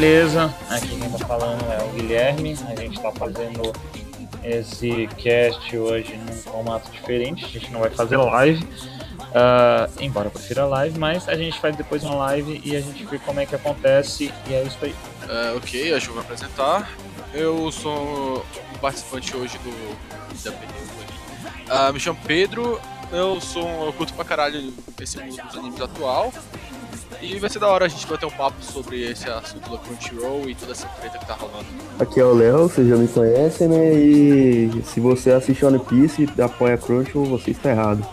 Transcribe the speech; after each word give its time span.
beleza, 0.00 0.54
aqui 0.70 0.98
quem 0.98 1.10
tá 1.10 1.26
falando 1.26 1.62
é 1.70 1.84
o 1.84 1.88
Guilherme, 1.90 2.56
a 2.66 2.74
gente 2.74 2.98
tá 2.98 3.12
fazendo 3.12 3.70
esse 4.42 5.06
cast 5.18 5.76
hoje 5.76 6.16
num 6.16 6.32
formato 6.32 6.90
diferente, 6.90 7.44
a 7.44 7.48
gente 7.48 7.70
não 7.70 7.80
vai 7.80 7.90
fazer 7.90 8.16
live, 8.16 8.66
Uh, 9.30 9.86
embora 10.00 10.26
eu 10.26 10.30
prefira 10.32 10.64
live, 10.64 10.98
mas 10.98 11.28
a 11.28 11.36
gente 11.36 11.60
faz 11.60 11.76
depois 11.76 12.02
uma 12.02 12.16
live 12.16 12.60
e 12.64 12.74
a 12.74 12.80
gente 12.80 13.04
vê 13.04 13.16
como 13.20 13.38
é 13.38 13.46
que 13.46 13.54
acontece. 13.54 14.32
E 14.48 14.52
é 14.52 14.64
isso 14.64 14.78
aí. 14.82 14.90
Uh, 14.90 15.56
ok, 15.56 15.94
a 15.94 16.00
Ju 16.00 16.14
vai 16.14 16.24
apresentar. 16.24 16.90
Eu 17.32 17.70
sou 17.70 18.44
um 18.74 18.78
participante 18.78 19.36
hoje 19.36 19.56
do 19.58 19.96
da 20.42 21.90
uh, 21.90 21.92
Me 21.92 22.00
chamo 22.00 22.18
Pedro, 22.26 22.80
eu 23.12 23.40
sou 23.40 23.86
eu 23.86 23.92
curto 23.92 24.12
pra 24.14 24.24
caralho 24.24 24.74
esse 25.00 25.18
mundo 25.18 25.40
dos 25.42 25.56
animes 25.56 25.80
atual. 25.80 26.32
E 27.22 27.38
vai 27.38 27.50
ser 27.50 27.58
da 27.58 27.68
hora 27.68 27.84
a 27.84 27.88
gente 27.88 28.06
bater 28.06 28.24
um 28.24 28.30
papo 28.30 28.62
sobre 28.62 29.02
esse 29.02 29.28
assunto 29.28 29.70
da 29.70 29.76
Crunchyroll 29.76 30.48
e 30.48 30.54
toda 30.54 30.72
essa 30.72 30.88
treta 30.88 31.18
que 31.18 31.26
tá 31.26 31.34
rolando. 31.34 31.66
Aqui 31.98 32.18
é 32.18 32.24
o 32.24 32.32
Léo, 32.32 32.60
vocês 32.60 32.88
já 32.88 32.96
me 32.96 33.06
conhecem, 33.08 33.68
né? 33.68 33.92
E 33.92 34.82
se 34.84 35.00
você 35.00 35.30
assiste 35.30 35.62
One 35.62 35.78
Piece 35.80 36.26
e 36.36 36.42
apoia 36.42 36.78
Crunchyroll, 36.78 37.26
você 37.26 37.50
está 37.50 37.70
errado. 37.70 38.06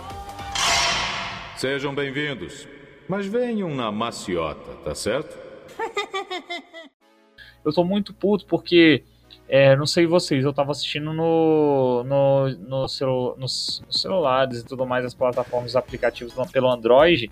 Sejam 1.56 1.96
bem-vindos. 1.96 2.68
Mas 3.08 3.26
venham 3.26 3.74
na 3.74 3.90
maciota, 3.94 4.74
tá 4.84 4.94
certo? 4.94 5.38
eu 7.64 7.72
tô 7.72 7.86
muito 7.86 8.14
puto 8.14 8.46
porque, 8.46 9.06
é, 9.48 9.74
não 9.78 9.86
sei 9.86 10.06
vocês, 10.06 10.44
eu 10.44 10.52
tava 10.52 10.72
assistindo 10.72 11.14
no, 11.14 12.04
no, 12.04 12.50
no 12.58 12.88
celu, 12.90 13.38
nos, 13.38 13.82
nos, 13.88 14.02
celulares 14.02 14.60
e 14.60 14.66
tudo 14.66 14.86
mais, 14.86 15.06
as 15.06 15.14
plataformas, 15.14 15.78
aplicativos 15.78 16.34
pelo 16.52 16.70
Android, 16.70 17.32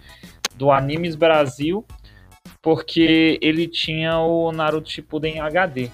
do 0.57 0.71
Animes 0.71 1.15
Brasil, 1.15 1.85
porque 2.61 3.37
ele 3.41 3.67
tinha 3.67 4.19
o 4.19 4.51
Naruto 4.51 4.89
Shippuden 4.89 5.39
HD. 5.39 5.89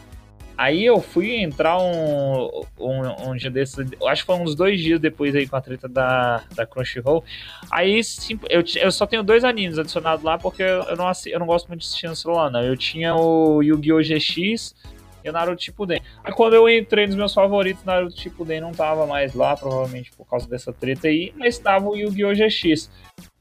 Aí 0.58 0.86
eu 0.86 1.02
fui 1.02 1.38
entrar 1.38 1.80
um, 1.80 2.62
um, 2.80 3.30
um 3.30 3.36
dia 3.36 3.50
desses, 3.50 3.84
acho 4.06 4.22
que 4.22 4.28
foi 4.28 4.36
uns 4.36 4.53
dois 4.53 4.80
dias 4.80 5.00
depois 5.00 5.36
aí 5.36 5.48
com 5.48 5.56
a 5.56 5.62
treta 5.62 5.90
da, 5.90 6.44
da 6.53 6.68
Crunchyroll. 6.68 7.23
Aí 7.72 8.03
sim, 8.03 8.40
eu, 8.48 8.64
eu 8.76 8.92
só 8.92 9.08
tenho 9.08 9.23
dois 9.23 9.44
animes 9.44 9.80
adicionados 9.80 10.23
lá 10.23 10.38
porque 10.38 10.62
eu 10.62 10.96
não, 10.96 11.12
eu 11.25 11.40
não 11.40 11.48
gosto 11.48 11.68
muito 11.68 11.81
de 11.81 11.88
assistir 11.88 12.08
no 12.08 12.16
celular, 12.16 12.52
não. 12.52 12.62
Eu 12.62 12.78
tinha 12.78 13.16
o 13.16 13.64
Yu-Gi-Oh! 13.64 14.02
GX 14.02 14.75
e 15.23 15.30
o 15.30 15.33
Naruto 15.33 15.64
Shippuden. 15.64 16.02
Aí 16.23 16.33
quando 16.33 16.53
eu 16.53 16.69
entrei 16.69 17.08
nos 17.08 17.16
meus 17.16 17.33
favoritos, 17.33 17.83
Naruto 17.83 18.19
Shippuden 18.19 18.61
não 18.61 18.72
tava 18.72 19.05
mais 19.05 19.33
lá, 19.33 19.55
provavelmente 19.55 20.11
por 20.16 20.25
causa 20.25 20.47
dessa 20.47 20.73
treta 20.73 21.08
aí, 21.08 21.33
mas 21.38 21.58
tava 21.58 21.89
o 21.89 21.95
Yu-Gi-Oh! 21.95 22.33
GX. 22.33 22.89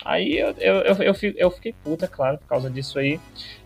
Aí 0.05 0.39
eu, 0.39 0.55
eu, 0.59 0.75
eu, 0.97 1.15
eu, 1.37 1.51
fiquei 1.51 1.75
puta, 1.85 2.07
claro, 2.07 2.39
por 2.39 2.47
causa 2.47 2.71
disso 2.71 2.99
aí 2.99 3.19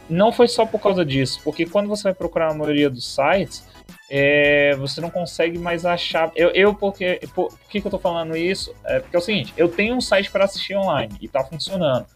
não 0.09 0.33
foi 0.33 0.49
só 0.49 0.67
por 0.67 0.81
causa 0.81 1.05
disso, 1.05 1.41
porque 1.43 1.65
quando 1.67 1.89
você 1.89 2.05
vai 2.05 2.15
procurar 2.15 2.51
a 2.51 2.55
maioria 2.55 2.91
dos 2.91 3.15
sites, 3.15 3.67
é, 4.11 4.75
você 4.77 5.01
não 5.01 5.11
consegue 5.11 5.59
mais 5.59 5.85
achar. 5.87 6.31
Eu, 6.37 6.51
eu 6.51 6.75
porque, 6.75 7.21
por, 7.35 7.49
por 7.49 7.69
que, 7.69 7.81
que 7.81 7.87
eu 7.87 7.91
tô 7.91 7.99
falando 7.99 8.37
isso? 8.37 8.75
É 8.85 9.01
porque 9.01 9.17
é 9.17 9.19
o 9.19 9.23
seguinte: 9.23 9.55
eu 9.57 9.69
tenho 9.69 9.95
um 9.95 10.01
site 10.01 10.31
para 10.31 10.45
assistir 10.45 10.77
online 10.77 11.15
e 11.21 11.29
tá 11.29 11.43
funcionando, 11.43 12.07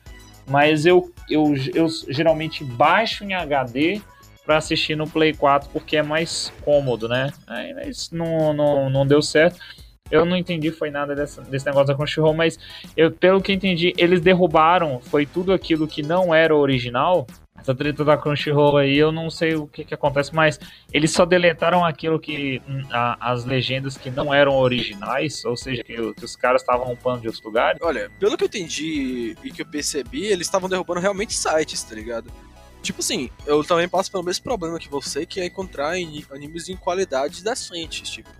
mas 0.46 0.84
eu, 0.86 1.12
eu, 1.30 1.54
eu 1.74 1.88
geralmente 2.08 2.62
baixo 2.62 3.24
em 3.24 3.34
HD 3.34 4.00
para 4.48 4.56
assistir 4.56 4.96
no 4.96 5.06
Play 5.06 5.34
4 5.34 5.68
porque 5.70 5.94
é 5.94 6.02
mais 6.02 6.50
cômodo, 6.62 7.06
né? 7.06 7.30
Aí, 7.46 7.74
mas 7.74 8.10
não, 8.10 8.54
não, 8.54 8.88
não 8.88 9.06
deu 9.06 9.20
certo. 9.20 9.60
Eu 10.10 10.24
não 10.24 10.38
entendi 10.38 10.70
foi 10.70 10.90
nada 10.90 11.14
desse, 11.14 11.38
desse 11.42 11.66
negócio 11.66 11.88
da 11.88 11.94
Crunchyroll, 11.94 12.32
mas 12.32 12.58
eu, 12.96 13.12
pelo 13.12 13.42
que 13.42 13.52
entendi, 13.52 13.92
eles 13.98 14.22
derrubaram 14.22 15.00
foi 15.00 15.26
tudo 15.26 15.52
aquilo 15.52 15.86
que 15.86 16.02
não 16.02 16.34
era 16.34 16.56
original 16.56 17.26
essa 17.60 17.74
treta 17.74 18.04
da 18.04 18.16
Crunchyroll 18.16 18.78
aí, 18.78 18.96
eu 18.96 19.12
não 19.12 19.28
sei 19.28 19.54
o 19.54 19.66
que, 19.66 19.84
que 19.84 19.92
acontece, 19.92 20.34
mas 20.34 20.58
eles 20.92 21.10
só 21.10 21.26
deletaram 21.26 21.84
aquilo 21.84 22.18
que. 22.18 22.62
Hum, 22.68 22.82
a, 22.90 23.32
as 23.32 23.44
legendas 23.44 23.98
que 23.98 24.10
não 24.10 24.32
eram 24.32 24.56
originais, 24.56 25.44
ou 25.44 25.56
seja, 25.56 25.82
que, 25.82 26.14
que 26.14 26.24
os 26.24 26.36
caras 26.36 26.62
estavam 26.62 26.92
upando 26.92 27.22
de 27.22 27.26
outros 27.26 27.44
lugares. 27.44 27.80
Olha, 27.82 28.10
pelo 28.18 28.36
que 28.36 28.44
eu 28.44 28.48
entendi 28.48 29.36
e 29.42 29.50
que 29.50 29.62
eu 29.62 29.66
percebi, 29.66 30.26
eles 30.26 30.46
estavam 30.46 30.68
derrubando 30.68 31.00
realmente 31.00 31.34
sites, 31.34 31.82
tá 31.82 31.94
ligado? 31.94 32.30
Tipo 32.82 33.00
assim, 33.00 33.30
eu 33.44 33.62
também 33.64 33.88
passo 33.88 34.10
pelo 34.10 34.22
mesmo 34.22 34.44
problema 34.44 34.78
que 34.78 34.88
você, 34.88 35.26
que 35.26 35.40
é 35.40 35.46
encontrar 35.46 35.94
animes 36.30 36.68
em 36.68 36.76
qualidade 36.76 37.42
decentes, 37.42 38.08
tipo. 38.08 38.30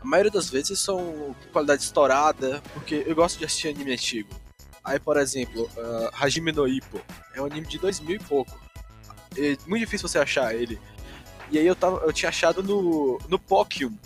A 0.00 0.04
maioria 0.04 0.30
das 0.30 0.48
vezes 0.48 0.78
são 0.78 1.36
qualidade 1.52 1.82
estourada, 1.82 2.62
porque 2.72 3.04
eu 3.06 3.14
gosto 3.14 3.38
de 3.38 3.44
assistir 3.44 3.68
anime 3.68 3.92
antigo. 3.92 4.30
Aí, 4.82 4.98
por 4.98 5.16
exemplo, 5.18 5.64
uh, 5.76 6.10
Hajime 6.14 6.52
no 6.52 6.66
Ippo 6.66 7.00
é 7.34 7.40
um 7.40 7.44
anime 7.44 7.66
de 7.66 7.78
2000 7.78 8.16
e 8.16 8.18
pouco. 8.18 8.58
É 9.36 9.56
muito 9.66 9.84
difícil 9.84 10.08
você 10.08 10.18
achar 10.18 10.54
ele. 10.54 10.80
E 11.50 11.58
aí 11.58 11.66
eu, 11.66 11.76
tava, 11.76 11.98
eu 11.98 12.12
tinha 12.12 12.30
achado 12.30 12.62
no, 12.62 13.18
no 13.28 13.38
Pokium, 13.38 13.96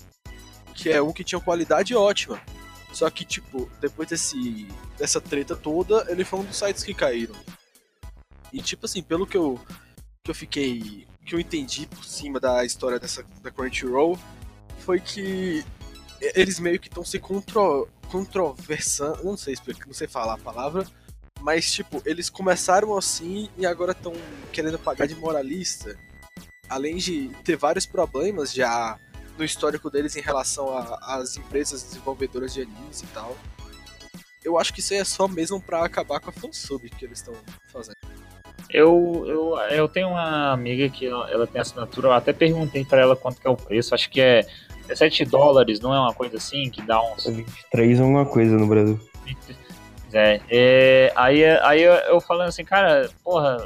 que 0.75 0.91
é 0.91 1.01
um 1.01 1.13
que 1.13 1.23
tinha 1.23 1.41
qualidade 1.41 1.95
ótima. 1.95 2.41
Só 2.93 3.09
que, 3.11 3.25
tipo, 3.25 3.71
depois 3.81 4.09
desse, 4.09 4.67
dessa 4.99 5.21
treta 5.21 5.55
toda, 5.55 6.07
ele 6.09 6.25
foi 6.25 6.41
um 6.41 6.45
dos 6.45 6.57
sites 6.57 6.83
que 6.83 6.95
caíram. 6.95 7.35
E, 8.55 8.63
tipo 8.63 8.87
assim, 8.87 9.03
pelo 9.03 9.27
que 9.27 9.37
eu, 9.37 9.61
que 10.23 10.31
eu 10.31 10.35
fiquei. 10.35 11.09
que 11.27 11.35
eu 11.35 11.41
entendi 11.41 11.87
por 11.87 12.05
cima 12.05 12.39
da 12.39 12.65
história 12.65 13.01
dessa 13.01 13.25
da 13.43 13.51
Crunchyroll, 13.51 14.17
foi 14.79 15.01
que 15.01 15.65
eles 16.21 16.61
meio 16.61 16.79
que 16.79 16.87
estão 16.87 17.05
se 17.05 17.19
contro, 17.19 17.89
controversando, 18.09 19.25
não 19.25 19.37
sei 19.37 19.55
explicar, 19.55 19.87
não 19.89 19.93
sei 19.93 20.07
falar 20.07 20.35
a 20.35 20.39
palavra, 20.39 20.87
mas 21.41 21.73
tipo, 21.73 22.01
eles 22.07 22.31
começaram 22.31 22.97
assim 22.97 23.51
e 23.59 23.67
agora 23.67 23.91
estão 23.91 24.13
querendo 24.53 24.79
pagar 24.79 25.07
de 25.07 25.17
moralista, 25.17 25.99
além 26.69 26.97
de 26.97 27.31
ter 27.43 27.57
vários 27.57 27.87
problemas 27.87 28.53
já 28.53 28.97
no 29.37 29.45
histórico 29.45 29.91
deles 29.91 30.15
em 30.15 30.21
relação 30.21 30.79
às 31.03 31.37
empresas 31.37 31.83
desenvolvedoras 31.83 32.55
de 32.55 32.63
animes 32.63 33.03
e 33.03 33.07
tal. 33.09 33.37
Eu 34.45 34.59
acho 34.59 34.73
que 34.73 34.79
isso 34.79 34.95
é 34.95 35.03
só 35.03 35.27
mesmo 35.27 35.61
para 35.61 35.85
acabar 35.85 36.21
com 36.21 36.31
a 36.31 36.33
fansub 36.33 36.89
que 36.89 37.05
eles 37.05 37.19
estão 37.19 37.35
fazendo. 37.73 37.97
Eu, 38.71 39.25
eu, 39.27 39.59
eu 39.71 39.89
tenho 39.89 40.09
uma 40.09 40.53
amiga 40.53 40.89
que 40.89 41.07
ela, 41.07 41.31
ela 41.31 41.47
tem 41.47 41.61
assinatura, 41.61 42.09
eu 42.09 42.13
até 42.13 42.33
perguntei 42.33 42.85
para 42.85 43.01
ela 43.01 43.15
quanto 43.15 43.41
que 43.41 43.47
é 43.47 43.51
o 43.51 43.57
preço, 43.57 43.95
acho 43.95 44.11
que 44.11 44.21
é 44.21 44.47
17 44.89 45.25
dólares, 45.27 45.81
não 45.81 45.95
é 45.95 45.99
uma 45.99 46.15
coisa 46.15 46.37
assim 46.37 46.69
que 46.71 46.83
dá 46.83 47.01
uns. 47.01 47.27
23 47.27 47.99
é 47.99 48.03
alguma 48.03 48.27
coisa 48.27 48.57
no 48.57 48.67
Brasil. 48.67 48.99
É, 50.13 50.41
é, 50.49 51.13
aí, 51.17 51.45
aí 51.45 51.83
eu 51.83 52.21
falando 52.21 52.49
assim, 52.49 52.65
cara, 52.65 53.11
porra, 53.23 53.57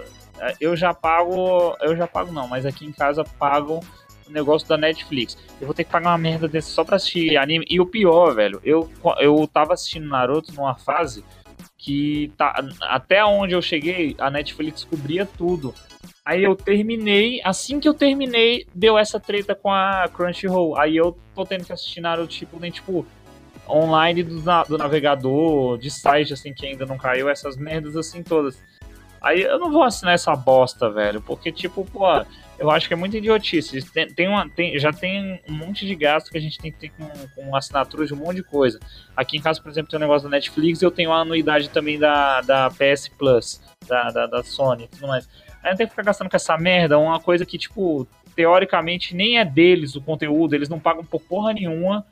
eu 0.60 0.76
já 0.76 0.94
pago. 0.94 1.76
Eu 1.81 1.97
já 1.97 2.06
pago 2.06 2.32
não, 2.32 2.48
mas 2.48 2.64
aqui 2.64 2.87
em 2.87 2.92
casa 2.92 3.22
pago 3.22 3.81
o 4.26 4.32
negócio 4.32 4.69
da 4.69 4.76
Netflix. 4.76 5.37
Eu 5.60 5.66
vou 5.66 5.75
ter 5.75 5.84
que 5.84 5.91
pagar 5.91 6.10
uma 6.10 6.19
merda 6.19 6.47
desse 6.47 6.70
só 6.70 6.84
pra 6.84 6.97
assistir 6.97 7.37
anime. 7.37 7.66
E 7.69 7.81
o 7.81 7.87
pior, 7.87 8.34
velho, 8.34 8.60
eu, 8.64 8.91
eu 9.19 9.46
tava 9.46 9.75
assistindo 9.75 10.08
Naruto 10.08 10.52
numa 10.55 10.75
fase 10.75 11.25
que 11.78 12.32
tá, 12.36 12.60
até 12.82 13.25
onde 13.25 13.54
eu 13.54 13.62
cheguei, 13.62 14.16
a 14.19 14.28
Netflix 14.28 14.82
cobria 14.82 15.25
tudo. 15.25 15.72
Aí 16.25 16.42
eu 16.42 16.54
terminei, 16.56 17.40
assim 17.44 17.78
que 17.78 17.88
eu 17.88 17.94
terminei, 17.94 18.66
deu 18.75 18.98
essa 18.98 19.19
treta 19.20 19.54
com 19.54 19.72
a 19.72 20.08
Crunchyroll. 20.12 20.76
Aí 20.76 20.96
eu 20.96 21.16
tô 21.34 21.46
tendo 21.46 21.64
que 21.64 21.72
assistir 21.72 22.00
Naruto, 22.00 22.34
tipo, 22.34 22.58
nem 22.58 22.70
tipo, 22.70 23.06
online 23.69 24.25
do, 24.25 24.42
do 24.69 24.76
navegador, 24.76 25.78
de 25.78 25.90
site, 25.90 26.32
assim, 26.32 26.52
que 26.52 26.66
ainda 26.66 26.84
não 26.84 26.98
caiu, 26.98 27.28
essas 27.30 27.56
merdas 27.56 27.96
assim 27.96 28.22
todas. 28.22 28.60
Aí 29.22 29.42
eu 29.42 29.58
não 29.58 29.70
vou 29.70 29.84
assinar 29.84 30.14
essa 30.14 30.34
bosta, 30.34 30.90
velho, 30.90 31.20
porque, 31.20 31.52
tipo, 31.52 31.84
pô, 31.84 32.04
eu 32.58 32.70
acho 32.70 32.88
que 32.88 32.94
é 32.94 32.96
muito 32.96 33.16
idiotice. 33.16 33.81
Tem, 33.93 34.08
tem 34.08 34.28
uma, 34.28 34.49
tem, 34.49 34.78
já 34.78 34.93
tem 34.93 35.40
um 35.49 35.52
monte 35.52 35.87
de 35.87 35.94
gasto 35.94 36.31
que 36.31 36.37
a 36.37 36.40
gente 36.40 36.58
tem 36.58 36.72
que 36.72 36.78
ter 36.78 36.90
com, 36.90 37.06
com 37.34 37.56
assinatura 37.56 38.06
de 38.06 38.12
um 38.12 38.16
monte 38.16 38.37
de 38.37 38.43
coisa. 38.43 38.81
Aqui 39.16 39.37
em 39.37 39.40
casa, 39.40 39.62
por 39.62 39.70
exemplo, 39.70 39.90
tem 39.90 39.99
um 39.99 40.02
negócio 40.02 40.28
da 40.28 40.37
Netflix, 40.37 40.82
eu 40.82 40.90
tenho 40.90 41.12
a 41.12 41.20
anuidade 41.20 41.70
também 41.70 41.99
da, 41.99 42.40
da 42.40 42.70
PS 42.70 43.08
Plus, 43.08 43.60
da, 43.87 44.10
da, 44.10 44.26
da 44.26 44.43
Sony 44.43 44.84
e 44.84 44.88
tudo 44.88 45.06
mais. 45.06 45.28
Aí 45.62 45.70
não 45.70 45.76
tem 45.76 45.87
que 45.87 45.90
ficar 45.90 46.05
gastando 46.05 46.31
com 46.31 46.37
essa 46.37 46.56
merda, 46.58 46.99
uma 46.99 47.20
coisa 47.20 47.46
que, 47.46 47.58
tipo, 47.58 48.06
teoricamente 48.34 49.14
nem 49.14 49.38
é 49.38 49.44
deles 49.44 49.94
o 49.94 50.00
conteúdo, 50.00 50.54
eles 50.54 50.69
não 50.69 50.81
pagam 50.81 51.04
por 51.04 51.20
porra 51.20 51.52
nenhuma 51.52 52.04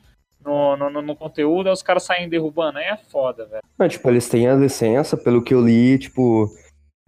no, 0.43 0.77
no, 0.77 1.01
no 1.01 1.15
conteúdo, 1.15 1.67
aí 1.67 1.73
os 1.73 1.81
caras 1.81 2.03
saem 2.03 2.29
derrubando, 2.29 2.77
aí 2.77 2.85
é 2.85 2.97
foda, 2.97 3.45
velho. 3.45 3.89
Tipo, 3.89 4.09
eles 4.09 4.29
têm 4.29 4.47
a 4.47 4.55
licença, 4.55 5.17
pelo 5.17 5.41
que 5.41 5.53
eu 5.53 5.61
li, 5.61 5.97
tipo, 5.97 6.49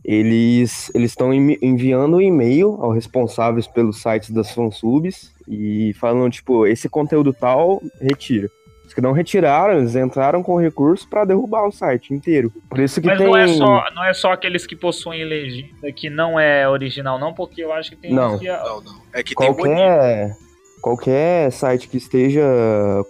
eles 0.04 0.92
eles 0.96 1.12
estão 1.12 1.34
enviando 1.34 2.22
e-mail 2.22 2.78
aos 2.82 2.96
responsáveis 2.96 3.68
pelos 3.68 4.02
sites 4.02 4.30
das 4.32 4.52
fansubs 4.52 5.34
e 5.48 5.94
falando, 6.00 6.32
tipo, 6.32 6.66
esse 6.68 6.88
conteúdo 6.90 7.34
tal, 7.34 7.82
retira. 8.00 8.50
Os 8.86 8.94
que 8.94 9.02
não 9.02 9.12
retiraram, 9.12 9.78
eles 9.78 9.96
entraram 9.96 10.42
com 10.42 10.56
recurso 10.60 11.08
pra 11.08 11.24
derrubar 11.24 11.68
o 11.68 11.72
site 11.72 12.12
inteiro. 12.12 12.52
Por 12.68 12.80
isso 12.80 13.00
que 13.00 13.06
Mas 13.06 13.20
tem. 13.20 13.28
não, 13.28 13.38
é 13.38 13.48
só, 13.48 13.84
não 13.94 14.04
é 14.04 14.14
só 14.14 14.32
aqueles 14.32 14.66
que 14.66 14.76
possuem 14.76 15.24
legenda 15.24 15.92
que 15.96 16.10
não 16.10 16.40
é 16.40 16.68
original, 16.68 17.20
não, 17.20 17.32
porque 17.32 17.64
eu 17.64 17.72
acho 17.72 17.92
que 17.92 17.96
tem 17.98 18.12
Não. 18.12 18.40
que. 18.40 18.48
Não, 18.48 18.82
não. 18.82 19.02
É 19.14 19.22
que 19.22 19.36
tem 19.36 19.54
bonito. 19.54 19.76
Qualquer, 20.82 21.52
site 21.52 21.88
que 21.88 21.98
esteja 21.98 22.42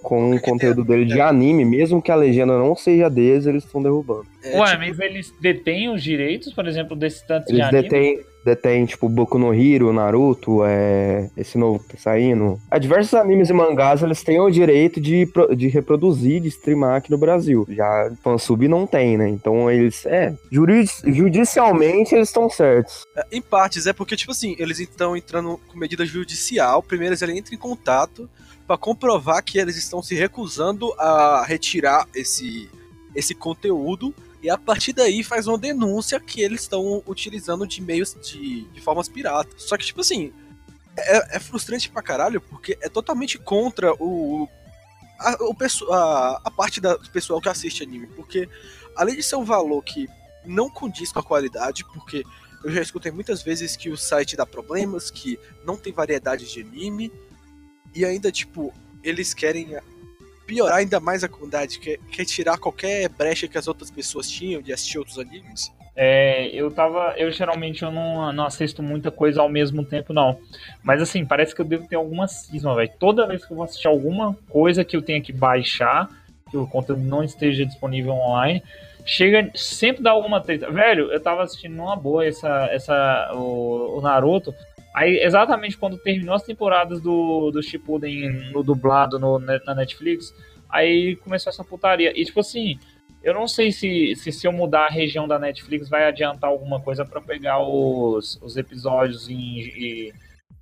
com 0.01 0.31
o 0.35 0.41
conteúdo 0.41 0.83
dele 0.83 1.05
de 1.05 1.21
anime, 1.21 1.63
mesmo 1.63 2.01
que 2.01 2.11
a 2.11 2.15
legenda 2.15 2.57
não 2.57 2.75
seja 2.75 3.09
deles, 3.09 3.45
eles 3.45 3.63
estão 3.63 3.81
derrubando. 3.81 4.25
É, 4.43 4.59
Ué, 4.59 4.67
tipo, 4.71 4.79
mas 4.79 4.99
eles 4.99 5.33
detêm 5.39 5.89
os 5.89 6.01
direitos, 6.01 6.53
por 6.53 6.67
exemplo, 6.67 6.95
desse 6.95 7.25
tanto 7.27 7.45
de 7.47 7.53
Eles 7.53 7.65
anime? 7.67 7.81
detêm, 7.83 8.19
detêm, 8.43 8.85
tipo, 8.85 9.09
Boku 9.09 9.37
no 9.37 9.53
Hero, 9.53 9.91
Naruto, 9.93 10.63
é, 10.65 11.29
esse 11.35 11.57
novo 11.57 11.79
que 11.79 11.95
tá 11.95 11.97
saindo. 11.97 12.59
Há 12.69 12.77
diversos 12.77 13.13
animes 13.13 13.49
e 13.49 13.53
mangás, 13.53 14.01
eles 14.01 14.23
têm 14.23 14.39
o 14.39 14.49
direito 14.49 14.99
de, 14.99 15.27
de 15.55 15.67
reproduzir, 15.67 16.41
de 16.41 16.47
streamar 16.47 16.97
aqui 16.97 17.11
no 17.11 17.17
Brasil. 17.17 17.65
Já 17.69 18.11
fansub 18.23 18.67
não 18.67 18.85
tem, 18.85 19.17
né? 19.17 19.29
Então 19.29 19.69
eles, 19.69 20.05
é, 20.05 20.33
judicialmente 20.51 22.15
eles 22.15 22.29
estão 22.29 22.49
certos. 22.49 23.05
Em 23.31 23.41
partes, 23.41 23.87
é 23.87 23.93
porque, 23.93 24.15
tipo 24.15 24.31
assim, 24.31 24.55
eles 24.57 24.79
estão 24.79 25.15
entrando 25.15 25.59
com 25.67 25.77
medida 25.77 26.05
judicial. 26.05 26.81
Primeiro, 26.81 27.13
eles 27.13 27.21
entram 27.21 27.53
em 27.53 27.57
contato 27.57 28.29
pra 28.65 28.77
comprovar 28.77 29.43
que 29.43 29.57
eles 29.57 29.75
estão 29.75 30.01
se 30.03 30.13
recusando 30.15 30.93
a 30.99 31.43
retirar 31.45 32.07
esse, 32.13 32.69
esse 33.15 33.33
conteúdo. 33.33 34.13
E 34.41 34.49
a 34.49 34.57
partir 34.57 34.93
daí 34.93 35.23
faz 35.23 35.47
uma 35.47 35.57
denúncia 35.57 36.19
que 36.19 36.41
eles 36.41 36.61
estão 36.61 37.03
utilizando 37.05 37.67
de 37.67 37.81
meios 37.81 38.13
de, 38.13 38.61
de 38.69 38.81
formas 38.81 39.09
piratas. 39.09 39.63
Só 39.63 39.77
que, 39.77 39.85
tipo 39.85 40.01
assim, 40.01 40.31
é, 40.97 41.37
é 41.37 41.39
frustrante 41.39 41.89
pra 41.89 42.01
caralho, 42.01 42.39
porque 42.39 42.77
é 42.81 42.87
totalmente 42.89 43.37
contra 43.37 43.93
o. 44.01 44.47
A, 45.19 45.35
o 45.43 45.55
a, 45.93 46.41
a 46.45 46.51
parte 46.51 46.79
da- 46.79 46.95
do 46.95 47.09
pessoal 47.09 47.41
que 47.41 47.49
assiste 47.49 47.83
anime. 47.83 48.07
Porque, 48.07 48.47
além 48.95 49.15
de 49.15 49.23
ser 49.23 49.35
um 49.35 49.43
valor 49.43 49.83
que 49.83 50.07
não 50.45 50.69
condiz 50.69 51.11
com 51.11 51.19
a 51.19 51.23
qualidade, 51.23 51.83
porque 51.93 52.23
eu 52.63 52.71
já 52.71 52.81
escutei 52.81 53.11
muitas 53.11 53.41
vezes 53.43 53.75
que 53.75 53.89
o 53.89 53.97
site 53.97 54.37
dá 54.37 54.45
problemas, 54.45 55.11
que 55.11 55.37
não 55.65 55.75
tem 55.75 55.91
variedade 55.91 56.49
de 56.51 56.61
anime, 56.61 57.11
e 57.93 58.05
ainda, 58.05 58.31
tipo, 58.31 58.73
eles 59.03 59.33
querem 59.33 59.75
piorar 60.49 60.77
ainda 60.77 60.99
mais 60.99 61.23
a 61.23 61.29
comunidade, 61.29 61.77
quer, 61.77 61.99
quer 62.11 62.25
tirar 62.25 62.57
qualquer 62.57 63.07
brecha 63.07 63.47
que 63.47 63.55
as 63.55 63.67
outras 63.67 63.91
pessoas 63.91 64.27
tinham 64.27 64.63
de 64.63 64.73
assistir 64.73 64.97
outros 64.97 65.19
animes. 65.19 65.71
É, 65.95 66.47
eu 66.47 66.71
tava. 66.71 67.13
Eu 67.17 67.29
geralmente 67.29 67.83
eu 67.83 67.91
não, 67.91 68.33
não 68.33 68.45
assisto 68.45 68.81
muita 68.81 69.11
coisa 69.11 69.41
ao 69.41 69.49
mesmo 69.49 69.85
tempo, 69.85 70.11
não. 70.11 70.39
Mas 70.81 71.01
assim, 71.01 71.23
parece 71.23 71.53
que 71.53 71.61
eu 71.61 71.65
devo 71.65 71.87
ter 71.87 71.97
alguma 71.97 72.27
cisma, 72.27 72.73
velho. 72.73 72.89
Toda 72.97 73.27
vez 73.27 73.45
que 73.45 73.51
eu 73.51 73.57
vou 73.57 73.65
assistir 73.65 73.87
alguma 73.87 74.35
coisa 74.49 74.83
que 74.83 74.95
eu 74.95 75.03
tenha 75.03 75.21
que 75.21 75.31
baixar, 75.31 76.09
que 76.49 76.57
o 76.57 76.65
conteúdo 76.65 77.03
não 77.03 77.23
esteja 77.23 77.65
disponível 77.65 78.13
online, 78.13 78.63
chega. 79.05 79.51
Sempre 79.53 80.01
dá 80.01 80.11
alguma 80.11 80.41
treta. 80.41 80.71
Velho, 80.71 81.11
eu 81.11 81.21
tava 81.21 81.43
assistindo 81.43 81.75
numa 81.75 81.95
boa 81.95 82.25
essa, 82.25 82.69
essa, 82.71 83.31
o, 83.35 83.97
o 83.97 84.01
Naruto. 84.01 84.55
Aí, 84.99 85.23
exatamente 85.23 85.77
quando 85.77 85.97
terminou 85.97 86.35
as 86.35 86.43
temporadas 86.43 86.99
do, 86.99 87.51
do 87.51 87.63
Shippuden 87.63 88.51
no 88.51 88.61
dublado 88.61 89.17
no, 89.17 89.39
na 89.39 89.73
Netflix, 89.73 90.35
aí 90.69 91.15
começou 91.15 91.49
essa 91.49 91.63
putaria. 91.63 92.11
E 92.19 92.25
tipo 92.25 92.41
assim, 92.41 92.77
eu 93.23 93.33
não 93.33 93.47
sei 93.47 93.71
se, 93.71 94.13
se 94.17 94.29
se 94.29 94.45
eu 94.45 94.51
mudar 94.51 94.87
a 94.87 94.89
região 94.89 95.25
da 95.25 95.39
Netflix 95.39 95.87
vai 95.87 96.03
adiantar 96.03 96.49
alguma 96.49 96.81
coisa 96.81 97.05
pra 97.05 97.21
pegar 97.21 97.59
os, 97.59 98.37
os 98.41 98.57
episódios 98.57 99.29
em, 99.29 99.61
em, 99.61 100.13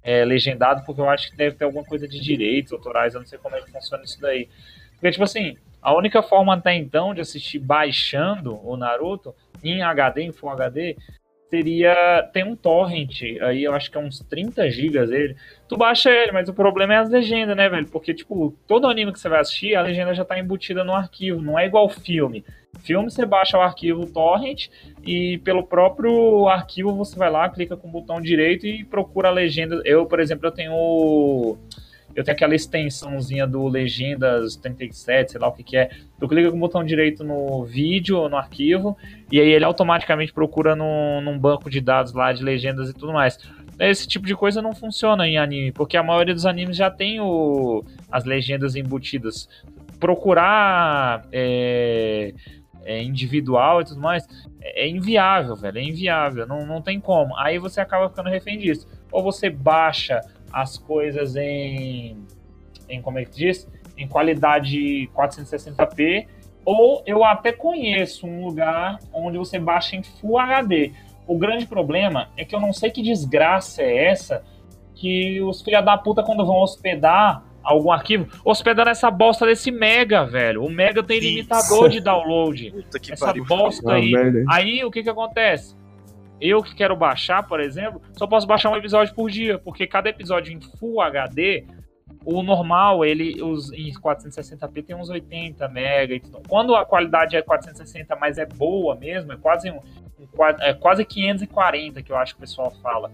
é, 0.04 0.24
legendado, 0.24 0.86
porque 0.86 1.02
eu 1.02 1.10
acho 1.10 1.32
que 1.32 1.36
deve 1.36 1.56
ter 1.56 1.66
alguma 1.66 1.84
coisa 1.84 2.08
de 2.08 2.20
direitos 2.20 2.72
autorais, 2.72 3.16
eu 3.16 3.22
não 3.22 3.28
sei 3.28 3.40
como 3.40 3.56
é 3.56 3.62
que 3.62 3.72
funciona 3.72 4.04
isso 4.04 4.22
daí. 4.22 4.48
Porque, 4.92 5.10
tipo 5.14 5.24
assim, 5.24 5.58
a 5.82 5.96
única 5.96 6.22
forma 6.22 6.54
até 6.54 6.76
então 6.76 7.12
de 7.12 7.22
assistir 7.22 7.58
baixando 7.58 8.64
o 8.64 8.78
Naruto 8.78 9.34
em 9.64 9.82
HD, 9.82 10.22
em 10.22 10.32
Full 10.32 10.52
HD, 10.52 10.96
seria. 11.50 12.30
Tem 12.34 12.44
um 12.44 12.56
torrent, 12.56 13.22
aí 13.42 13.64
eu 13.64 13.74
acho 13.74 13.92
que 13.92 13.98
é 13.98 14.02
uns 14.02 14.20
30 14.20 14.70
gigas 14.70 15.12
ele. 15.12 15.36
Tu 15.68 15.78
baixa 15.78 16.10
ele, 16.10 16.32
mas 16.32 16.48
o 16.48 16.54
problema 16.54 16.94
é 16.94 16.98
as 16.98 17.10
legendas, 17.10 17.56
né, 17.56 17.68
velho? 17.70 17.88
Porque, 17.88 18.14
tipo, 18.14 18.56
todo 18.68 18.88
anime 18.88 19.12
que 19.12 19.20
você 19.20 19.30
vai 19.30 19.40
assistir, 19.40 19.76
a 19.76 19.82
legenda 19.82 20.14
já 20.14 20.24
tá 20.24 20.40
embutida 20.40 20.84
no 20.84 20.94
arquivo, 20.94 21.42
não 21.42 21.58
é 21.58 21.66
igual 21.66 21.90
filme. 21.90 22.44
Filme 22.80 23.10
você 23.10 23.26
baixa 23.26 23.58
o 23.58 23.62
arquivo 23.62 24.06
torrent 24.06 24.68
e 25.06 25.40
pelo 25.40 25.64
próprio 25.64 26.48
arquivo 26.48 26.94
você 26.94 27.18
vai 27.18 27.30
lá, 27.30 27.50
clica 27.50 27.76
com 27.76 27.88
o 27.88 27.92
botão 27.92 28.22
direito 28.22 28.68
e 28.68 28.84
procura 28.84 29.30
a 29.30 29.32
legenda. 29.32 29.82
Eu, 29.84 30.06
por 30.06 30.20
exemplo, 30.20 30.48
eu 30.48 30.52
tenho 30.52 31.58
eu 32.18 32.24
tenho 32.24 32.36
aquela 32.36 32.56
extensãozinha 32.56 33.46
do 33.46 33.68
Legendas 33.68 34.56
37, 34.56 35.34
sei 35.34 35.40
lá 35.40 35.50
o 35.50 35.52
que 35.52 35.62
que 35.62 35.78
é. 35.78 35.92
Tu 36.20 36.28
clica 36.28 36.50
com 36.50 36.58
o 36.58 36.60
botão 36.60 36.84
direito 36.84 37.24
no 37.24 37.64
vídeo, 37.64 38.28
no 38.28 38.36
arquivo, 38.36 38.98
e 39.32 39.40
aí 39.40 39.48
ele 39.48 39.64
automaticamente 39.64 40.34
procura 40.34 40.76
num, 40.76 41.22
num 41.22 41.38
banco 41.38 41.70
de 41.70 41.80
dados 41.80 42.14
lá 42.14 42.34
de 42.34 42.44
legendas 42.44 42.90
e 42.90 42.94
tudo 42.94 43.14
mais. 43.14 43.38
Esse 43.80 44.08
tipo 44.08 44.26
de 44.26 44.36
coisa 44.36 44.64
não 44.64 44.74
funciona 44.74 45.28
em 45.28 45.38
anime, 45.38 45.72
porque 45.72 45.96
a 45.96 46.02
maioria 46.02 46.34
dos 46.34 46.48
animes 46.48 46.76
já 46.76 46.90
tem 46.90 47.20
o, 47.20 47.86
as 48.12 48.26
legendas 48.26 48.76
embutidas. 48.76 49.48
Procurar 50.00 51.24
é, 51.32 52.34
é, 52.84 53.04
individual 53.04 53.82
e 53.82 53.86
tudo 53.86 54.02
mais 54.02 54.28
é, 54.60 54.86
é 54.86 54.90
inviável, 54.90 55.56
velho. 55.56 55.78
É 55.78 55.84
inviável, 55.84 56.48
não, 56.48 56.66
não 56.66 56.82
tem 56.82 57.00
como. 57.00 57.38
Aí 57.38 57.60
você 57.60 57.80
acaba 57.80 58.10
ficando 58.10 58.28
refém 58.28 58.58
disso. 58.58 58.88
Ou 59.12 59.22
você 59.22 59.52
baixa 59.52 60.20
as 60.62 60.78
coisas 60.78 61.36
em, 61.36 62.18
em 62.90 63.02
como 63.02 63.20
é 63.20 63.26
que 63.26 63.32
diz? 63.32 63.68
Em 63.98 64.08
qualidade 64.08 65.10
460p. 65.16 66.28
Ou 66.66 67.02
eu 67.06 67.24
até 67.24 67.52
conheço 67.52 68.28
um 68.28 68.46
lugar 68.46 69.00
onde 69.14 69.38
você 69.38 69.58
baixa 69.60 69.96
em 69.96 70.04
Full 70.04 70.38
HD. 70.38 70.92
O 71.26 71.38
grande 71.38 71.66
problema 71.66 72.30
é 72.36 72.44
que 72.44 72.56
eu 72.56 72.60
não 72.60 72.74
sei 72.74 72.90
que 72.90 73.02
desgraça 73.02 73.82
é 73.84 74.06
essa 74.08 74.44
que 74.96 75.40
os 75.42 75.62
filha 75.62 75.82
da 75.82 75.98
puta, 75.98 76.24
quando 76.24 76.46
vão 76.46 76.58
hospedar 76.62 77.44
algum 77.64 77.92
arquivo, 77.92 78.28
hospedando 78.44 78.90
essa 78.90 79.12
bosta 79.12 79.46
desse 79.46 79.70
Mega, 79.70 80.26
velho. 80.26 80.64
O 80.64 80.70
Mega 80.70 81.04
tem 81.04 81.18
Isso. 81.20 81.28
limitador 81.28 81.90
de 81.90 82.00
download. 82.00 82.72
Puta 82.72 83.00
que 83.00 83.12
Essa 83.12 83.28
pariu. 83.28 83.46
bosta 83.46 83.92
Ah, 83.92 83.96
aí. 83.96 84.14
Aí 84.50 84.84
o 84.84 84.90
que 84.90 85.04
que 85.04 85.10
acontece? 85.10 85.76
Eu 86.40 86.62
que 86.62 86.76
quero 86.76 86.96
baixar, 86.96 87.44
por 87.48 87.60
exemplo, 87.60 88.02
só 88.14 88.28
posso 88.28 88.46
baixar 88.46 88.70
um 88.70 88.76
episódio 88.76 89.14
por 89.16 89.30
dia, 89.30 89.58
porque 89.58 89.88
cada 89.88 90.10
episódio 90.10 90.54
em 90.54 90.60
Full 90.62 91.02
HD, 91.02 91.66
o 92.24 92.44
normal, 92.44 93.04
ele 93.04 93.42
os, 93.42 93.72
em 93.74 93.92
460p 93.94 94.86
tem 94.86 94.96
uns 94.96 95.10
80 95.10 95.68
mega. 95.70 96.14
e 96.14 96.20
tudo. 96.20 96.42
Quando 96.48 96.76
a 96.76 96.86
qualidade 96.86 97.36
é 97.36 97.42
460, 97.42 98.16
mas 98.16 98.38
é 98.38 98.46
boa 98.46 98.96
mesmo, 98.96 99.34
é 99.34 99.38
quase 99.38 99.72
um, 99.72 99.80
é 100.62 100.74
quase 100.74 101.04
540 101.06 102.02
que 102.02 102.12
eu 102.12 102.18
acho 102.18 102.34
que 102.36 102.40
o 102.40 102.42
pessoal 102.42 102.72
fala. 102.84 103.12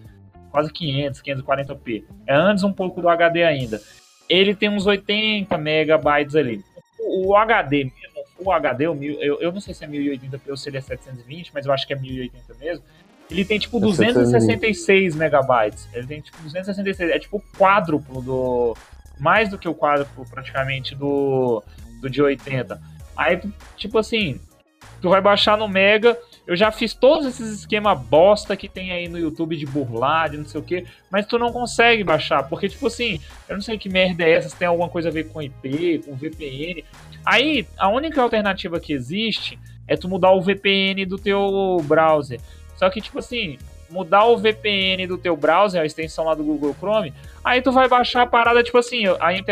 Quase 0.51 0.71
500, 0.71 1.21
540p. 1.21 2.03
É 2.27 2.35
antes 2.35 2.63
um 2.63 2.71
pouco 2.73 3.01
do 3.01 3.09
HD 3.09 3.43
ainda. 3.43 3.81
Ele 4.29 4.53
tem 4.53 4.69
uns 4.69 4.85
80 4.85 5.57
megabytes 5.57 6.35
ali. 6.35 6.63
O, 6.99 7.29
o 7.29 7.35
HD 7.35 7.85
mesmo, 7.85 8.23
o 8.39 8.51
HD, 8.51 8.87
o 8.87 8.93
mil- 8.95 9.19
eu, 9.21 9.41
eu 9.41 9.51
não 9.51 9.59
sei 9.59 9.73
se 9.73 9.83
é 9.83 9.87
1080p 9.87 10.41
ou 10.49 10.57
se 10.57 10.69
ele 10.69 10.77
é 10.77 10.81
720, 10.81 11.51
mas 11.53 11.65
eu 11.65 11.73
acho 11.73 11.87
que 11.87 11.93
é 11.93 11.95
1080 11.95 12.53
mesmo. 12.59 12.85
Ele 13.33 13.45
tem 13.45 13.57
tipo 13.57 13.77
É 13.77 13.81
266 13.81 15.15
megabytes. 15.15 15.89
Ele 15.93 16.05
tem 16.05 16.21
tipo 16.21 16.37
266. 16.43 17.09
É 17.09 17.19
tipo 17.19 17.37
o 17.37 17.57
quádruplo 17.57 18.21
do. 18.21 18.77
Mais 19.19 19.49
do 19.49 19.57
que 19.57 19.67
o 19.67 19.75
quádruplo, 19.75 20.25
praticamente, 20.29 20.95
do, 20.95 21.63
do 21.99 22.09
de 22.09 22.21
80. 22.21 22.79
Aí, 23.15 23.41
tipo 23.75 23.97
assim, 23.97 24.39
tu 25.01 25.09
vai 25.09 25.21
baixar 25.21 25.57
no 25.57 25.67
Mega. 25.67 26.17
Eu 26.45 26.55
já 26.55 26.71
fiz 26.71 26.93
todos 26.93 27.25
esses 27.25 27.59
esquema 27.59 27.95
bosta 27.95 28.55
que 28.57 28.67
tem 28.67 28.91
aí 28.91 29.07
no 29.07 29.17
YouTube 29.17 29.55
de 29.55 29.65
burlar, 29.65 30.29
de 30.29 30.37
não 30.37 30.45
sei 30.45 30.59
o 30.59 30.63
que, 30.63 30.85
mas 31.09 31.25
tu 31.25 31.39
não 31.39 31.53
consegue 31.53 32.03
baixar, 32.03 32.43
porque, 32.49 32.67
tipo 32.67 32.87
assim, 32.87 33.21
eu 33.47 33.55
não 33.55 33.61
sei 33.61 33.77
que 33.77 33.87
merda 33.87 34.25
é 34.25 34.31
essa, 34.31 34.49
se 34.49 34.55
tem 34.57 34.67
alguma 34.67 34.89
coisa 34.89 35.07
a 35.07 35.11
ver 35.11 35.29
com 35.29 35.41
IP, 35.41 35.99
com 36.05 36.15
VPN. 36.15 36.83
Aí, 37.25 37.65
a 37.77 37.87
única 37.87 38.21
alternativa 38.21 38.77
que 38.77 38.91
existe 38.91 39.57
é 39.87 39.95
tu 39.95 40.09
mudar 40.09 40.31
o 40.31 40.41
VPN 40.41 41.05
do 41.05 41.17
teu 41.17 41.77
browser. 41.85 42.41
Só 42.83 42.89
que, 42.89 42.99
tipo 42.99 43.17
assim, 43.19 43.57
mudar 43.89 44.25
o 44.25 44.37
VPN 44.37 45.07
do 45.07 45.17
teu 45.17 45.37
browser, 45.37 45.81
a 45.81 45.85
extensão 45.85 46.25
lá 46.25 46.35
do 46.35 46.43
Google 46.43 46.75
Chrome, 46.77 47.13
aí 47.41 47.61
tu 47.61 47.71
vai 47.71 47.87
baixar 47.87 48.23
a 48.23 48.27
parada, 48.27 48.61
tipo 48.61 48.77
assim, 48.77 49.05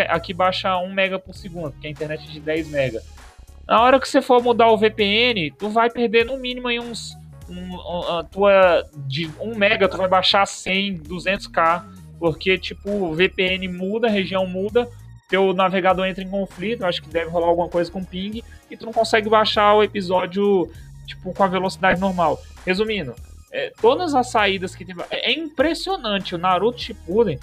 aqui 0.10 0.34
baixa 0.34 0.78
1 0.78 0.92
mega 0.92 1.18
por 1.18 1.34
segundo, 1.34 1.72
porque 1.72 1.88
a 1.88 1.90
internet 1.90 2.28
é 2.28 2.30
de 2.30 2.42
10 2.42 2.68
mega. 2.70 3.02
Na 3.66 3.82
hora 3.82 4.02
que 4.02 4.10
você 4.10 4.22
for 4.22 4.44
mudar 4.44 4.68
o 4.68 4.78
VPN, 4.78 5.50
tu 5.58 5.70
vai 5.70 5.90
perder 5.90 6.26
no 6.26 6.38
mínimo 6.38 6.68
aí 6.68 6.78
uns. 6.78 7.16
Um, 7.48 8.18
a 8.18 8.24
tua, 8.26 8.84
de 9.08 9.32
1 9.40 9.56
mega, 9.56 9.88
tu 9.88 9.96
vai 9.96 10.10
baixar 10.10 10.46
100, 10.46 11.00
200k. 11.04 11.86
Porque, 12.20 12.58
tipo, 12.58 12.90
o 12.90 13.16
VPN 13.16 13.66
muda, 13.70 14.08
a 14.08 14.12
região 14.12 14.46
muda, 14.46 14.90
teu 15.30 15.54
navegador 15.54 16.06
entra 16.06 16.22
em 16.22 16.30
conflito, 16.30 16.84
acho 16.84 17.02
que 17.02 17.08
deve 17.08 17.30
rolar 17.30 17.48
alguma 17.48 17.70
coisa 17.70 17.90
com 17.90 18.04
ping, 18.04 18.44
e 18.70 18.76
tu 18.76 18.86
não 18.86 18.92
consegue 18.92 19.30
baixar 19.30 19.74
o 19.74 19.84
episódio, 19.84 20.70
tipo, 21.16 21.34
com 21.34 21.44
a 21.44 21.48
velocidade 21.48 22.00
normal. 22.00 22.40
Resumindo, 22.66 23.14
é, 23.52 23.72
todas 23.82 24.14
as 24.14 24.30
saídas 24.30 24.76
que 24.76 24.84
tem. 24.86 24.96
É, 25.10 25.32
é 25.32 25.34
impressionante. 25.34 26.36
O 26.36 26.38
Naruto 26.38 26.80
Shippuden, 26.82 27.40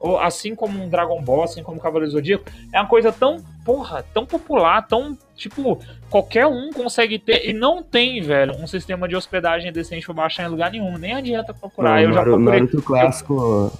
ou 0.00 0.18
assim 0.18 0.54
como 0.54 0.82
um 0.82 0.88
Dragon 0.88 1.20
Ball, 1.22 1.44
assim 1.44 1.62
como 1.62 1.78
o 1.78 1.80
Cavaleiro 1.80 2.12
Zodíaco, 2.12 2.44
é 2.72 2.80
uma 2.80 2.88
coisa 2.88 3.10
tão, 3.12 3.42
porra, 3.64 4.04
tão 4.12 4.26
popular, 4.26 4.86
tão, 4.86 5.16
tipo, 5.34 5.80
qualquer 6.10 6.46
um 6.46 6.70
consegue 6.72 7.18
ter, 7.18 7.48
e 7.48 7.52
não 7.52 7.82
tem, 7.82 8.20
velho, 8.20 8.54
um 8.60 8.66
sistema 8.66 9.08
de 9.08 9.16
hospedagem 9.16 9.72
decente 9.72 10.04
pra 10.04 10.14
baixar 10.14 10.44
em 10.44 10.48
lugar 10.48 10.70
nenhum, 10.70 10.98
nem 10.98 11.12
adianta 11.14 11.54
procurar, 11.54 11.90
Não, 11.90 11.98
eu 12.00 12.08
já 12.08 12.14
Naru- 12.16 12.30
procurei, 12.32 12.60
Naruto 12.60 12.82
clássico. 12.82 13.72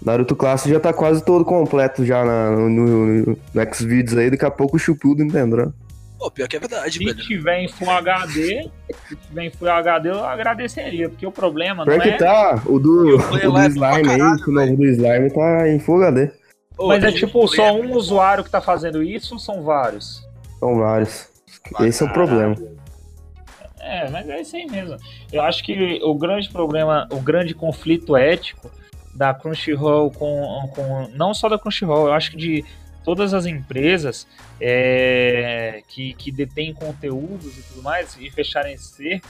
Naruto 0.00 0.36
clássico 0.36 0.70
já 0.72 0.78
tá 0.80 0.92
quase 0.92 1.24
todo 1.24 1.44
completo 1.44 2.04
já 2.06 2.24
na- 2.24 2.50
no, 2.52 2.68
no, 2.70 3.36
no 3.52 3.74
Xvideos 3.74 4.16
aí, 4.16 4.30
daqui 4.30 4.44
a 4.44 4.50
pouco 4.50 4.76
o 4.76 4.78
Chupudo 4.78 5.22
entendeu? 5.24 5.72
Pô, 6.18 6.30
pior 6.30 6.48
que 6.48 6.56
é 6.56 6.60
verdade, 6.60 6.98
se 6.98 7.04
velho. 7.04 7.16
tiver 7.16 7.60
em 7.60 7.68
Full 7.68 7.90
HD, 7.90 8.68
se 9.08 9.16
tiver 9.16 9.44
em 9.44 9.50
Full 9.50 9.70
HD, 9.70 10.10
eu 10.10 10.24
agradeceria, 10.24 11.08
porque 11.08 11.24
o 11.24 11.30
problema 11.30 11.84
não 11.84 11.92
Pior 11.92 12.02
que 12.02 12.08
é... 12.08 12.16
tá, 12.16 12.60
o 12.66 12.78
do, 12.80 13.14
o 13.14 13.38
do 13.38 13.52
pra 13.52 13.68
Slime 13.68 14.10
aí, 14.10 14.20
o 14.20 14.50
novo 14.50 14.76
do 14.76 14.84
Slime 14.84 15.30
tá 15.30 15.68
em 15.68 15.78
Full 15.78 16.02
HD. 16.02 16.32
Ô, 16.76 16.88
Mas 16.88 17.04
é 17.04 17.12
tipo, 17.12 17.46
só 17.46 17.68
problema. 17.68 17.94
um 17.94 17.96
usuário 17.96 18.42
que 18.42 18.50
tá 18.50 18.60
fazendo 18.60 19.02
isso 19.02 19.34
ou 19.34 19.40
são 19.40 19.62
vários? 19.62 20.26
São 20.58 20.76
vários. 20.76 21.28
Esse 21.80 22.02
é 22.02 22.06
o 22.06 22.12
problema. 22.12 22.56
É, 23.80 24.10
mas 24.10 24.28
é 24.28 24.40
isso 24.40 24.56
aí 24.56 24.66
mesmo. 24.66 24.96
Eu 25.32 25.42
acho 25.42 25.64
que 25.64 26.00
o 26.02 26.14
grande 26.14 26.48
problema, 26.50 27.08
o 27.12 27.20
grande 27.20 27.54
conflito 27.54 28.16
ético 28.16 28.70
da 29.14 29.32
Crunchyroll 29.32 30.10
com, 30.10 30.70
com 30.74 31.08
não 31.14 31.32
só 31.32 31.48
da 31.48 31.58
Crunchyroll, 31.58 32.08
eu 32.08 32.12
acho 32.12 32.32
que 32.32 32.36
de 32.36 32.64
todas 33.08 33.32
as 33.32 33.46
empresas 33.46 34.26
é, 34.60 35.82
que, 35.88 36.12
que 36.12 36.30
detêm 36.30 36.74
conteúdos 36.74 37.56
e 37.56 37.62
tudo 37.62 37.82
mais 37.82 38.14
e 38.20 38.28
fecharem 38.30 38.74
esse 38.74 38.88
cerco, 38.96 39.26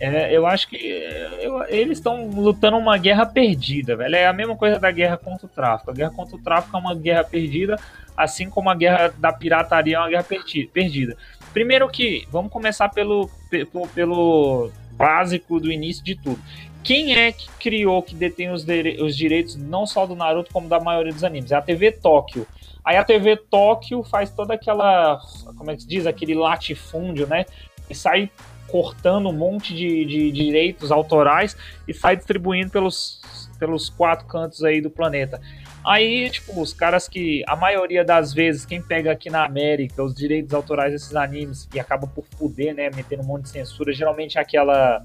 é, 0.00 0.36
eu 0.36 0.44
acho 0.48 0.68
que 0.68 0.76
é, 0.76 1.38
eu- 1.46 1.62
eles 1.68 1.98
estão 1.98 2.28
lutando 2.28 2.76
uma 2.76 2.98
guerra 2.98 3.24
perdida, 3.24 3.94
velho. 3.94 4.16
É 4.16 4.26
a 4.26 4.32
mesma 4.32 4.56
coisa 4.56 4.80
da 4.80 4.90
guerra 4.90 5.16
contra 5.16 5.46
o 5.46 5.48
tráfico. 5.48 5.92
A 5.92 5.94
guerra 5.94 6.10
contra 6.10 6.34
o 6.34 6.40
tráfico 6.40 6.76
é 6.76 6.80
uma 6.80 6.92
guerra 6.96 7.22
perdida, 7.22 7.76
assim 8.16 8.50
como 8.50 8.68
a 8.68 8.74
guerra 8.74 9.14
da 9.16 9.32
pirataria 9.32 9.94
é 9.94 10.00
uma 10.00 10.08
guerra 10.08 10.24
perdi- 10.24 10.66
perdida. 10.66 11.16
Primeiro 11.52 11.88
que, 11.88 12.26
vamos 12.32 12.50
começar 12.50 12.88
pelo, 12.88 13.30
pe- 13.48 13.64
pelo, 13.64 13.86
pelo 13.86 14.72
básico 14.90 15.60
do 15.60 15.70
início 15.70 16.02
de 16.04 16.16
tudo. 16.16 16.40
Quem 16.82 17.14
é 17.16 17.30
que 17.30 17.48
criou, 17.60 18.02
que 18.02 18.16
detém 18.16 18.50
os, 18.50 18.66
os 19.00 19.16
direitos 19.16 19.54
não 19.54 19.86
só 19.86 20.04
do 20.04 20.16
Naruto, 20.16 20.50
como 20.52 20.68
da 20.68 20.80
maioria 20.80 21.12
dos 21.12 21.22
animes? 21.22 21.52
É 21.52 21.54
a 21.54 21.62
TV 21.62 21.92
Tóquio. 21.92 22.44
Aí 22.84 22.96
a 22.96 23.04
TV 23.04 23.36
Tóquio 23.36 24.02
faz 24.02 24.30
toda 24.30 24.54
aquela, 24.54 25.18
como 25.56 25.70
é 25.70 25.76
que 25.76 25.82
se 25.82 25.88
diz, 25.88 26.06
aquele 26.06 26.34
latifúndio, 26.34 27.26
né? 27.26 27.46
E 27.88 27.94
sai 27.94 28.30
cortando 28.68 29.28
um 29.28 29.32
monte 29.32 29.74
de, 29.74 30.04
de 30.04 30.30
direitos 30.30 30.90
autorais 30.90 31.56
e 31.86 31.94
sai 31.94 32.16
distribuindo 32.16 32.70
pelos, 32.70 33.20
pelos 33.58 33.88
quatro 33.88 34.26
cantos 34.26 34.62
aí 34.64 34.80
do 34.80 34.90
planeta. 34.90 35.40
Aí, 35.84 36.30
tipo, 36.30 36.60
os 36.60 36.72
caras 36.72 37.06
que, 37.06 37.44
a 37.46 37.54
maioria 37.54 38.02
das 38.02 38.32
vezes, 38.32 38.64
quem 38.64 38.80
pega 38.80 39.12
aqui 39.12 39.28
na 39.28 39.44
América 39.44 40.02
os 40.02 40.14
direitos 40.14 40.54
autorais 40.54 40.92
desses 40.92 41.14
animes 41.14 41.68
e 41.74 41.78
acaba 41.78 42.06
por 42.06 42.24
fuder, 42.36 42.74
né, 42.74 42.90
metendo 42.94 43.22
um 43.22 43.26
monte 43.26 43.42
de 43.42 43.50
censura, 43.50 43.92
geralmente 43.92 44.38
é 44.38 44.40
aquela. 44.40 45.02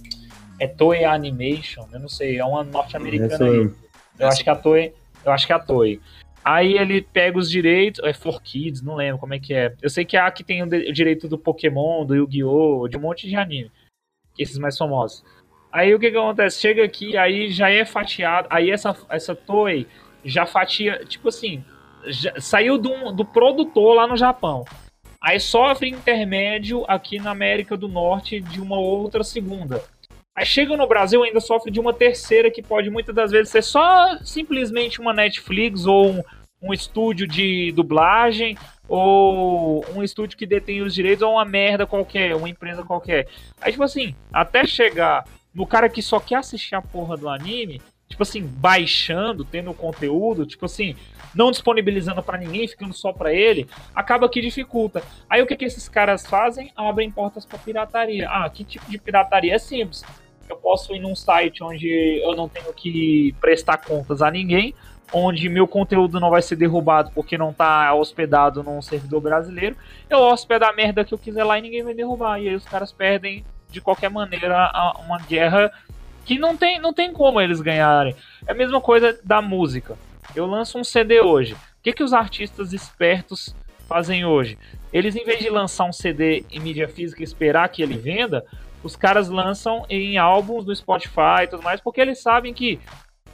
É 0.58 0.68
Toei 0.68 1.06
Animation, 1.06 1.86
eu 1.94 2.00
não 2.00 2.10
sei, 2.10 2.38
é 2.38 2.44
uma 2.44 2.64
norte-americana 2.64 3.46
aí. 3.46 3.70
Eu 4.18 4.28
acho 4.28 4.44
que 4.44 4.50
é 4.50 4.54
a 4.54 4.56
Toei. 4.56 4.94
Eu 5.24 5.32
acho 5.32 5.46
que 5.46 5.54
é 5.54 5.56
a 5.56 5.60
Toei. 5.60 6.02
Aí 6.52 6.80
ele 6.80 7.04
pega 7.04 7.38
os 7.38 7.48
direitos, 7.48 8.04
é 8.04 8.12
For 8.12 8.42
Kids, 8.42 8.82
não 8.82 8.96
lembro 8.96 9.20
como 9.20 9.36
é 9.36 9.40
que 9.40 9.54
é. 9.54 9.72
Eu 9.84 9.90
sei 9.90 10.04
que 10.04 10.18
a 10.18 10.32
que 10.32 10.44
tem 10.44 10.64
o, 10.64 10.68
direito 10.92 11.28
do 11.28 11.38
Pokémon, 11.38 12.04
do 12.04 12.16
Yu-Gi-Oh!, 12.16 12.88
de 12.88 12.98
um 12.98 13.02
monte 13.02 13.30
de 13.30 13.36
anime. 13.36 13.72
Esses 14.36 14.58
mais 14.58 14.76
famosos. 14.76 15.24
Aí 15.72 15.94
o 15.94 16.00
que 16.00 16.10
que 16.10 16.18
acontece? 16.18 16.60
Chega 16.60 16.84
aqui, 16.84 17.16
aí 17.16 17.52
já 17.52 17.70
é 17.70 17.86
fatiado. 17.86 18.48
Aí 18.50 18.72
essa, 18.72 18.98
essa 19.12 19.36
Toei 19.36 19.86
já 20.26 20.48
fatia, 20.48 21.06
tipo 21.06 21.30
assim, 21.30 21.64
saiu 22.40 22.80
do, 22.80 23.12
do 23.12 23.24
produtor 23.24 23.96
lá 23.96 24.08
no 24.08 24.18
Japão. 24.18 24.66
Aí 25.22 25.40
sofre 25.40 25.90
intermédio 25.90 26.84
aqui 26.88 27.20
na 27.20 27.30
América 27.30 27.78
do 27.78 27.88
Norte 27.88 28.40
de 28.40 28.60
uma 28.60 28.80
outra 28.80 29.24
segunda. 29.24 29.84
Aí 30.36 30.48
chega 30.48 30.76
no 30.76 30.88
Brasil 30.88 31.22
ainda 31.22 31.40
sofre 31.40 31.70
de 31.70 31.80
uma 31.80 31.94
terceira 31.94 32.50
que 32.50 32.64
pode 32.64 32.90
muitas 32.90 33.14
das 33.14 33.30
vezes 33.30 33.50
ser 33.50 33.62
só 33.62 34.18
simplesmente 34.24 35.00
uma 35.00 35.14
Netflix 35.14 35.86
ou 35.86 36.12
um, 36.12 36.24
um 36.62 36.74
estúdio 36.74 37.28
de 37.28 37.72
dublagem 37.72 38.58
ou 38.88 39.86
um 39.96 40.04
estúdio 40.04 40.38
que 40.38 40.46
detém 40.46 40.82
os 40.82 40.94
direitos 40.94 41.22
ou 41.22 41.34
uma 41.34 41.46
merda 41.46 41.86
qualquer, 41.86 42.36
uma 42.36 42.50
empresa 42.50 42.84
qualquer. 42.84 43.28
Aí 43.62 43.72
tipo 43.72 43.84
assim, 43.84 44.16
até 44.34 44.66
chegar 44.66 45.26
no 45.54 45.66
cara 45.66 45.90
que 45.90 46.02
só 46.02 46.20
quer 46.20 46.36
assistir 46.36 46.76
a 46.76 46.82
porra 46.82 47.16
do 47.16 47.30
anime, 47.30 47.82
tipo 48.08 48.24
assim, 48.24 48.42
baixando, 48.42 49.46
tendo 49.46 49.74
conteúdo, 49.74 50.46
tipo 50.46 50.66
assim, 50.66 50.96
não 51.34 51.52
disponibilizando 51.52 52.24
pra 52.24 52.38
ninguém, 52.38 52.68
ficando 52.68 52.94
só 52.94 53.14
pra 53.14 53.34
ele, 53.34 53.68
acaba 53.94 54.28
que 54.28 54.42
dificulta. 54.42 55.04
Aí 55.30 55.42
o 55.42 55.48
que 55.48 55.56
que 55.56 55.66
esses 55.66 55.88
caras 55.88 56.26
fazem? 56.26 56.72
Abrem 56.76 57.12
portas 57.12 57.46
pra 57.46 57.60
pirataria. 57.60 58.28
Ah, 58.30 58.50
que 58.50 58.64
tipo 58.64 58.90
de 58.90 58.98
pirataria? 58.98 59.54
É 59.54 59.60
simples. 59.60 60.04
Eu 60.50 60.58
posso 60.58 60.96
ir 60.96 61.00
num 61.00 61.16
site 61.16 61.64
onde 61.64 61.88
eu 62.24 62.36
não 62.36 62.50
tenho 62.50 62.74
que 62.74 63.36
prestar 63.40 63.78
contas 63.78 64.22
a 64.24 64.32
ninguém, 64.32 64.74
onde 65.12 65.50
meu 65.50 65.68
conteúdo 65.68 66.20
não 66.20 66.30
vai 66.30 66.42
ser 66.42 66.56
derrubado 66.56 67.12
porque 67.14 67.38
não 67.38 67.52
tá 67.52 67.94
hospedado 67.94 68.64
num 68.64 68.82
servidor 68.82 69.22
brasileiro. 69.22 69.76
Eu 70.10 70.20
hospedo 70.20 70.66
a 70.66 70.74
merda 70.74 71.04
que 71.04 71.14
eu 71.14 71.18
quiser 71.18 71.44
lá 71.44 71.58
e 71.58 71.62
ninguém 71.62 71.84
vai 71.84 71.94
derrubar. 71.94 72.40
E 72.40 72.50
aí 72.50 72.56
os 72.56 72.66
caras 72.66 72.92
perdem 72.92 73.44
de 73.70 73.82
qualquer 73.82 74.10
maneira 74.10 74.72
uma 75.06 75.20
guerra 75.20 75.72
que 76.26 76.38
não 76.38 76.56
tem, 76.56 76.80
não 76.80 76.94
tem 76.94 77.12
como 77.12 77.42
eles 77.42 77.62
ganharem. 77.62 78.16
É 78.48 78.52
a 78.52 78.56
mesma 78.56 78.80
coisa 78.80 79.18
da 79.24 79.42
música. 79.42 79.98
Eu 80.36 80.46
lanço 80.46 80.78
um 80.78 80.84
CD 80.84 81.22
hoje. 81.22 81.54
O 81.54 81.58
que, 81.82 81.94
que 81.94 82.04
os 82.04 82.14
artistas 82.14 82.74
espertos 82.74 83.56
fazem 83.88 84.26
hoje? 84.26 84.58
Eles, 84.94 85.16
em 85.16 85.24
vez 85.24 85.40
de 85.40 85.50
lançar 85.50 85.86
um 85.86 85.94
CD 85.94 86.46
em 86.52 86.60
mídia 86.60 86.88
física 86.88 87.22
e 87.22 87.24
esperar 87.24 87.70
que 87.70 87.82
ele 87.82 87.98
venda, 87.98 88.46
os 88.84 88.96
caras 88.96 89.30
lançam 89.30 89.86
em 89.90 90.18
álbuns 90.18 90.66
do 90.66 90.76
Spotify 90.76 91.44
e 91.44 91.48
tudo 91.48 91.64
mais, 91.64 91.82
porque 91.82 92.02
eles 92.02 92.22
sabem 92.22 92.54
que 92.54 92.80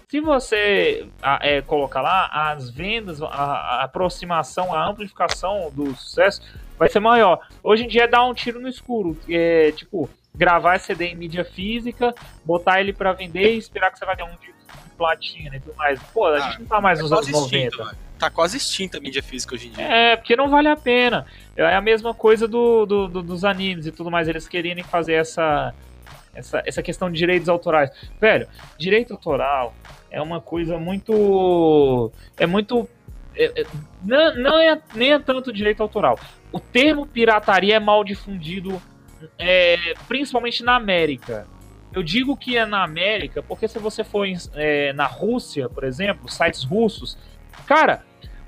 se 0.07 0.19
você 0.19 1.07
é, 1.41 1.61
colocar 1.61 2.01
lá, 2.01 2.27
as 2.51 2.69
vendas, 2.69 3.21
a, 3.21 3.27
a 3.27 3.83
aproximação, 3.83 4.73
a 4.73 4.87
amplificação 4.87 5.71
do 5.73 5.95
sucesso 5.95 6.41
vai 6.77 6.89
ser 6.89 6.99
maior. 6.99 7.39
Hoje 7.63 7.83
em 7.83 7.87
dia 7.87 8.03
é 8.03 8.07
dar 8.07 8.23
um 8.25 8.33
tiro 8.33 8.59
no 8.59 8.67
escuro. 8.67 9.17
É, 9.29 9.71
tipo, 9.71 10.09
gravar 10.33 10.79
CD 10.79 11.07
em 11.07 11.15
mídia 11.15 11.43
física, 11.45 12.13
botar 12.43 12.79
ele 12.81 12.93
pra 12.93 13.13
vender 13.13 13.53
e 13.55 13.57
esperar 13.57 13.91
que 13.91 13.97
você 13.99 14.05
vai 14.05 14.15
ganhar 14.15 14.29
um 14.31 14.35
de 14.35 14.53
platina 14.97 15.55
e 15.55 15.59
tudo 15.59 15.75
mais. 15.75 16.01
Pô, 16.13 16.25
a 16.25 16.35
Ah, 16.35 16.39
gente 16.39 16.59
não 16.61 16.67
tá 16.67 16.81
mais 16.81 16.99
nos 17.01 17.11
anos 17.11 17.25
quase 17.29 17.31
90. 17.31 17.57
extinta, 17.67 17.83
mano. 17.85 17.97
Tá 18.17 18.29
quase 18.29 18.55
extinta 18.57 18.97
a 18.97 19.01
mídia 19.01 19.21
física 19.21 19.55
hoje 19.55 19.67
em 19.67 19.71
dia. 19.71 19.83
É, 19.85 20.15
porque 20.15 20.37
não 20.37 20.49
vale 20.49 20.69
a 20.69 20.75
pena. 20.77 21.25
É 21.57 21.75
a 21.75 21.81
mesma 21.81 22.13
coisa 22.13 22.47
do, 22.47 22.85
do- 22.85 23.07
do- 23.09 23.21
dos 23.23 23.43
animes 23.43 23.85
e 23.85 23.91
tudo 23.91 24.09
mais. 24.09 24.27
Eles 24.29 24.47
quererem 24.47 24.83
fazer 24.85 25.13
essa, 25.15 25.73
essa, 26.35 26.61
essa 26.65 26.83
questão 26.83 27.09
de 27.09 27.17
direitos 27.17 27.49
autorais. 27.49 27.89
Velho, 28.19 28.47
direito 28.77 29.13
autoral 29.13 29.73
é 30.11 30.21
uma 30.21 30.39
coisa 30.39 30.77
muito. 30.77 32.11
É 32.37 32.45
muito. 32.45 32.87
é- 33.35 33.61
é- 33.61 33.65
não, 34.03 34.35
não 34.35 34.59
é, 34.59 34.79
nem 34.93 35.13
é 35.13 35.19
tanto 35.19 35.51
direito 35.51 35.81
autoral. 35.81 36.19
O 36.51 36.59
termo 36.59 37.05
pirataria 37.07 37.75
é 37.75 37.79
mal 37.79 38.03
difundido, 38.03 38.81
é, 39.37 39.93
principalmente 40.07 40.63
na 40.63 40.75
América. 40.75 41.47
Eu 41.93 42.03
digo 42.03 42.35
que 42.35 42.57
é 42.57 42.65
na 42.65 42.83
América 42.83 43.41
porque 43.41 43.67
se 43.67 43.79
você 43.79 44.03
for 44.03 44.27
é, 44.53 44.91
na 44.93 45.05
Rússia, 45.05 45.69
por 45.69 45.85
exemplo, 45.85 46.29
sites 46.29 46.63
russos, 46.63 47.17
cara, 47.65 48.03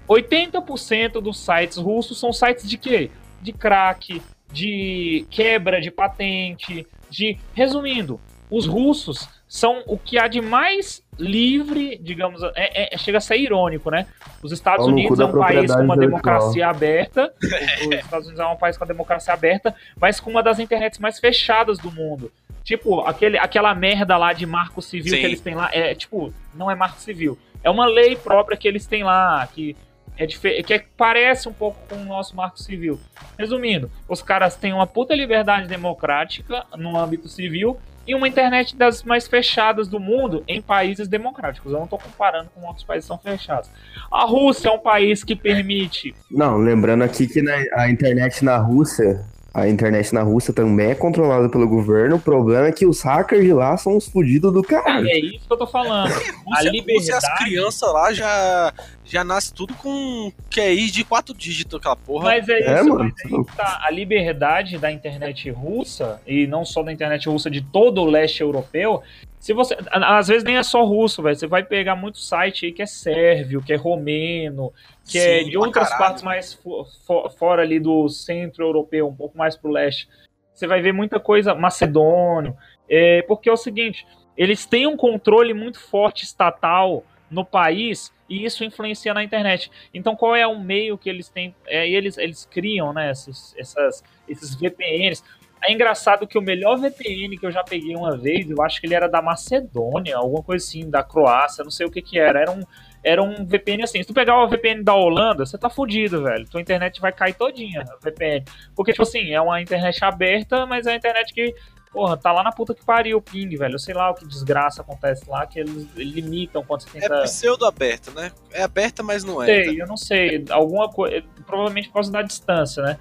80% 0.07 1.21
dos 1.21 1.39
sites 1.39 1.77
russos 1.77 2.19
são 2.19 2.31
sites 2.33 2.69
de 2.69 2.77
quê? 2.77 3.09
De 3.41 3.51
crack, 3.53 4.21
de 4.51 5.25
quebra 5.29 5.81
de 5.81 5.91
patente, 5.91 6.85
de. 7.09 7.37
Resumindo, 7.53 8.19
os 8.49 8.65
russos 8.65 9.27
são 9.47 9.81
o 9.85 9.97
que 9.97 10.17
há 10.17 10.27
de 10.27 10.41
mais 10.41 11.01
livre, 11.17 11.97
digamos, 11.97 12.41
é, 12.55 12.93
é- 12.93 12.97
chega 12.97 13.17
a 13.17 13.21
ser 13.21 13.37
irônico, 13.37 13.89
né? 13.89 14.05
Os 14.43 14.51
Estados 14.51 14.85
Unidos 14.85 15.19
é 15.19 15.25
um 15.25 15.31
país 15.31 15.73
com 15.73 15.81
uma 15.81 15.97
democracia 15.97 16.67
aberta, 16.67 17.33
os 17.41 17.95
Estados 17.95 18.27
Unidos 18.27 18.39
é 18.39 18.47
um 18.47 18.57
país 18.57 18.77
com 18.77 18.83
uma 18.83 18.87
democracia 18.87 19.33
aberta, 19.33 19.73
mas 19.99 20.19
com 20.19 20.29
uma 20.29 20.43
das 20.43 20.59
internets 20.59 20.99
mais 20.99 21.17
fechadas 21.19 21.77
do 21.79 21.91
mundo. 21.91 22.31
Tipo, 22.63 22.99
aquele, 23.01 23.37
aquela 23.37 23.73
merda 23.73 24.17
lá 24.17 24.33
de 24.33 24.45
marco 24.45 24.81
civil 24.81 25.13
Sim. 25.13 25.21
que 25.21 25.25
eles 25.25 25.39
têm 25.39 25.55
lá, 25.55 25.69
é 25.71 25.95
tipo, 25.95 26.33
não 26.53 26.69
é 26.69 26.75
marco 26.75 26.99
civil, 26.99 27.37
é 27.63 27.69
uma 27.69 27.85
lei 27.85 28.15
própria 28.17 28.57
que 28.57 28.67
eles 28.67 28.85
têm 28.85 29.03
lá, 29.03 29.47
que 29.47 29.75
é 30.17 30.25
dife- 30.25 30.63
que 30.63 30.73
é- 30.73 30.85
parece 30.97 31.47
um 31.47 31.53
pouco 31.53 31.77
com 31.87 31.95
o 31.95 32.05
nosso 32.05 32.35
marco 32.35 32.59
civil. 32.59 32.99
Resumindo, 33.37 33.89
os 34.09 34.21
caras 34.21 34.55
têm 34.55 34.73
uma 34.73 34.87
puta 34.87 35.13
liberdade 35.15 35.67
democrática 35.67 36.65
no 36.75 36.97
âmbito 36.97 37.27
civil 37.27 37.77
e 38.07 38.15
uma 38.15 38.27
internet 38.27 38.75
das 38.75 39.03
mais 39.03 39.27
fechadas 39.27 39.87
do 39.87 39.99
mundo 39.99 40.43
em 40.47 40.61
países 40.61 41.07
democráticos. 41.07 41.71
Eu 41.73 41.79
não 41.79 41.87
tô 41.87 41.97
comparando 41.97 42.49
com 42.55 42.65
outros 42.65 42.83
países 42.85 43.05
que 43.05 43.07
são 43.09 43.17
fechados. 43.17 43.69
A 44.11 44.23
Rússia 44.25 44.69
é 44.69 44.71
um 44.71 44.79
país 44.79 45.23
que 45.23 45.35
permite. 45.35 46.15
Não, 46.31 46.57
lembrando 46.57 47.03
aqui 47.03 47.27
que 47.27 47.41
na- 47.41 47.63
a 47.73 47.89
internet 47.89 48.43
na 48.45 48.57
Rússia 48.57 49.25
A 49.53 49.67
internet 49.67 50.13
na 50.13 50.21
Rússia 50.21 50.53
também 50.53 50.91
é 50.91 50.95
controlada 50.95 51.49
pelo 51.49 51.67
governo. 51.67 52.17
O 52.17 52.19
problema 52.19 52.67
é 52.67 52.71
que 52.71 52.85
os 52.85 53.01
hackers 53.01 53.43
de 53.43 53.51
lá 53.53 53.75
são 53.75 53.97
os 53.97 54.07
fudidos 54.07 54.53
do 54.53 54.61
caralho. 54.61 55.07
É 55.07 55.17
isso 55.19 55.47
que 55.47 55.51
eu 55.53 55.57
tô 55.57 55.65
falando. 55.65 56.11
A 56.53 56.57
Rússia, 56.57 56.69
liberdade. 56.71 57.11
as 57.25 57.37
crianças 57.39 57.93
lá 57.93 58.13
já, 58.13 58.73
já 59.03 59.23
nasce 59.23 59.51
tudo 59.53 59.73
com 59.73 60.31
QI 60.49 60.91
de 60.91 61.03
quatro 61.03 61.33
dígitos, 61.33 61.79
aquela 61.79 61.95
porra. 61.95 62.25
Mas 62.25 62.47
é 62.49 62.59
isso, 62.59 62.69
É, 62.69 62.83
mano. 62.83 62.99
mas 62.99 63.13
aí 63.33 63.43
que 63.45 63.55
tá. 63.57 63.81
A 63.83 63.89
liberdade 63.91 64.77
da 64.77 64.91
internet 64.91 65.49
russa, 65.49 66.21
e 66.27 66.45
não 66.45 66.63
só 66.63 66.83
da 66.83 66.91
internet 66.93 67.27
russa, 67.27 67.49
de 67.49 67.61
todo 67.61 68.01
o 68.01 68.05
leste 68.05 68.41
europeu, 68.41 69.01
se 69.47 69.53
você. 69.53 69.77
Às 69.89 70.27
vezes 70.27 70.43
nem 70.43 70.57
é 70.57 70.63
só 70.63 70.83
russo, 70.83 71.23
velho. 71.23 71.33
Você 71.33 71.47
vai 71.47 71.63
pegar 71.63 71.95
muito 71.95 72.17
site 72.19 72.65
aí 72.65 72.73
que 72.73 72.81
é 72.81 72.85
sérvio, 72.85 73.61
que 73.63 73.71
é 73.71 73.77
romeno, 73.77 74.73
que 75.05 75.17
é 75.17 75.39
Sim, 75.39 75.45
de 75.45 75.51
pra 75.51 75.61
outras 75.61 75.89
caralho. 75.89 76.05
partes 76.05 76.23
mais 76.23 76.53
fo- 76.53 76.85
fo- 77.05 77.29
fora 77.29 77.61
ali 77.61 77.79
do 77.79 78.09
centro 78.09 78.65
europeu, 78.65 79.07
um 79.07 79.15
pouco 79.15 79.37
mais 79.37 79.55
pro 79.55 79.71
leste. 79.71 80.09
Você 80.53 80.67
vai 80.67 80.81
ver 80.81 80.91
muita 80.91 81.17
coisa 81.17 81.55
macedônio. 81.55 82.57
É, 82.89 83.21
porque 83.21 83.47
é 83.47 83.53
o 83.53 83.55
seguinte, 83.57 84.05
eles 84.35 84.65
têm 84.65 84.85
um 84.85 84.97
controle 84.97 85.53
muito 85.53 85.79
forte 85.79 86.25
estatal 86.25 87.05
no 87.31 87.45
país 87.45 88.11
e 88.29 88.43
isso 88.43 88.65
influencia 88.65 89.13
na 89.13 89.23
internet. 89.23 89.71
Então, 89.93 90.13
qual 90.13 90.35
é 90.35 90.45
o 90.45 90.59
meio 90.59 90.97
que 90.97 91.09
eles 91.09 91.29
têm? 91.29 91.55
É, 91.67 91.89
eles, 91.89 92.17
eles 92.17 92.45
criam 92.45 92.91
né, 92.91 93.11
esses, 93.11 93.55
essas, 93.57 94.03
esses 94.27 94.55
VPNs. 94.55 95.23
É 95.63 95.71
engraçado 95.71 96.27
que 96.27 96.37
o 96.37 96.41
melhor 96.41 96.77
VPN 96.77 97.37
que 97.37 97.45
eu 97.45 97.51
já 97.51 97.63
peguei 97.63 97.95
uma 97.95 98.15
vez, 98.17 98.49
eu 98.49 98.61
acho 98.61 98.79
que 98.79 98.87
ele 98.87 98.93
era 98.95 99.07
da 99.09 99.21
Macedônia, 99.21 100.15
alguma 100.17 100.43
coisa 100.43 100.63
assim, 100.63 100.89
da 100.89 101.03
Croácia, 101.03 101.63
não 101.63 101.71
sei 101.71 101.85
o 101.85 101.91
que 101.91 102.01
que 102.01 102.19
era. 102.19 102.39
Era 102.41 102.51
um, 102.51 102.61
era 103.03 103.23
um 103.23 103.45
VPN 103.45 103.83
assim. 103.83 104.01
Se 104.01 104.07
tu 104.07 104.13
pegar 104.13 104.41
o 104.43 104.47
VPN 104.47 104.83
da 104.83 104.93
Holanda, 104.93 105.45
você 105.45 105.57
tá 105.57 105.69
fudido, 105.69 106.23
velho. 106.23 106.47
Tua 106.47 106.61
internet 106.61 107.01
vai 107.01 107.11
cair 107.11 107.33
todinha, 107.33 107.83
VPN. 108.01 108.45
Porque, 108.75 108.91
tipo 108.91 109.03
assim, 109.03 109.31
é 109.33 109.41
uma 109.41 109.61
internet 109.61 110.03
aberta, 110.05 110.65
mas 110.65 110.85
é 110.85 110.91
uma 110.91 110.97
internet 110.97 111.33
que, 111.33 111.53
porra, 111.91 112.15
tá 112.17 112.31
lá 112.31 112.43
na 112.43 112.51
puta 112.51 112.75
que 112.75 112.85
pariu 112.85 113.17
o 113.17 113.21
ping, 113.21 113.49
velho. 113.55 113.75
Eu 113.75 113.79
sei 113.79 113.95
lá 113.95 114.11
o 114.11 114.13
que 114.13 114.27
desgraça 114.27 114.81
acontece 114.83 115.27
lá, 115.29 115.45
que 115.47 115.59
eles 115.59 115.87
limitam 115.95 116.63
quando 116.63 116.81
você 116.81 116.97
É 116.97 117.01
tenta. 117.01 117.21
pseudo 117.23 117.65
aberta, 117.65 118.11
né? 118.11 118.31
É 118.51 118.61
aberta, 118.63 119.01
mas 119.01 119.23
não 119.23 119.41
é. 119.41 119.45
sei, 119.45 119.81
eu 119.81 119.87
não 119.87 119.97
sei. 119.97 120.45
Alguma 120.51 120.87
coisa. 120.89 121.23
Provavelmente 121.45 121.87
por 121.87 121.95
causa 121.95 122.11
da 122.11 122.21
distância, 122.21 122.83
né? 122.83 122.97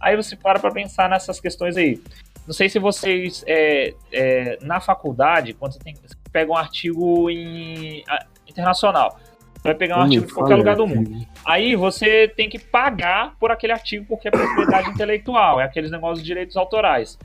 Aí 0.00 0.16
você 0.16 0.36
para 0.36 0.58
pra 0.58 0.70
pensar 0.70 1.08
nessas 1.08 1.40
questões 1.40 1.76
aí. 1.76 2.00
Não 2.46 2.54
sei 2.54 2.68
se 2.68 2.78
vocês, 2.78 3.42
é, 3.46 3.92
é, 4.12 4.58
na 4.62 4.80
faculdade, 4.80 5.52
quando 5.52 5.72
você, 5.72 5.78
tem, 5.80 5.94
você 5.94 6.14
pega 6.32 6.52
um 6.52 6.56
artigo 6.56 7.28
em, 7.28 8.04
a- 8.08 8.24
internacional, 8.46 9.18
vai 9.64 9.74
pegar 9.74 9.98
um 9.98 10.02
artigo 10.02 10.26
de 10.26 10.32
qualquer 10.32 10.54
lugar 10.54 10.76
do 10.76 10.86
mundo. 10.86 11.26
Aí 11.44 11.74
você 11.74 12.28
tem 12.28 12.48
que 12.48 12.58
pagar 12.58 13.34
por 13.40 13.50
aquele 13.50 13.72
artigo 13.72 14.04
porque 14.06 14.28
é 14.28 14.30
propriedade 14.30 14.90
intelectual, 14.94 15.60
é 15.60 15.64
aqueles 15.64 15.90
negócios 15.90 16.20
de 16.20 16.26
direitos 16.26 16.56
autorais. 16.56 17.18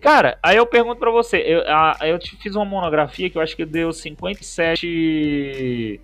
Cara, 0.00 0.38
aí 0.42 0.56
eu 0.56 0.66
pergunto 0.66 0.98
pra 1.00 1.10
você, 1.10 1.38
eu, 1.38 1.60
a- 1.66 1.96
eu 2.02 2.18
te 2.18 2.36
fiz 2.36 2.54
uma 2.54 2.64
monografia 2.64 3.28
que 3.28 3.36
eu 3.36 3.42
acho 3.42 3.56
que 3.56 3.64
deu 3.66 3.92
57 3.92 6.00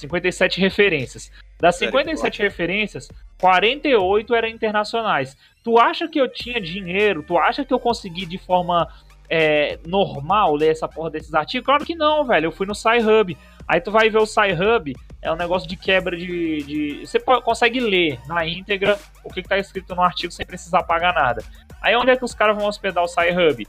57 0.00 0.60
referências. 0.60 1.30
Das 1.60 1.76
57 1.76 2.40
referências, 2.42 3.08
48 3.40 4.34
eram 4.34 4.48
internacionais. 4.48 5.36
Tu 5.62 5.78
acha 5.78 6.08
que 6.08 6.20
eu 6.20 6.26
tinha 6.32 6.60
dinheiro? 6.60 7.22
Tu 7.22 7.36
acha 7.38 7.64
que 7.64 7.72
eu 7.72 7.78
consegui 7.78 8.24
de 8.26 8.38
forma 8.38 8.88
é, 9.28 9.78
normal 9.86 10.54
ler 10.56 10.70
essa 10.70 10.88
porra 10.88 11.10
desses 11.10 11.34
artigos? 11.34 11.66
Claro 11.66 11.84
que 11.84 11.94
não, 11.94 12.24
velho. 12.24 12.46
Eu 12.46 12.52
fui 12.52 12.66
no 12.66 12.74
SciHub. 12.74 13.36
Aí 13.68 13.80
tu 13.80 13.90
vai 13.92 14.10
ver 14.10 14.18
o 14.18 14.26
SciHub, 14.26 14.96
é 15.22 15.30
um 15.30 15.36
negócio 15.36 15.68
de 15.68 15.76
quebra 15.76 16.16
de. 16.16 16.62
de- 16.64 17.06
Você 17.06 17.20
consegue 17.20 17.78
ler 17.78 18.18
na 18.26 18.44
íntegra 18.46 18.98
o 19.22 19.30
que, 19.32 19.42
que 19.42 19.48
tá 19.48 19.58
escrito 19.58 19.94
no 19.94 20.02
artigo 20.02 20.32
sem 20.32 20.44
precisar 20.44 20.82
pagar 20.82 21.14
nada. 21.14 21.44
Aí 21.80 21.94
onde 21.94 22.10
é 22.10 22.16
que 22.16 22.24
os 22.24 22.34
caras 22.34 22.56
vão 22.56 22.66
hospedar 22.66 23.04
o 23.04 23.08
SciHub? 23.08 23.66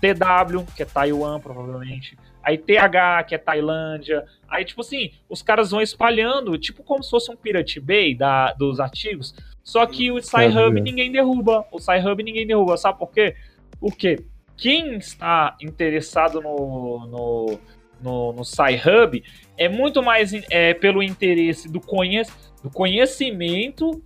TW, 0.00 0.64
que 0.76 0.82
é 0.82 0.86
Taiwan, 0.86 1.40
provavelmente. 1.40 2.16
Aí 2.48 2.56
TH, 2.56 3.24
que 3.24 3.34
é 3.34 3.38
Tailândia. 3.38 4.24
Aí, 4.48 4.64
tipo 4.64 4.80
assim, 4.80 5.10
os 5.28 5.42
caras 5.42 5.70
vão 5.70 5.82
espalhando, 5.82 6.56
tipo 6.56 6.82
como 6.82 7.02
se 7.02 7.10
fosse 7.10 7.30
um 7.30 7.36
Pirate 7.36 7.78
Bay 7.78 8.14
da, 8.14 8.54
dos 8.54 8.80
artigos. 8.80 9.34
Só 9.62 9.84
que 9.84 10.10
o 10.10 10.18
SciHub 10.18 10.80
ninguém 10.80 11.12
derruba. 11.12 11.66
O 11.70 11.78
SciHub 11.78 12.22
ninguém 12.22 12.46
derruba. 12.46 12.78
Sabe 12.78 12.98
por 12.98 13.12
quê? 13.12 13.36
Porque 13.78 14.24
quem 14.56 14.96
está 14.96 15.58
interessado 15.60 16.40
no, 16.40 17.06
no, 17.06 17.60
no, 18.00 18.32
no 18.32 18.44
SciHub 18.46 19.22
é 19.58 19.68
muito 19.68 20.02
mais 20.02 20.32
é, 20.50 20.72
pelo 20.72 21.02
interesse 21.02 21.70
do, 21.70 21.82
conhe 21.82 22.22
do 22.62 22.70
conhecimento 22.70 24.02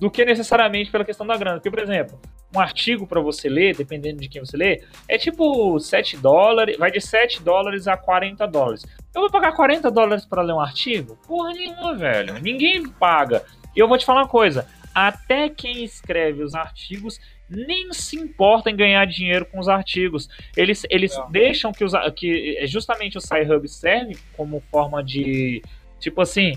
do 0.00 0.10
que 0.10 0.24
necessariamente 0.24 0.90
pela 0.90 1.04
questão 1.04 1.24
da 1.24 1.36
grana. 1.36 1.58
Porque, 1.58 1.70
por 1.70 1.78
exemplo, 1.78 2.20
um 2.54 2.60
artigo 2.60 3.06
para 3.06 3.20
você 3.20 3.48
ler, 3.48 3.76
dependendo 3.76 4.20
de 4.20 4.28
quem 4.28 4.40
você 4.44 4.56
lê, 4.56 4.82
é 5.08 5.18
tipo 5.18 5.78
7 5.78 6.16
dólares, 6.16 6.76
vai 6.76 6.90
de 6.90 7.00
7 7.00 7.42
dólares 7.42 7.88
a 7.88 7.96
40 7.96 8.46
dólares. 8.46 8.86
Eu 9.14 9.22
vou 9.22 9.30
pagar 9.30 9.52
40 9.52 9.90
dólares 9.90 10.24
para 10.24 10.42
ler 10.42 10.52
um 10.52 10.60
artigo? 10.60 11.18
Porra 11.26 11.52
nenhuma, 11.52 11.94
velho. 11.94 12.34
Ninguém 12.40 12.88
paga. 12.88 13.44
E 13.74 13.78
eu 13.78 13.88
vou 13.88 13.98
te 13.98 14.04
falar 14.04 14.22
uma 14.22 14.28
coisa: 14.28 14.66
até 14.94 15.48
quem 15.48 15.84
escreve 15.84 16.42
os 16.42 16.54
artigos 16.54 17.18
nem 17.48 17.92
se 17.92 18.16
importa 18.16 18.70
em 18.70 18.76
ganhar 18.76 19.04
dinheiro 19.06 19.46
com 19.46 19.58
os 19.58 19.68
artigos. 19.68 20.28
Eles, 20.56 20.84
eles 20.88 21.12
deixam 21.30 21.72
que, 21.72 21.84
os, 21.84 21.92
que 22.16 22.56
é, 22.58 22.66
justamente 22.66 23.18
o 23.18 23.20
SciHub 23.20 23.68
serve 23.68 24.16
como 24.36 24.62
forma 24.70 25.02
de, 25.02 25.62
tipo 26.00 26.20
assim, 26.20 26.54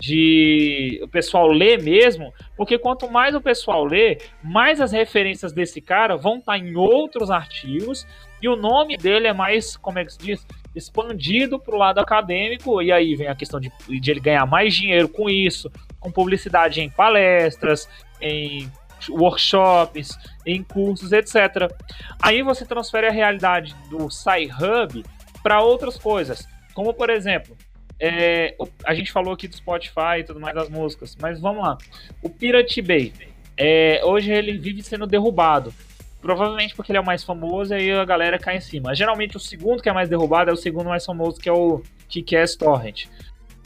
de 0.00 0.98
o 1.02 1.08
pessoal 1.08 1.46
ler 1.48 1.82
mesmo, 1.82 2.32
porque 2.56 2.78
quanto 2.78 3.08
mais 3.10 3.34
o 3.34 3.40
pessoal 3.40 3.84
lê, 3.84 4.18
mais 4.42 4.80
as 4.80 4.92
referências 4.92 5.52
desse 5.52 5.80
cara 5.80 6.16
vão 6.16 6.38
estar 6.38 6.56
em 6.56 6.74
outros 6.74 7.30
artigos 7.30 8.06
e 8.42 8.48
o 8.48 8.56
nome 8.56 8.96
dele 8.96 9.26
é 9.26 9.32
mais, 9.34 9.76
como 9.76 9.98
é 9.98 10.04
que 10.04 10.12
se 10.14 10.18
diz, 10.18 10.46
expandido 10.74 11.58
para 11.60 11.74
o 11.74 11.78
lado 11.78 12.00
acadêmico 12.00 12.80
e 12.80 12.90
aí 12.90 13.14
vem 13.14 13.28
a 13.28 13.34
questão 13.34 13.60
de, 13.60 13.70
de 13.86 14.10
ele 14.10 14.20
ganhar 14.20 14.46
mais 14.46 14.74
dinheiro 14.74 15.08
com 15.08 15.28
isso, 15.28 15.70
com 16.00 16.10
publicidade 16.10 16.80
em 16.80 16.88
palestras, 16.88 17.86
em 18.22 18.70
workshops, 19.10 20.18
em 20.46 20.62
cursos, 20.62 21.12
etc. 21.12 21.70
Aí 22.22 22.42
você 22.42 22.64
transfere 22.64 23.06
a 23.06 23.12
realidade 23.12 23.74
do 23.90 24.08
SciHub 24.10 25.04
para 25.42 25.62
outras 25.62 25.98
coisas, 25.98 26.48
como 26.72 26.94
por 26.94 27.10
exemplo, 27.10 27.54
é, 28.00 28.56
a 28.84 28.94
gente 28.94 29.12
falou 29.12 29.34
aqui 29.34 29.46
do 29.46 29.54
Spotify 29.56 30.18
e 30.20 30.24
tudo 30.24 30.40
mais 30.40 30.54
das 30.54 30.68
músicas, 30.68 31.16
mas 31.20 31.38
vamos 31.40 31.62
lá. 31.62 31.76
O 32.22 32.30
Pirate 32.30 32.80
Bay, 32.82 33.12
é, 33.56 34.00
hoje 34.04 34.32
ele 34.32 34.56
vive 34.58 34.82
sendo 34.82 35.06
derrubado. 35.06 35.72
Provavelmente 36.20 36.74
porque 36.74 36.92
ele 36.92 36.98
é 36.98 37.00
o 37.00 37.04
mais 37.06 37.24
famoso 37.24 37.72
e 37.72 37.76
aí 37.76 37.92
a 37.92 38.04
galera 38.04 38.38
cai 38.38 38.56
em 38.58 38.60
cima. 38.60 38.94
Geralmente 38.94 39.36
o 39.36 39.40
segundo 39.40 39.82
que 39.82 39.88
é 39.88 39.92
mais 39.92 40.08
derrubado 40.08 40.50
é 40.50 40.52
o 40.52 40.56
segundo 40.56 40.88
mais 40.88 41.04
famoso, 41.04 41.40
que 41.40 41.48
é 41.48 41.52
o 41.52 41.82
Kick-Ass 42.08 42.56
Torrent. 42.56 43.06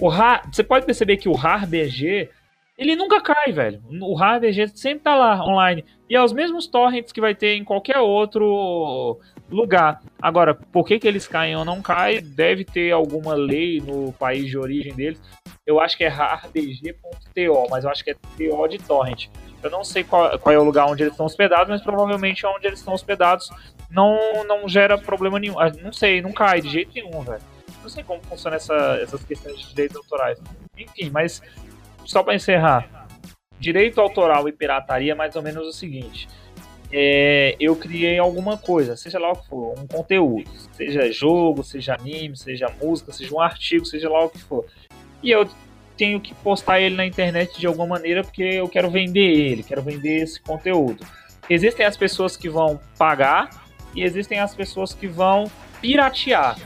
O 0.01 0.09
Ra- 0.09 0.42
Você 0.53 0.62
pode 0.62 0.87
perceber 0.87 1.16
que 1.16 1.29
o 1.29 1.33
RAR-BG, 1.33 2.31
ele 2.79 2.94
nunca 2.94 3.20
cai, 3.20 3.51
velho. 3.53 3.83
O 4.01 4.14
RAR-BG 4.14 4.68
sempre 4.68 5.01
tá 5.03 5.16
lá, 5.16 5.44
online. 5.44 5.85
E 6.09 6.14
é 6.14 6.23
os 6.23 6.33
mesmos 6.33 6.68
torrents 6.68 7.11
que 7.12 7.20
vai 7.20 7.35
ter 7.35 7.57
em 7.57 7.64
qualquer 7.64 7.99
outro 7.99 9.18
lugar. 9.55 10.01
Agora, 10.21 10.55
por 10.55 10.85
que, 10.87 10.99
que 10.99 11.07
eles 11.09 11.27
caem 11.29 11.57
ou 11.57 11.64
não 11.64 11.81
caem? 11.81 12.21
Deve 12.23 12.64
ter 12.64 12.93
alguma 12.93 13.35
lei 13.35 13.81
no 13.81 14.12
país 14.12 14.47
de 14.49 14.59
origem 14.59 14.95
deles. 14.95 15.21
Eu 15.67 15.81
acho 15.81 15.97
que 15.97 16.05
é 16.05 16.09
rarbg.to, 16.09 17.67
mas 17.71 17.85
eu 17.85 17.90
acho 17.90 18.05
que 18.05 18.11
é 18.11 18.14
TO 18.14 18.69
de 18.69 18.79
torrent. 18.79 19.29
Eu 19.62 19.71
não 19.71 19.83
sei 19.83 20.05
qual, 20.05 20.38
qual 20.38 20.55
é 20.55 20.59
o 20.59 20.64
lugar 20.64 20.87
onde 20.87 21.03
eles 21.03 21.14
estão 21.14 21.25
hospedados, 21.27 21.69
mas 21.69 21.83
provavelmente 21.83 22.45
onde 22.47 22.67
eles 22.67 22.79
estão 22.81 22.93
hospedados 22.93 23.49
não, 23.90 24.19
não 24.47 24.69
gera 24.69 24.99
problema 24.99 25.38
nenhum. 25.38 25.59
Ah, 25.59 25.71
Não 25.83 25.93
sei, 25.93 26.21
não 26.21 26.33
cai 26.33 26.61
de 26.61 26.69
jeito 26.69 26.93
nenhum, 26.95 27.23
velho. 27.23 27.40
Não 27.83 27.88
sei 27.88 28.03
como 28.05 28.21
funciona 28.25 28.57
essa- 28.57 28.99
essas 29.03 29.25
questões 29.25 29.59
de 29.61 29.69
direitos 29.69 29.97
autorais. 29.97 30.38
Enfim, 30.77 31.11
mas 31.11 31.40
só 32.05 32.23
para 32.23 32.35
encerrar. 32.35 33.07
Direito 33.59 34.01
autoral 34.01 34.47
e 34.49 34.53
pirataria 34.53 35.12
é 35.12 35.14
mais 35.14 35.35
ou 35.37 35.43
menos 35.43 35.67
o 35.67 35.73
seguinte. 35.73 36.29
É, 36.92 37.57
eu 37.59 37.75
criei 37.75 38.18
alguma 38.18 38.57
coisa, 38.57 38.97
seja 38.97 39.18
lá 39.18 39.33
o 39.33 39.37
que 39.37 39.49
for, 39.49 39.75
um 39.79 39.87
conteúdo, 39.87 40.49
seja 40.73 41.11
jogo, 41.11 41.64
seja 41.64 41.94
anime, 41.94 42.37
seja 42.37 42.73
música, 42.81 43.12
seja 43.12 43.35
um 43.35 43.40
artigo, 43.40 43.85
seja 43.85 44.09
lá 44.09 44.25
o 44.25 44.31
que 44.31 44.40
for. 44.40 44.64
E 45.23 45.31
eu 45.31 45.49
tenho 45.97 46.20
que 46.20 46.35
postar 46.35 46.81
ele 46.81 46.94
na 46.94 47.07
internet 47.07 47.59
de 47.59 47.66
alguma 47.66 47.87
maneira 47.87 48.23
porque 48.23 48.42
eu 48.42 48.68
quero 48.68 48.90
vender 48.90 49.20
ele, 49.20 49.62
quero 49.62 49.83
vender 49.83 50.23
esse 50.23 50.40
conteúdo. 50.40 51.05
Existem 51.49 51.85
as 51.85 51.97
pessoas 51.97 52.37
que 52.37 52.49
vão 52.49 52.81
pagar 52.99 53.64
e 53.94 54.03
existem 54.03 54.38
as 54.38 54.55
pessoas 54.55 54.92
que 54.92 55.07
vão 55.07 55.51
piratear. 55.81 56.57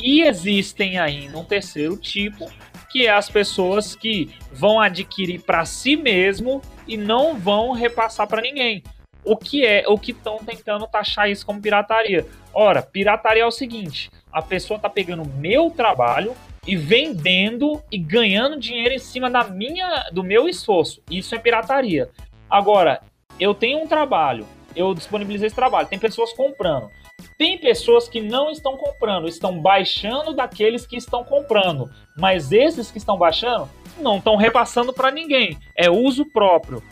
E 0.00 0.22
existem 0.22 0.98
ainda 0.98 1.38
um 1.38 1.44
terceiro 1.44 1.96
tipo, 1.96 2.50
que 2.90 3.06
é 3.06 3.10
as 3.10 3.28
pessoas 3.28 3.94
que 3.96 4.30
vão 4.52 4.80
adquirir 4.80 5.40
para 5.40 5.64
si 5.64 5.96
mesmo 5.96 6.62
e 6.86 6.96
não 6.96 7.38
vão 7.38 7.72
repassar 7.72 8.26
para 8.26 8.40
ninguém. 8.40 8.82
O 9.24 9.36
que 9.36 9.64
é 9.64 9.84
o 9.86 9.98
que 9.98 10.12
estão 10.12 10.38
tentando 10.38 10.86
taxar 10.86 11.30
isso 11.30 11.44
como 11.44 11.60
pirataria? 11.60 12.26
Ora, 12.52 12.82
pirataria 12.82 13.42
é 13.42 13.46
o 13.46 13.50
seguinte: 13.50 14.10
a 14.32 14.40
pessoa 14.40 14.78
tá 14.78 14.88
pegando 14.88 15.28
meu 15.36 15.70
trabalho 15.70 16.34
e 16.66 16.76
vendendo 16.76 17.82
e 17.90 17.98
ganhando 17.98 18.58
dinheiro 18.58 18.94
em 18.94 18.98
cima 18.98 19.30
da 19.30 19.44
minha 19.44 20.08
do 20.12 20.22
meu 20.22 20.48
esforço. 20.48 21.02
Isso 21.10 21.34
é 21.34 21.38
pirataria. 21.38 22.10
Agora, 22.48 23.00
eu 23.38 23.54
tenho 23.54 23.78
um 23.82 23.86
trabalho, 23.86 24.46
eu 24.74 24.94
disponibilizei 24.94 25.46
esse 25.46 25.56
trabalho, 25.56 25.88
tem 25.88 25.98
pessoas 25.98 26.32
comprando. 26.32 26.90
Tem 27.36 27.58
pessoas 27.58 28.08
que 28.08 28.20
não 28.20 28.50
estão 28.50 28.76
comprando, 28.76 29.28
estão 29.28 29.60
baixando 29.60 30.34
daqueles 30.34 30.86
que 30.86 30.96
estão 30.96 31.24
comprando. 31.24 31.90
Mas 32.16 32.52
esses 32.52 32.90
que 32.90 32.98
estão 32.98 33.16
baixando 33.16 33.68
não 34.00 34.18
estão 34.18 34.36
repassando 34.36 34.92
para 34.92 35.10
ninguém. 35.10 35.56
É 35.76 35.90
uso 35.90 36.24
próprio. 36.26 36.82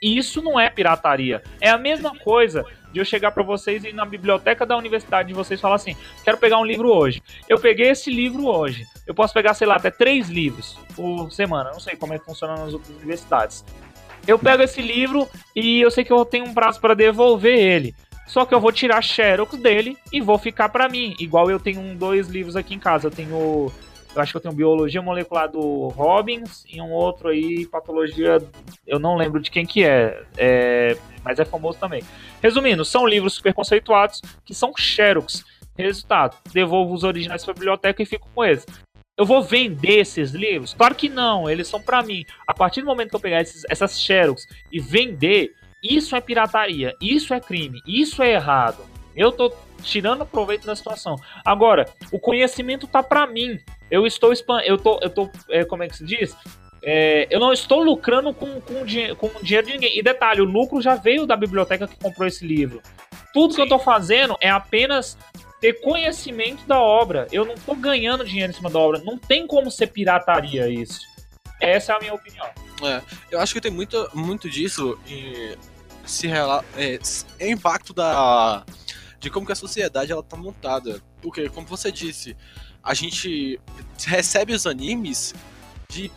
Isso 0.00 0.40
não 0.40 0.58
é 0.58 0.70
pirataria. 0.70 1.42
É 1.60 1.68
a 1.68 1.78
mesma 1.78 2.16
coisa 2.16 2.64
de 2.92 3.00
eu 3.00 3.04
chegar 3.04 3.32
para 3.32 3.42
vocês 3.42 3.84
e 3.84 3.88
ir 3.88 3.92
na 3.92 4.04
biblioteca 4.04 4.64
da 4.64 4.76
universidade 4.76 5.28
de 5.28 5.34
vocês 5.34 5.60
falar 5.60 5.74
assim: 5.74 5.96
quero 6.24 6.38
pegar 6.38 6.58
um 6.58 6.64
livro 6.64 6.88
hoje. 6.92 7.22
Eu 7.48 7.58
peguei 7.58 7.90
esse 7.90 8.10
livro 8.10 8.46
hoje. 8.46 8.86
Eu 9.06 9.14
posso 9.14 9.34
pegar, 9.34 9.54
sei 9.54 9.66
lá, 9.66 9.76
até 9.76 9.90
três 9.90 10.28
livros 10.28 10.78
por 10.94 11.30
semana. 11.32 11.70
Não 11.72 11.80
sei 11.80 11.96
como 11.96 12.14
é 12.14 12.18
que 12.18 12.24
funciona 12.24 12.56
nas 12.56 12.72
outras 12.72 12.96
universidades. 12.96 13.64
Eu 14.26 14.38
pego 14.38 14.62
esse 14.62 14.82
livro 14.82 15.26
e 15.56 15.80
eu 15.80 15.90
sei 15.90 16.04
que 16.04 16.12
eu 16.12 16.24
tenho 16.24 16.44
um 16.44 16.54
prazo 16.54 16.80
para 16.80 16.94
devolver 16.94 17.58
ele. 17.58 17.94
Só 18.26 18.44
que 18.44 18.54
eu 18.54 18.60
vou 18.60 18.70
tirar 18.70 19.02
xerox 19.02 19.56
dele 19.56 19.96
e 20.12 20.20
vou 20.20 20.38
ficar 20.38 20.68
para 20.68 20.88
mim. 20.88 21.16
Igual 21.18 21.50
eu 21.50 21.58
tenho 21.58 21.96
dois 21.96 22.28
livros 22.28 22.54
aqui 22.56 22.74
em 22.74 22.78
casa. 22.78 23.06
Eu 23.06 23.10
tenho. 23.10 23.72
Eu 24.14 24.22
acho 24.22 24.32
que 24.32 24.36
eu 24.36 24.40
tenho 24.40 24.54
Biologia 24.54 25.02
Molecular 25.02 25.50
do 25.50 25.88
Robbins 25.88 26.64
e 26.68 26.80
um 26.80 26.90
outro 26.90 27.28
aí, 27.28 27.66
Patologia. 27.66 28.38
Eu 28.86 28.98
não 28.98 29.16
lembro 29.16 29.40
de 29.40 29.50
quem 29.50 29.66
que 29.66 29.84
é. 29.84 30.22
é 30.36 30.96
mas 31.24 31.38
é 31.38 31.44
famoso 31.44 31.78
também. 31.78 32.02
Resumindo, 32.42 32.84
são 32.84 33.06
livros 33.06 33.34
super 33.34 33.52
conceituados 33.52 34.22
que 34.44 34.54
são 34.54 34.72
xerox. 34.76 35.44
Resultado, 35.76 36.36
devolvo 36.52 36.92
os 36.92 37.04
originais 37.04 37.44
para 37.44 37.52
a 37.52 37.54
biblioteca 37.54 38.02
e 38.02 38.06
fico 38.06 38.28
com 38.34 38.44
eles. 38.44 38.66
Eu 39.16 39.24
vou 39.24 39.42
vender 39.42 39.98
esses 39.98 40.32
livros? 40.32 40.74
Claro 40.74 40.94
que 40.94 41.08
não, 41.08 41.48
eles 41.48 41.68
são 41.68 41.80
para 41.80 42.02
mim. 42.02 42.24
A 42.46 42.54
partir 42.54 42.80
do 42.80 42.86
momento 42.86 43.10
que 43.10 43.16
eu 43.16 43.20
pegar 43.20 43.40
esses, 43.42 43.62
essas 43.68 44.00
xerox 44.00 44.44
e 44.72 44.80
vender, 44.80 45.52
isso 45.82 46.16
é 46.16 46.20
pirataria, 46.20 46.94
isso 47.00 47.32
é 47.34 47.40
crime, 47.40 47.80
isso 47.86 48.22
é 48.22 48.32
errado. 48.32 48.78
Eu 49.14 49.30
tô 49.30 49.52
tirando 49.82 50.26
proveito 50.26 50.66
da 50.66 50.76
situação. 50.76 51.16
Agora, 51.44 51.88
o 52.12 52.18
conhecimento 52.18 52.86
tá 52.86 53.02
para 53.02 53.26
mim. 53.26 53.58
Eu 53.90 54.06
estou 54.06 54.32
eu 54.64 54.78
tô, 54.78 54.98
eu 55.00 55.10
tô, 55.10 55.30
é, 55.50 55.64
como 55.64 55.82
é 55.82 55.88
que 55.88 55.96
se 55.96 56.04
diz? 56.04 56.36
É, 56.82 57.26
eu 57.30 57.40
não 57.40 57.52
estou 57.52 57.82
lucrando 57.82 58.32
com, 58.32 58.60
com, 58.60 58.74
com 59.16 59.26
o 59.26 59.42
dinheiro 59.42 59.66
de 59.66 59.72
ninguém. 59.72 59.98
E 59.98 60.02
detalhe, 60.02 60.40
o 60.40 60.44
lucro 60.44 60.80
já 60.80 60.94
veio 60.94 61.26
da 61.26 61.36
biblioteca 61.36 61.86
que 61.86 61.96
comprou 61.96 62.26
esse 62.26 62.46
livro. 62.46 62.80
Tudo 63.32 63.52
Sim. 63.52 63.56
que 63.56 63.60
eu 63.62 63.64
estou 63.64 63.78
fazendo 63.78 64.36
é 64.40 64.50
apenas 64.50 65.16
ter 65.60 65.80
conhecimento 65.80 66.66
da 66.66 66.80
obra. 66.80 67.26
Eu 67.32 67.44
não 67.44 67.54
estou 67.54 67.74
ganhando 67.74 68.24
dinheiro 68.24 68.52
em 68.52 68.54
cima 68.54 68.70
da 68.70 68.78
obra. 68.78 69.02
Não 69.04 69.18
tem 69.18 69.46
como 69.46 69.70
ser 69.70 69.88
pirataria 69.88 70.68
isso. 70.68 71.00
Essa 71.60 71.92
é 71.92 71.96
a 71.96 71.98
minha 71.98 72.14
opinião. 72.14 72.46
É, 72.84 73.02
eu 73.30 73.40
acho 73.40 73.52
que 73.52 73.60
tem 73.60 73.72
muito, 73.72 74.08
muito 74.14 74.48
disso 74.48 74.98
e 75.06 75.56
se 76.06 76.28
é, 76.28 76.98
é 77.40 77.50
impacto 77.50 77.92
da 77.92 78.64
de 79.18 79.30
como 79.30 79.46
que 79.46 79.52
a 79.52 79.56
sociedade 79.56 80.12
ela 80.12 80.22
tá 80.22 80.36
montada. 80.36 81.02
Porque, 81.20 81.48
como 81.48 81.66
você 81.66 81.90
disse, 81.90 82.36
a 82.82 82.94
gente 82.94 83.60
recebe 84.06 84.52
os 84.52 84.66
animes 84.66 85.34
de 85.90 86.10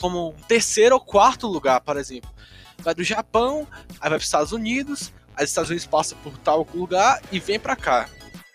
como 0.00 0.34
terceiro 0.46 0.94
ou 0.94 1.00
quarto 1.00 1.46
lugar, 1.46 1.80
por 1.80 1.96
exemplo. 1.96 2.30
Vai 2.78 2.94
do 2.94 3.02
Japão, 3.02 3.66
aí 4.00 4.08
vai 4.08 4.10
para 4.10 4.16
os 4.18 4.24
Estados 4.24 4.52
Unidos, 4.52 5.12
aí 5.36 5.44
os 5.44 5.50
Estados 5.50 5.70
Unidos 5.70 5.86
passa 5.86 6.14
por 6.16 6.36
tal 6.38 6.66
lugar 6.74 7.20
e 7.32 7.40
vem 7.40 7.58
para 7.58 7.74
cá. 7.74 8.08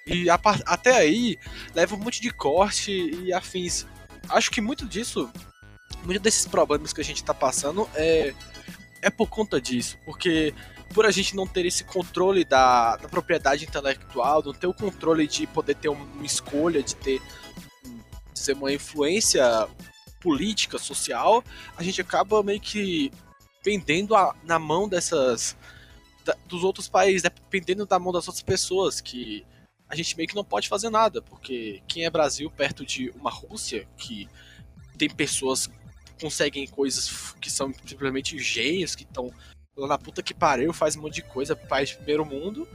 E 0.05 0.29
a, 0.29 0.39
até 0.65 0.95
aí 0.97 1.37
leva 1.73 1.95
um 1.95 1.99
monte 1.99 2.21
de 2.21 2.29
corte 2.29 2.91
e 2.91 3.33
afins. 3.33 3.85
Acho 4.29 4.49
que 4.51 4.61
muito 4.61 4.85
disso 4.85 5.29
muitos 6.03 6.21
desses 6.21 6.45
problemas 6.45 6.93
que 6.93 7.01
a 7.01 7.03
gente 7.03 7.17
está 7.17 7.33
passando 7.33 7.89
é, 7.95 8.33
é 9.01 9.09
por 9.09 9.27
conta 9.27 9.59
disso, 9.59 9.97
porque 10.05 10.53
por 10.93 11.05
a 11.05 11.11
gente 11.11 11.35
não 11.35 11.47
ter 11.47 11.65
esse 11.65 11.83
controle 11.83 12.45
da, 12.45 12.95
da 12.97 13.09
propriedade 13.09 13.65
intelectual, 13.65 14.43
não 14.43 14.53
ter 14.53 14.67
o 14.67 14.73
controle 14.73 15.27
de 15.27 15.47
poder 15.47 15.75
ter 15.75 15.89
uma 15.89 16.25
escolha, 16.25 16.83
de 16.83 16.95
ter 16.95 17.21
dizer, 18.33 18.53
uma 18.53 18.71
influência 18.71 19.43
política, 20.19 20.77
social, 20.77 21.43
a 21.75 21.83
gente 21.83 21.99
acaba 21.99 22.41
meio 22.43 22.59
que 22.59 23.11
pendendo 23.63 24.15
a, 24.15 24.35
na 24.43 24.59
mão 24.59 24.87
dessas 24.87 25.55
da, 26.23 26.35
dos 26.47 26.63
outros 26.63 26.87
países, 26.87 27.23
dependendo 27.23 27.85
da 27.85 27.99
mão 27.99 28.13
das 28.13 28.27
outras 28.27 28.43
pessoas, 28.43 29.01
que 29.01 29.45
a 29.89 29.95
gente 29.95 30.15
meio 30.15 30.29
que 30.29 30.35
não 30.35 30.43
pode 30.43 30.69
fazer 30.69 30.89
nada, 30.89 31.21
porque 31.21 31.81
quem 31.87 32.05
é 32.05 32.09
Brasil 32.09 32.49
perto 32.49 32.85
de 32.85 33.09
uma 33.11 33.29
Rússia, 33.29 33.87
que 33.97 34.29
tem 34.97 35.09
pessoas 35.09 35.69
conseguem 36.21 36.65
coisas 36.67 37.33
que 37.41 37.51
são 37.51 37.73
simplesmente 37.85 38.37
gênios, 38.39 38.95
que 38.95 39.03
estão 39.03 39.31
lá 39.75 39.87
na 39.87 39.97
puta 39.97 40.21
que 40.21 40.33
pariu, 40.33 40.71
faz 40.73 40.95
um 40.95 41.01
monte 41.01 41.15
de 41.15 41.23
coisa, 41.23 41.55
país 41.55 41.89
de 41.89 41.97
primeiro 41.97 42.25
mundo, 42.25 42.67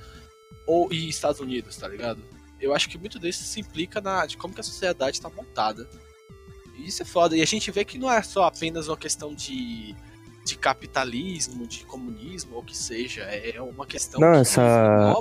ou 0.67 0.93
e 0.93 1.09
Estados 1.09 1.41
Unidos, 1.41 1.77
tá 1.77 1.89
ligado? 1.89 2.23
Eu 2.61 2.75
acho 2.75 2.89
que 2.89 2.99
muito 2.99 3.19
disso 3.19 3.45
se 3.45 3.61
implica 3.61 4.01
na 4.01 4.27
de 4.27 4.37
como 4.37 4.53
que 4.53 4.61
a 4.61 4.65
sociedade 4.65 5.17
está 5.17 5.31
montada. 5.31 5.89
E 6.77 6.89
isso 6.89 7.03
é 7.03 7.05
foda. 7.05 7.37
E 7.37 7.43
a 7.43 7.47
gente 7.47 7.71
vê 7.71 7.85
que 7.85 7.99
não 7.99 8.11
é 8.11 8.21
só 8.23 8.45
apenas 8.45 8.89
uma 8.89 8.97
questão 8.97 9.33
de, 9.33 9.95
de 10.45 10.59
capitalismo, 10.59 11.67
de 11.67 11.85
comunismo, 11.85 12.57
ou 12.57 12.63
que 12.63 12.77
seja. 12.77 13.23
É 13.23 13.61
uma 13.63 13.87
questão 13.87 14.21
não, 14.21 14.33
que 14.33 14.39
essa, 14.39 15.17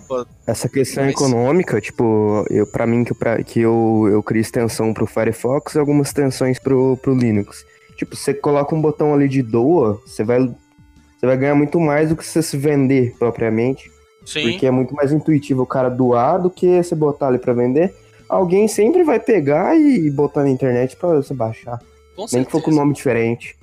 essa 0.47 0.69
questão 0.69 1.03
mas... 1.03 1.13
econômica, 1.13 1.79
tipo, 1.79 2.43
eu, 2.49 2.65
pra 2.65 2.87
mim 2.87 3.03
que, 3.03 3.13
pra, 3.13 3.43
que 3.43 3.59
eu, 3.59 4.07
eu 4.09 4.23
crio 4.23 4.41
extensão 4.41 4.93
pro 4.93 5.05
Firefox 5.05 5.75
e 5.75 5.79
algumas 5.79 6.07
extensões 6.07 6.57
pro, 6.59 6.97
pro 6.97 7.15
Linux. 7.15 7.63
Tipo, 7.95 8.15
você 8.15 8.33
coloca 8.33 8.75
um 8.75 8.81
botão 8.81 9.13
ali 9.13 9.27
de 9.27 9.41
doa, 9.41 10.01
você 10.05 10.23
vai, 10.23 10.39
você 11.17 11.25
vai 11.25 11.37
ganhar 11.37 11.55
muito 11.55 11.79
mais 11.79 12.09
do 12.09 12.15
que 12.15 12.25
você 12.25 12.41
se 12.41 12.55
vender 12.55 13.15
propriamente. 13.17 13.91
Sim. 14.25 14.51
Porque 14.51 14.65
é 14.65 14.71
muito 14.71 14.93
mais 14.93 15.11
intuitivo 15.11 15.63
o 15.63 15.65
cara 15.65 15.89
doar 15.89 16.41
do 16.41 16.49
que 16.49 16.81
você 16.81 16.93
botar 16.93 17.27
ali 17.27 17.39
para 17.39 17.53
vender. 17.53 17.95
Alguém 18.29 18.67
sempre 18.67 19.03
vai 19.03 19.19
pegar 19.19 19.75
e 19.75 20.09
botar 20.11 20.43
na 20.43 20.49
internet 20.49 20.95
para 20.97 21.15
você 21.15 21.33
baixar. 21.33 21.79
Com 22.15 22.21
Nem 22.23 22.27
certeza. 22.27 22.45
que 22.45 22.51
for 22.51 22.61
com 22.61 22.71
nome 22.71 22.93
diferente. 22.93 23.57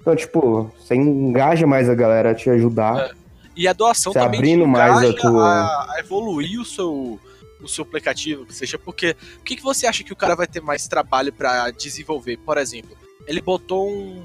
Então, 0.00 0.14
tipo, 0.14 0.70
você 0.78 0.94
engaja 0.94 1.66
mais 1.66 1.88
a 1.88 1.94
galera 1.94 2.32
a 2.32 2.34
te 2.34 2.50
ajudar. 2.50 2.98
É. 2.98 3.10
E 3.56 3.68
a 3.68 3.72
doação 3.72 4.12
você 4.12 4.18
também 4.18 4.38
abrindo 4.38 4.66
mais 4.66 4.98
a, 4.98 5.12
tua... 5.12 5.48
a, 5.48 5.94
a 5.94 6.00
evoluir 6.00 6.60
o 6.60 6.64
seu 6.64 7.18
o 7.62 7.68
seu 7.68 7.84
aplicativo, 7.84 8.44
que 8.44 8.52
seja 8.52 8.76
porque 8.76 9.16
o 9.38 9.42
que, 9.44 9.54
que 9.54 9.62
você 9.62 9.86
acha 9.86 10.02
que 10.02 10.12
o 10.12 10.16
cara 10.16 10.34
vai 10.34 10.48
ter 10.48 10.60
mais 10.60 10.88
trabalho 10.88 11.32
para 11.32 11.70
desenvolver? 11.70 12.36
Por 12.38 12.58
exemplo, 12.58 12.96
ele 13.24 13.40
botou 13.40 13.88
um, 13.88 14.20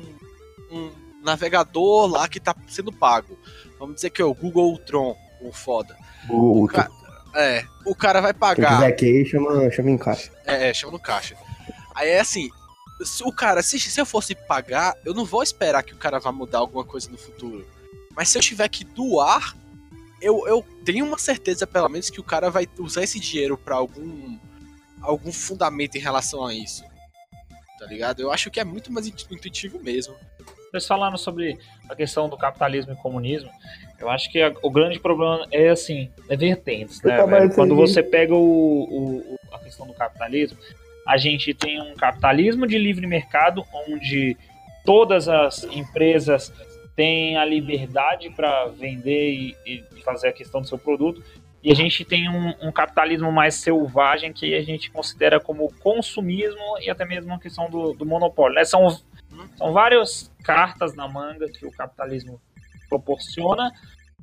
um 0.72 0.90
navegador 1.28 2.08
lá 2.08 2.28
que 2.28 2.40
tá 2.40 2.56
sendo 2.68 2.92
pago. 2.92 3.38
Vamos 3.78 3.96
dizer 3.96 4.10
que 4.10 4.22
é 4.22 4.26
o 4.26 4.34
Google 4.34 4.78
Tron, 4.80 5.16
o 5.42 5.52
foda. 5.52 5.96
Google 6.28 6.64
o 6.64 6.68
ca... 6.68 6.90
É, 7.36 7.64
o 7.86 7.94
cara 7.94 8.22
vai 8.22 8.34
pagar. 8.34 8.96
Quem 8.96 8.96
quiser 8.96 9.24
que 9.24 9.26
chama, 9.26 9.70
chama 9.70 9.92
em 9.92 9.98
caixa. 9.98 10.32
É, 10.46 10.70
é, 10.70 10.74
chama 10.74 10.94
no 10.94 11.00
caixa. 11.00 11.36
Aí 11.94 12.10
é 12.10 12.20
assim, 12.20 12.50
se 13.04 13.24
o 13.24 13.32
cara, 13.32 13.62
se, 13.62 13.80
se 13.80 14.00
eu 14.00 14.06
fosse 14.06 14.34
pagar, 14.34 14.96
eu 15.06 15.14
não 15.14 15.26
vou 15.26 15.44
esperar 15.44 15.84
que 15.84 15.94
o 15.94 15.98
cara 15.98 16.20
vá 16.20 16.32
mudar 16.32 16.60
alguma 16.60 16.84
coisa 16.84 17.10
no 17.12 17.18
futuro. 17.18 17.68
Mas 18.16 18.30
se 18.30 18.38
eu 18.38 18.42
tiver 18.42 18.68
que 18.70 18.84
doar, 18.84 19.56
eu, 20.20 20.48
eu 20.48 20.66
tenho 20.84 21.06
uma 21.06 21.20
certeza, 21.20 21.68
pelo 21.68 21.90
menos, 21.90 22.10
que 22.10 22.20
o 22.20 22.24
cara 22.24 22.50
vai 22.50 22.68
usar 22.80 23.04
esse 23.04 23.20
dinheiro 23.20 23.58
para 23.58 23.76
algum 23.76 24.38
algum 25.00 25.32
fundamento 25.32 25.96
em 25.96 26.02
relação 26.02 26.44
a 26.44 26.54
isso 26.54 26.84
tá 27.78 27.86
ligado? 27.86 28.22
Eu 28.22 28.32
acho 28.32 28.50
que 28.50 28.60
é 28.60 28.64
muito 28.64 28.92
mais 28.92 29.08
intuitivo 29.08 29.80
mesmo. 29.80 30.16
Vocês 30.72 30.88
falaram 30.88 31.18
sobre 31.18 31.58
a 31.90 31.96
questão 31.96 32.28
do 32.28 32.38
capitalismo 32.38 32.94
e 32.94 32.96
comunismo. 32.96 33.50
Eu 34.00 34.10
acho 34.10 34.32
que 34.32 34.42
a, 34.42 34.54
o 34.62 34.70
grande 34.70 35.00
problema 35.00 35.46
é 35.52 35.70
assim, 35.70 36.10
é 36.30 36.36
vertentes, 36.36 37.02
né? 37.02 37.18
Quando 37.56 37.76
você 37.76 38.04
pega 38.04 38.34
o, 38.34 38.40
o, 38.40 39.40
a 39.52 39.60
questão 39.60 39.88
do 39.88 39.94
capitalismo, 39.94 40.58
a 41.06 41.18
gente 41.18 41.54
tem 41.54 41.82
um 41.82 41.96
capitalismo 41.96 42.68
de 42.68 42.78
livre 42.78 43.08
mercado 43.08 43.64
onde 43.88 44.38
todas 44.86 45.28
as 45.28 45.64
empresas 45.64 46.54
têm 46.96 47.38
a 47.38 47.46
liberdade 47.46 48.30
para 48.30 48.68
vender 48.68 49.32
e, 49.32 49.56
e, 49.66 49.84
fazer 50.04 50.30
a 50.30 50.34
questão 50.34 50.62
do 50.62 50.68
seu 50.68 50.78
produto 50.78 51.24
e 51.64 51.72
a 51.72 51.76
gente 51.76 52.06
tem 52.06 52.30
um, 52.30 52.54
um, 52.62 52.72
capitalismo 52.72 53.32
mais 53.32 53.56
selvagem 53.56 54.32
que 54.32 54.56
a 54.56 54.62
gente 54.62 54.92
considera 54.92 55.40
como 55.40 55.72
consumismo 55.80 56.78
e 56.82 56.90
até 56.90 57.04
mesmo 57.06 57.34
a 57.34 57.40
questão 57.40 57.70
do, 57.70 57.94
do 57.94 58.06
monopólio. 58.06 58.56
Né? 58.56 58.64
São, 58.64 58.88
são 59.56 59.74
várias 59.74 60.32
cartas 60.44 60.96
na 60.96 61.08
manga 61.08 61.48
que 61.48 61.66
o 61.66 61.72
capitalismo 61.72 62.42
proporciona 62.90 63.72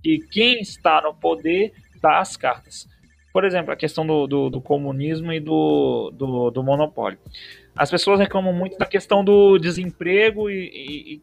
e 0.04 0.18
quem 0.18 0.60
está 0.60 1.00
no 1.00 1.14
poder 1.14 1.72
dá 2.00 2.18
as 2.18 2.36
cartas. 2.36 2.88
Por 3.32 3.44
exemplo, 3.44 3.72
a 3.72 3.76
questão 3.76 4.06
do, 4.06 4.26
do, 4.26 4.50
do 4.50 4.60
comunismo 4.60 5.32
e 5.32 5.40
do, 5.40 6.12
do, 6.14 6.50
do, 6.50 6.62
monopólio. 6.62 7.18
As 7.74 7.90
pessoas 7.90 8.20
reclamam 8.20 8.52
muito 8.52 8.78
da 8.78 8.86
questão 8.86 9.24
do 9.24 9.58
desemprego 9.58 10.48
e, 10.48 11.18
e, 11.18 11.22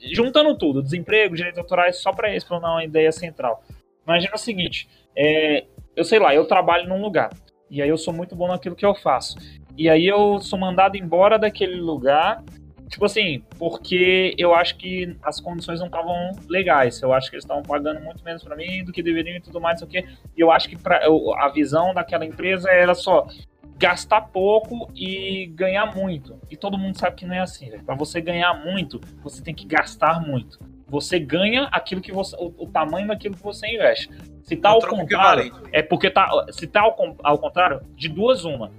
e 0.00 0.14
juntando 0.14 0.56
tudo, 0.56 0.82
desemprego, 0.82 1.34
direitos 1.34 1.58
autorais, 1.58 1.96
só 1.96 2.12
para 2.12 2.36
explanar 2.36 2.72
uma 2.72 2.84
ideia 2.84 3.10
central. 3.10 3.64
Imagina 4.06 4.34
o 4.34 4.38
seguinte: 4.38 4.88
é, 5.16 5.66
eu 5.96 6.04
sei 6.04 6.20
lá, 6.20 6.32
eu 6.32 6.44
trabalho 6.44 6.88
num 6.88 7.00
lugar. 7.00 7.30
E 7.68 7.82
aí 7.82 7.88
eu 7.88 7.98
sou 7.98 8.14
muito 8.14 8.36
bom 8.36 8.46
naquilo 8.46 8.76
que 8.76 8.86
eu 8.86 8.94
faço. 8.94 9.36
E 9.76 9.88
aí 9.88 10.06
eu 10.06 10.40
sou 10.40 10.58
mandado 10.58 10.96
embora 10.96 11.38
daquele 11.38 11.76
lugar 11.76 12.44
Tipo 12.90 13.04
assim, 13.04 13.44
porque 13.56 14.34
eu 14.36 14.52
acho 14.52 14.76
que 14.76 15.16
as 15.22 15.40
condições 15.40 15.78
não 15.78 15.86
estavam 15.86 16.32
legais. 16.48 17.00
Eu 17.00 17.12
acho 17.12 17.30
que 17.30 17.36
eles 17.36 17.44
estavam 17.44 17.62
pagando 17.62 18.00
muito 18.00 18.22
menos 18.24 18.42
para 18.42 18.56
mim 18.56 18.84
do 18.84 18.92
que 18.92 19.00
deveriam 19.00 19.36
e 19.36 19.40
tudo 19.40 19.60
mais, 19.60 19.80
não 19.80 19.88
sei 19.88 20.00
o 20.00 20.04
quê. 20.04 20.12
E 20.36 20.40
eu 20.40 20.50
acho 20.50 20.68
que 20.68 20.76
pra, 20.76 21.04
eu, 21.06 21.32
a 21.38 21.48
visão 21.48 21.94
daquela 21.94 22.26
empresa 22.26 22.68
era 22.68 22.92
só 22.92 23.28
gastar 23.78 24.22
pouco 24.22 24.90
e 24.92 25.46
ganhar 25.54 25.94
muito. 25.94 26.36
E 26.50 26.56
todo 26.56 26.76
mundo 26.76 26.98
sabe 26.98 27.14
que 27.14 27.24
não 27.24 27.34
é 27.34 27.38
assim, 27.38 27.70
Para 27.78 27.94
você 27.94 28.20
ganhar 28.20 28.52
muito, 28.54 29.00
você 29.22 29.40
tem 29.40 29.54
que 29.54 29.64
gastar 29.64 30.20
muito. 30.20 30.58
Você 30.88 31.20
ganha 31.20 31.68
aquilo 31.70 32.00
que 32.00 32.12
você. 32.12 32.34
o, 32.40 32.52
o 32.58 32.66
tamanho 32.66 33.06
daquilo 33.06 33.36
que 33.36 33.42
você 33.42 33.68
investe. 33.68 34.10
Se 34.42 34.56
tá 34.56 34.70
ao 34.70 34.80
contrário, 34.80 35.62
é 35.72 35.80
porque 35.80 36.10
tá. 36.10 36.28
Se 36.50 36.66
tá 36.66 36.80
ao, 36.80 36.96
ao 37.22 37.38
contrário, 37.38 37.82
de 37.94 38.08
duas 38.08 38.44
uma. 38.44 38.72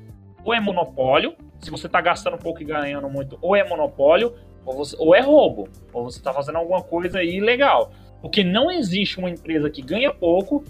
Ou 0.43 0.53
é 0.53 0.59
monopólio, 0.59 1.33
se 1.61 1.69
você 1.69 1.87
está 1.87 2.01
gastando 2.01 2.37
pouco 2.37 2.61
e 2.61 2.65
ganhando 2.65 3.09
muito, 3.09 3.37
ou 3.41 3.55
é 3.55 3.67
monopólio, 3.67 4.33
ou, 4.65 4.75
você, 4.75 4.95
ou 4.99 5.15
é 5.15 5.21
roubo, 5.21 5.69
ou 5.93 6.03
você 6.03 6.17
está 6.17 6.33
fazendo 6.33 6.57
alguma 6.57 6.81
coisa 6.81 7.23
ilegal. 7.23 7.91
Porque 8.21 8.43
não 8.43 8.69
existe 8.69 9.19
uma 9.19 9.29
empresa 9.29 9.69
que 9.69 9.81
ganha 9.81 10.13
pouco, 10.13 10.63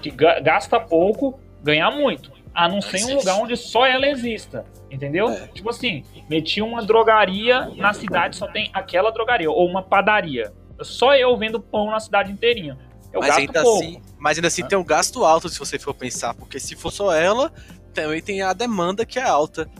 que 0.00 0.10
gasta 0.10 0.80
pouco, 0.80 1.38
ganhar 1.62 1.90
muito. 1.90 2.32
A 2.54 2.68
não 2.68 2.80
ser 2.80 3.04
um 3.04 3.16
lugar 3.16 3.36
onde 3.40 3.56
só 3.56 3.86
ela 3.86 4.06
exista. 4.06 4.64
Entendeu? 4.90 5.28
É. 5.28 5.46
Tipo 5.48 5.70
assim, 5.70 6.02
meti 6.28 6.62
uma 6.62 6.82
drogaria 6.84 7.70
na 7.76 7.92
cidade, 7.92 8.36
só 8.36 8.46
tem 8.46 8.70
aquela 8.72 9.10
drogaria. 9.10 9.50
Ou 9.50 9.66
uma 9.66 9.82
padaria. 9.82 10.52
Só 10.80 11.14
eu 11.14 11.36
vendo 11.36 11.60
pão 11.60 11.90
na 11.90 12.00
cidade 12.00 12.32
inteirinha. 12.32 12.78
Eu 13.12 13.20
mas, 13.20 13.36
ainda 13.36 13.62
pouco. 13.62 13.84
Assim, 13.84 14.02
mas 14.18 14.38
ainda 14.38 14.48
assim 14.48 14.66
tem 14.66 14.78
um 14.78 14.84
gasto 14.84 15.24
alto 15.24 15.48
se 15.48 15.58
você 15.58 15.78
for 15.78 15.94
pensar. 15.94 16.34
Porque 16.34 16.58
se 16.58 16.74
for 16.74 16.90
só 16.90 17.14
ela, 17.14 17.52
também 17.92 18.22
tem 18.22 18.42
a 18.42 18.52
demanda 18.52 19.04
que 19.04 19.18
é 19.18 19.22
alta. 19.22 19.70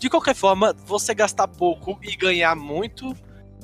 De 0.00 0.08
qualquer 0.08 0.34
forma, 0.34 0.74
você 0.86 1.14
gastar 1.14 1.46
pouco 1.46 1.98
e 2.02 2.16
ganhar 2.16 2.56
muito. 2.56 3.14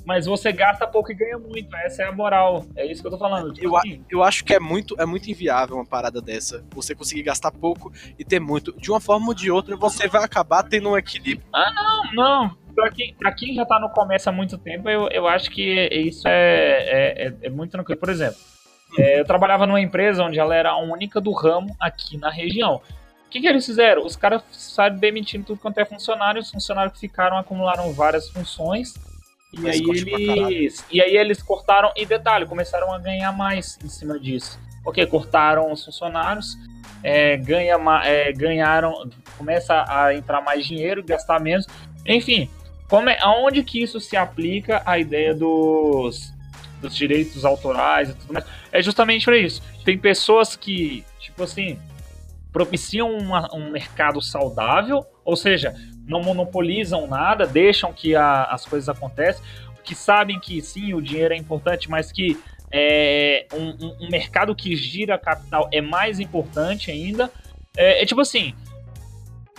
Mas 0.05 0.27
você 0.27 0.53
gasta 0.53 0.87
pouco 0.87 1.11
e 1.11 1.15
ganha 1.15 1.39
muito, 1.39 1.75
essa 1.77 2.03
é 2.03 2.07
a 2.07 2.13
moral. 2.13 2.67
É 2.77 2.85
isso 2.85 3.01
que 3.01 3.07
eu 3.07 3.11
tô 3.11 3.19
falando. 3.19 3.55
Tipo 3.55 3.67
eu, 3.67 3.77
assim. 3.77 4.05
eu 4.11 4.23
acho 4.23 4.45
que 4.45 4.53
é 4.53 4.61
muito, 4.61 4.95
é 5.01 5.07
muito 5.07 5.31
inviável 5.31 5.77
uma 5.77 5.87
parada 5.87 6.21
dessa. 6.21 6.63
Você 6.75 6.95
conseguir 6.95 7.23
gastar 7.23 7.51
pouco 7.51 7.91
e 8.19 8.23
ter 8.23 8.39
muito. 8.39 8.79
De 8.79 8.91
uma 8.91 9.01
forma 9.01 9.29
ou 9.29 9.35
de 9.35 9.51
outra, 9.51 9.77
você 9.77 10.07
vai 10.09 10.23
acabar 10.23 10.63
tendo 10.63 10.91
um 10.91 10.99
equilíbrio. 10.99 11.49
Ah, 11.55 11.73
não, 11.75 12.13
não. 12.13 12.57
Pra 12.75 12.91
quem, 12.91 13.15
pra 13.15 13.33
quem 13.33 13.55
já 13.55 13.65
tá 13.65 13.81
no 13.81 13.89
comércio 13.89 14.29
há 14.29 14.33
muito 14.33 14.59
tempo, 14.59 14.91
eu, 14.91 15.09
eu 15.09 15.27
acho 15.27 15.51
que 15.51 15.89
isso 15.91 16.29
é, 16.29 16.35
é, 16.35 17.29
é, 17.29 17.35
é 17.45 17.51
muito 17.51 17.71
tranquilo. 17.71 17.99
Por 17.99 18.11
exemplo, 18.11 18.37
é, 18.99 19.19
eu 19.19 19.25
trabalhava 19.25 19.67
numa 19.67 19.81
empresa 19.81 20.23
onde 20.23 20.39
ela 20.39 20.55
era 20.55 20.73
a 20.73 20.77
única 20.77 21.19
do 21.19 21.33
ramo 21.33 21.75
aqui 21.81 22.19
na 22.19 22.31
região. 22.31 22.83
O 23.37 23.39
que, 23.39 23.43
que 23.43 23.49
eles 23.49 23.67
fizeram? 23.67 24.03
Os 24.03 24.17
caras 24.17 24.43
saíram 24.51 24.97
demitindo 24.97 25.45
tudo 25.45 25.61
quanto 25.61 25.77
é 25.79 25.85
funcionário, 25.85 26.41
os 26.41 26.51
funcionários 26.51 26.95
que 26.95 27.01
ficaram 27.01 27.37
acumularam 27.37 27.93
várias 27.93 28.31
funções. 28.31 28.95
E 29.53 29.69
aí, 29.69 29.83
eles, 30.49 30.85
e 30.91 31.03
aí 31.03 31.17
eles 31.19 31.43
cortaram, 31.43 31.93
e 31.95 32.07
detalhe, 32.07 32.47
começaram 32.47 32.91
a 32.95 32.99
ganhar 32.99 33.33
mais 33.33 33.79
em 33.85 33.91
cima 33.91 34.19
disso. 34.19 34.59
Ok, 34.87 35.05
cortaram 35.07 35.71
os 35.71 35.85
funcionários, 35.85 36.57
é, 37.03 37.37
ganha, 37.37 37.77
é, 38.05 38.33
ganharam, 38.33 39.07
começa 39.37 39.85
a 39.87 40.15
entrar 40.15 40.41
mais 40.41 40.67
dinheiro, 40.67 41.05
gastar 41.05 41.39
menos. 41.39 41.67
Enfim, 42.07 42.49
como 42.89 43.11
é, 43.11 43.19
aonde 43.21 43.63
que 43.63 43.83
isso 43.83 44.01
se 44.01 44.17
aplica 44.17 44.83
a 44.87 44.99
ideia 44.99 45.35
dos, 45.35 46.33
dos 46.81 46.97
direitos 46.97 47.45
autorais 47.45 48.09
e 48.09 48.15
tudo 48.15 48.33
mais? 48.33 48.47
É 48.73 48.81
justamente 48.81 49.27
para 49.27 49.37
isso. 49.37 49.63
Tem 49.85 49.99
pessoas 49.99 50.57
que, 50.57 51.05
tipo 51.21 51.43
assim, 51.43 51.79
propiciam 52.57 53.15
uma, 53.15 53.55
um 53.55 53.71
mercado 53.71 54.23
saudável, 54.23 55.05
ou 55.23 55.37
seja, 55.37 55.75
não 56.07 56.23
monopolizam 56.23 57.07
nada, 57.07 57.47
deixam 57.47 57.93
que 57.93 58.17
a, 58.17 58.45
as 58.45 58.65
coisas 58.65 58.89
aconteçam, 58.89 59.45
que 59.85 59.95
sabem 59.95 60.41
que 60.41 60.63
sim, 60.63 60.95
o 60.95 61.03
dinheiro 61.03 61.35
é 61.35 61.37
importante, 61.37 61.91
mas 61.91 62.11
que 62.11 62.41
é, 62.73 63.47
um, 63.53 64.07
um, 64.07 64.09
mercado 64.09 64.57
que 64.57 64.75
gira 64.75 65.19
capital 65.19 65.69
é 65.71 65.83
mais 65.83 66.19
importante 66.19 66.91
ainda. 66.91 67.31
É, 67.77 68.03
é 68.03 68.07
tipo 68.07 68.23
assim, 68.23 68.55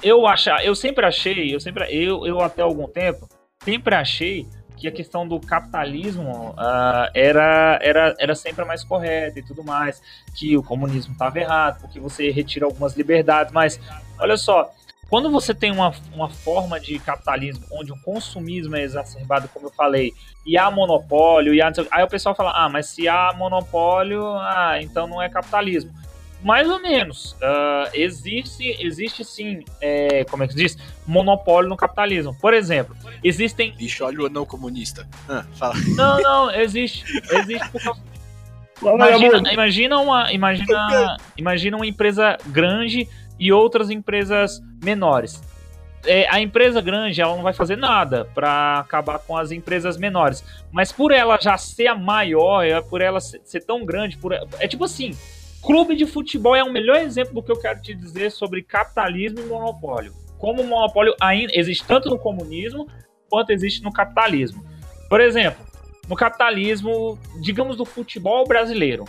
eu 0.02 0.26
achar, 0.26 0.66
eu 0.66 0.74
sempre 0.74 1.06
achei, 1.06 1.54
eu 1.54 1.60
sempre, 1.60 1.86
eu, 1.96 2.26
eu 2.26 2.42
até 2.42 2.64
algum 2.64 2.88
tempo 2.88 3.30
sempre 3.64 3.94
achei 3.94 4.48
que 4.78 4.88
a 4.88 4.92
questão 4.92 5.28
do 5.28 5.40
capitalismo 5.40 6.52
uh, 6.52 7.10
era, 7.14 7.80
era, 7.82 8.16
era 8.20 8.36
sempre 8.36 8.62
a 8.64 8.66
mais 8.66 8.84
correta 8.84 9.40
e 9.40 9.44
tudo 9.44 9.64
mais, 9.64 10.02
que 10.36 10.56
o 10.56 10.64
comunismo 10.64 11.14
estava 11.14 11.40
errado, 11.40 11.82
porque 11.82 12.00
você 12.00 12.30
retira 12.30 12.66
algumas 12.66 12.96
liberdades, 12.96 13.52
mas 13.52 13.80
olha 14.20 14.38
só, 14.38 14.72
quando 15.10 15.32
você 15.32 15.54
tem 15.54 15.72
uma, 15.72 15.94
uma 16.14 16.30
forma 16.30 16.80
de 16.80 17.00
capitalismo 17.00 17.66
onde 17.72 17.92
o 17.92 18.02
consumismo 18.02 18.76
é 18.76 18.84
exacerbado, 18.84 19.50
como 19.50 19.68
eu 19.68 19.72
falei, 19.72 20.14
e 20.46 20.58
há 20.58 20.70
monopólio, 20.70 21.54
e 21.54 21.62
há, 21.62 21.72
aí 21.92 22.04
o 22.04 22.08
pessoal 22.08 22.36
fala, 22.36 22.52
ah, 22.52 22.70
mas 22.70 22.88
se 22.88 23.08
há 23.08 23.34
monopólio, 23.36 24.24
ah, 24.36 24.78
então 24.82 25.08
não 25.08 25.22
é 25.22 25.30
capitalismo. 25.30 25.92
Mais 26.44 26.70
ou 26.70 26.80
menos. 26.80 27.34
Uh, 27.34 27.90
existe, 27.94 28.76
existe 28.80 29.26
sim, 29.26 29.64
é, 29.82 30.24
como 30.26 30.44
é 30.44 30.48
que 30.48 30.54
se 30.54 30.60
diz? 30.60 30.78
Monopólio 31.06 31.70
no 31.70 31.76
capitalismo. 31.76 32.36
Por 32.40 32.54
exemplo, 32.54 32.96
existem. 33.24 33.74
Bicho, 33.76 34.06
olha 34.06 34.26
o 34.26 34.30
não 34.30 34.46
comunista. 34.46 35.08
Ah, 35.28 35.46
fala. 35.54 35.76
Não, 35.96 36.22
não, 36.22 36.52
existe. 36.52 37.04
Existe 37.32 37.70
por 37.72 37.82
causa. 37.82 38.02
Imagina, 38.82 39.54
imagina, 39.54 39.98
uma, 39.98 40.32
imagina, 40.32 41.18
imagina 41.36 41.78
uma 41.78 41.88
empresa 41.88 42.38
grande 42.46 43.08
e 43.40 43.52
outras 43.52 43.90
empresas 43.90 44.62
menores. 44.84 45.42
É, 46.06 46.30
a 46.30 46.40
empresa 46.40 46.80
grande 46.80 47.20
ela 47.20 47.36
não 47.36 47.42
vai 47.42 47.54
fazer 47.54 47.76
nada 47.76 48.26
para 48.36 48.80
acabar 48.80 49.18
com 49.20 49.36
as 49.36 49.52
empresas 49.52 49.98
menores, 49.98 50.44
mas 50.72 50.92
por 50.92 51.12
ela 51.12 51.40
já 51.42 51.58
ser 51.58 51.88
a 51.88 51.96
maior, 51.96 52.64
é, 52.64 52.80
por 52.80 53.02
ela 53.02 53.20
ser, 53.20 53.42
ser 53.44 53.62
tão 53.62 53.84
grande, 53.84 54.16
por, 54.16 54.32
é 54.32 54.68
tipo 54.68 54.86
assim, 54.86 55.18
Clube 55.62 55.96
de 55.96 56.06
futebol 56.06 56.56
é 56.56 56.64
o 56.64 56.72
melhor 56.72 56.98
exemplo 56.98 57.34
do 57.34 57.44
que 57.44 57.52
eu 57.52 57.60
quero 57.60 57.82
te 57.82 57.94
dizer 57.94 58.32
sobre 58.32 58.64
capitalismo 58.64 59.40
e 59.40 59.46
monopólio. 59.46 60.14
Como 60.38 60.62
o 60.62 60.68
monopólio 60.68 61.16
ainda 61.20 61.52
existe 61.56 61.84
tanto 61.86 62.10
no 62.10 62.20
comunismo 62.20 62.88
quanto 63.30 63.50
existe 63.52 63.84
no 63.84 63.92
capitalismo. 63.92 64.64
Por 65.10 65.20
exemplo, 65.20 65.66
no 66.08 66.16
capitalismo, 66.16 67.20
digamos 67.42 67.76
do 67.76 67.86
futebol 67.86 68.46
brasileiro, 68.48 69.06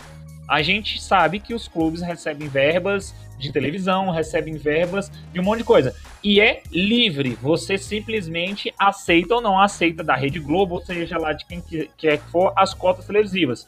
a 0.49 0.61
gente 0.63 0.99
sabe 0.99 1.39
que 1.39 1.53
os 1.53 1.67
clubes 1.67 2.01
recebem 2.01 2.47
verbas 2.47 3.13
de 3.37 3.53
televisão, 3.53 4.09
recebem 4.09 4.57
verbas 4.57 5.09
de 5.31 5.39
um 5.39 5.43
monte 5.43 5.59
de 5.59 5.63
coisa. 5.63 5.95
E 6.23 6.41
é 6.41 6.63
livre, 6.71 7.37
você 7.41 7.77
simplesmente 7.77 8.73
aceita 8.77 9.35
ou 9.35 9.41
não 9.41 9.59
aceita 9.59 10.03
da 10.03 10.15
Rede 10.15 10.39
Globo, 10.39 10.75
ou 10.75 10.81
seja 10.81 11.17
lá 11.17 11.33
de 11.33 11.45
quem 11.45 11.61
quer 11.95 12.17
que 12.17 12.31
for, 12.31 12.51
as 12.55 12.73
cotas 12.73 13.05
televisivas 13.05 13.67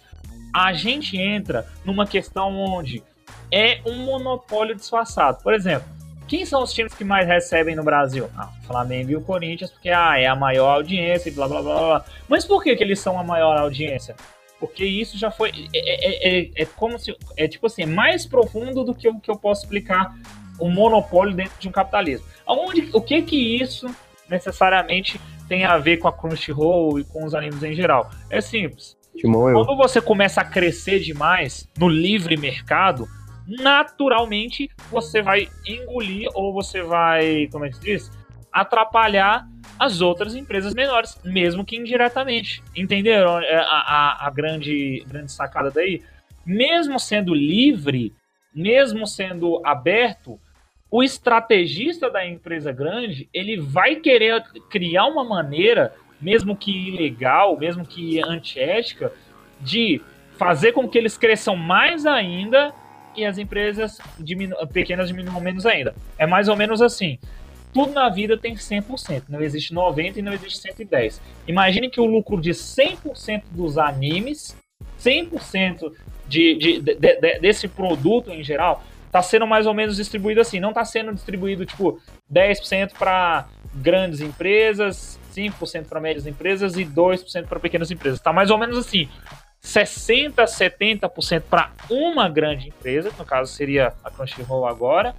a 0.54 0.74
gente 0.74 1.18
entra 1.18 1.66
numa 1.86 2.06
questão 2.06 2.56
onde 2.58 3.04
é 3.52 3.82
um 3.86 3.98
monopólio 4.06 4.76
disfarçado. 4.76 5.42
Por 5.44 5.54
exemplo, 5.54 5.88
quem 6.28 6.46
são 6.46 6.64
os 6.64 6.72
times 6.72 6.94
que 6.94 7.04
mais 7.04 7.28
recebem 7.28 7.76
no 7.76 7.84
Brasil? 7.84 8.30
Ah, 8.38 8.50
Flamengo 8.66 9.12
e 9.12 9.16
o 9.16 9.22
Corinthians, 9.22 9.70
porque 9.70 9.90
ah, 9.90 10.18
é 10.18 10.28
a 10.28 10.36
maior 10.36 10.76
audiência 10.76 11.30
e 11.30 11.34
blá 11.34 11.48
blá 11.48 11.62
blá 11.62 11.76
blá. 11.76 12.06
Mas 12.30 12.46
por 12.46 12.64
que, 12.64 12.76
que 12.76 12.84
eles 12.84 13.00
são 13.00 13.20
a 13.20 13.24
maior 13.24 13.58
audiência? 13.58 14.16
Porque 14.58 14.86
isso 14.86 15.18
já 15.18 15.30
foi. 15.30 15.50
É, 15.74 15.80
é, 15.80 16.40
é, 16.40 16.52
é 16.56 16.66
como 16.66 16.98
se. 16.98 17.14
É 17.36 17.48
tipo 17.48 17.68
assim, 17.68 17.86
mais 17.86 18.26
profundo 18.26 18.84
do 18.84 18.96
que 18.96 19.10
o 19.10 19.20
que 19.20 19.30
eu 19.30 19.36
posso 19.36 19.64
explicar 19.64 20.16
o 20.60 20.70
monopólio 20.70 21.36
dentro 21.36 21.60
de 21.60 21.68
um 21.68 21.72
capitalismo. 21.72 22.26
Aonde, 22.46 22.90
o 22.94 23.02
que 23.02 23.24
que 23.24 23.62
isso 23.62 23.94
necessariamente 24.30 25.20
tem 25.50 25.66
a 25.66 25.78
ver 25.78 25.98
com 25.98 26.08
a 26.08 26.14
Crunchyroll 26.14 27.00
e 27.00 27.04
com 27.04 27.26
os 27.26 27.34
animes 27.34 27.62
em 27.64 27.74
geral? 27.74 28.10
É 28.30 28.40
simples. 28.40 28.96
Quando 29.66 29.76
você 29.76 30.02
começa 30.02 30.42
a 30.42 30.46
crescer 30.46 31.00
demais 31.00 31.70
no 31.78 31.90
livre 31.90 32.38
mercado, 32.38 33.08
naturalmente 33.48 34.70
você 34.90 35.22
vai 35.22 35.50
engolir 35.66 36.30
ou 36.34 36.54
você 36.54 36.82
vai, 36.82 37.48
como 37.52 37.66
é 37.66 37.70
que 37.70 37.76
se 37.76 37.82
diz? 37.82 38.12
Atrapalhar 38.52 39.48
as 39.78 40.02
outras 40.02 40.36
empresas 40.36 40.74
menores, 40.74 41.20
mesmo 41.24 41.66
que 41.66 41.76
indiretamente. 41.76 42.64
Entenderam 42.76 43.38
a, 43.38 43.42
a, 43.42 44.28
a 44.28 44.30
grande, 44.30 45.04
grande 45.08 45.32
sacada 45.32 45.72
daí? 45.72 46.02
Mesmo 46.46 47.00
sendo 47.00 47.34
livre, 47.34 48.14
mesmo 48.54 49.08
sendo 49.08 49.62
aberto, 49.66 50.40
o 50.90 51.02
estrategista 51.02 52.10
da 52.10 52.28
empresa 52.28 52.72
grande 52.72 53.30
ele 53.34 53.58
vai 53.58 53.96
querer 53.96 54.44
criar 54.70 55.06
uma 55.06 55.24
maneira 55.24 55.94
mesmo 56.22 56.56
que 56.56 56.72
ilegal, 56.72 57.58
mesmo 57.58 57.86
que 57.86 58.22
antiética, 58.24 59.12
de 59.60 60.02
fazer 60.38 60.72
com 60.72 60.88
que 60.88 60.98
eles 60.98 61.18
cresçam 61.18 61.56
mais 61.56 62.06
ainda 62.06 62.74
e 63.16 63.26
as 63.26 63.38
empresas 63.38 64.00
diminu 64.18 64.56
pequenas 64.68 65.08
diminuam 65.08 65.42
menos 65.42 65.66
ainda. 65.66 65.94
É 66.18 66.26
mais 66.26 66.48
ou 66.48 66.56
menos 66.56 66.82
assim. 66.82 67.20
Tudo 67.74 67.94
na 67.94 68.10
vida 68.10 68.38
tem 68.38 68.56
100%, 68.56 69.24
não 69.30 69.42
existe 69.42 69.74
90% 69.74 70.18
e 70.18 70.22
não 70.22 70.34
existe 70.34 70.68
110%. 70.68 71.20
Imagine 71.48 71.90
que 71.90 72.02
o 72.02 72.06
lucro 72.06 72.40
de 72.40 72.52
100% 72.52 73.44
dos 73.52 73.78
animes, 73.78 74.58
100% 75.00 75.92
de, 76.28 76.56
de, 76.56 76.80
de, 76.82 76.96
de, 76.96 77.40
desse 77.40 77.68
produto 77.68 78.32
em 78.32 78.44
geral, 78.44 78.84
está 79.06 79.22
sendo 79.22 79.48
mais 79.48 79.68
ou 79.68 79.74
menos 79.74 79.96
distribuído 79.96 80.42
assim. 80.42 80.60
Não 80.60 80.70
está 80.70 80.84
sendo 80.84 81.14
distribuído 81.14 81.66
tipo 81.66 82.00
10% 82.34 82.94
para 82.98 83.48
grandes 83.74 84.20
empresas, 84.20 85.20
5% 85.36 85.86
para 85.86 86.00
médias 86.00 86.28
empresas 86.28 86.78
e 86.78 86.86
2% 86.86 87.48
para 87.48 87.60
pequenas 87.60 87.92
empresas. 87.92 88.20
Tá 88.20 88.34
mais 88.34 88.50
ou 88.50 88.58
menos 88.58 88.78
assim. 88.78 89.08
60, 89.60 90.44
70% 90.44 91.44
para 91.50 91.72
uma 91.90 92.28
grande 92.28 92.70
empresa, 92.70 93.12
que 93.12 93.20
no 93.20 93.26
caso 93.26 93.54
seria 93.54 93.94
a 94.04 94.10
Crunchyroll 94.10 94.66
agora. 94.66 95.16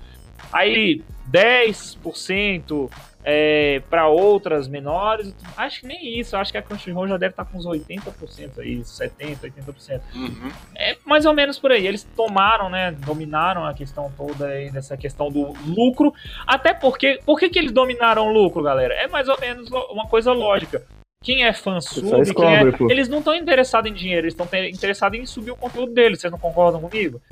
Aí 0.52 1.02
10% 1.30 2.90
é, 3.24 3.80
para 3.88 4.08
outras 4.08 4.66
menores. 4.68 5.34
Acho 5.56 5.80
que 5.80 5.86
nem 5.86 6.18
isso. 6.18 6.36
Acho 6.36 6.50
que 6.52 6.58
a 6.58 6.62
Crunchyroll 6.62 7.06
já 7.08 7.16
deve 7.16 7.32
estar 7.32 7.44
com 7.44 7.58
uns 7.58 7.66
80% 7.66 8.58
aí, 8.58 8.78
70%, 8.80 9.38
80%. 9.40 10.00
Uhum. 10.14 10.50
É 10.76 10.96
mais 11.04 11.24
ou 11.24 11.32
menos 11.32 11.58
por 11.58 11.70
aí. 11.70 11.86
Eles 11.86 12.02
tomaram, 12.16 12.68
né? 12.68 12.92
Dominaram 12.92 13.64
a 13.64 13.74
questão 13.74 14.12
toda 14.16 14.46
aí 14.46 14.70
dessa 14.70 14.96
questão 14.96 15.30
do 15.30 15.54
lucro. 15.66 16.12
Até 16.46 16.74
porque. 16.74 17.20
Por 17.24 17.38
que, 17.38 17.48
que 17.48 17.58
eles 17.58 17.72
dominaram 17.72 18.28
o 18.28 18.32
lucro, 18.32 18.62
galera? 18.62 18.94
É 18.94 19.06
mais 19.06 19.28
ou 19.28 19.38
menos 19.40 19.70
uma 19.90 20.06
coisa 20.06 20.32
lógica. 20.32 20.82
Quem 21.22 21.44
é 21.44 21.52
fã 21.52 21.80
sub, 21.80 22.08
é- 22.44 22.92
eles 22.92 23.08
não 23.08 23.18
estão 23.18 23.32
interessados 23.32 23.88
em 23.88 23.94
dinheiro, 23.94 24.26
eles 24.26 24.34
estão 24.34 24.48
interessados 24.68 25.16
em 25.16 25.24
subir 25.24 25.52
o 25.52 25.56
conteúdo 25.56 25.92
deles. 25.94 26.20
Vocês 26.20 26.32
não 26.32 26.38
concordam 26.38 26.80
comigo? 26.80 27.22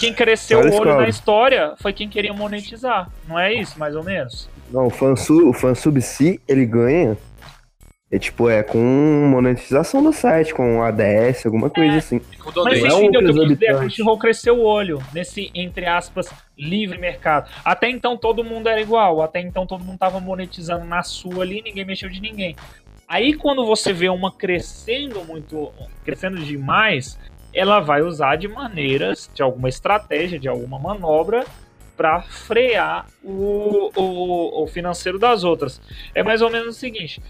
Quem 0.00 0.12
cresceu 0.14 0.60
o 0.60 0.62
olho 0.62 0.96
na 0.96 1.08
história 1.08 1.74
foi 1.80 1.92
quem 1.92 2.08
queria 2.08 2.32
monetizar. 2.32 3.10
Não 3.28 3.38
é 3.38 3.52
isso, 3.52 3.78
mais 3.78 3.94
ou 3.94 4.02
menos? 4.02 4.48
Não, 4.70 4.86
o 4.86 4.90
fansub, 4.90 5.44
o 5.44 5.52
fansub 5.52 6.00
se 6.02 6.40
ele 6.46 6.66
ganha, 6.66 7.16
é 8.10 8.18
tipo, 8.18 8.48
é 8.48 8.62
com 8.62 8.78
monetização 8.78 10.02
do 10.02 10.14
site, 10.14 10.54
com 10.54 10.82
ADS, 10.82 11.44
alguma 11.44 11.68
coisa 11.68 11.98
assim. 11.98 12.20
Com 12.38 12.46
Mas 12.46 12.54
donate. 12.54 12.80
você 12.80 12.86
é 12.86 13.04
entendeu 13.04 13.20
o 13.20 13.24
que 13.24 13.30
eu 13.30 13.46
quis 13.46 13.58
dizer? 13.58 13.70
A. 13.70 13.78
Crunchyroll 13.78 14.18
cresceu 14.18 14.58
o 14.58 14.64
olho 14.64 14.98
nesse, 15.12 15.50
entre 15.54 15.84
aspas, 15.84 16.30
livre 16.56 16.96
mercado. 16.96 17.50
Até 17.62 17.90
então 17.90 18.16
todo 18.16 18.42
mundo 18.42 18.66
era 18.66 18.80
igual. 18.80 19.20
Até 19.20 19.40
então 19.40 19.66
todo 19.66 19.84
mundo 19.84 19.98
tava 19.98 20.20
monetizando 20.20 20.86
na 20.86 21.02
sua 21.02 21.42
ali, 21.42 21.60
ninguém 21.60 21.84
mexeu 21.84 22.08
de 22.08 22.20
ninguém. 22.20 22.56
Aí 23.06 23.34
quando 23.34 23.66
você 23.66 23.92
vê 23.92 24.08
uma 24.08 24.32
crescendo 24.32 25.22
muito, 25.24 25.70
crescendo 26.02 26.38
demais, 26.38 27.18
ela 27.52 27.78
vai 27.78 28.00
usar 28.00 28.36
de 28.36 28.48
maneiras, 28.48 29.30
de 29.34 29.42
alguma 29.42 29.68
estratégia, 29.68 30.38
de 30.38 30.48
alguma 30.48 30.78
manobra 30.78 31.44
para 31.98 32.22
frear 32.22 33.06
o, 33.24 33.90
o, 33.96 34.62
o 34.62 34.66
financeiro 34.68 35.18
das 35.18 35.42
outras. 35.42 35.80
É 36.14 36.22
mais 36.22 36.40
ou 36.40 36.48
menos 36.48 36.76
o 36.76 36.78
seguinte: 36.78 37.20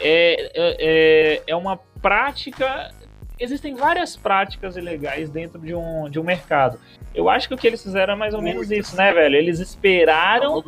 é, 0.00 0.50
é, 0.54 0.76
é- 0.80 1.42
é 1.46 1.54
uma 1.56 1.76
prática. 2.02 2.90
Existem 3.38 3.74
várias 3.74 4.16
práticas 4.16 4.76
ilegais 4.76 5.28
dentro 5.28 5.58
de 5.60 5.74
um, 5.74 6.08
de 6.08 6.20
um 6.20 6.22
mercado. 6.22 6.78
Eu 7.12 7.28
acho 7.28 7.48
que 7.48 7.54
o 7.54 7.58
que 7.58 7.66
eles 7.66 7.82
fizeram 7.82 8.14
é 8.14 8.16
mais 8.16 8.32
ou 8.32 8.40
menos 8.40 8.68
Muitas. 8.68 8.86
isso, 8.88 8.96
né, 8.96 9.12
velho? 9.12 9.34
Eles 9.36 9.58
esperaram 9.58 10.58
o 10.58 10.64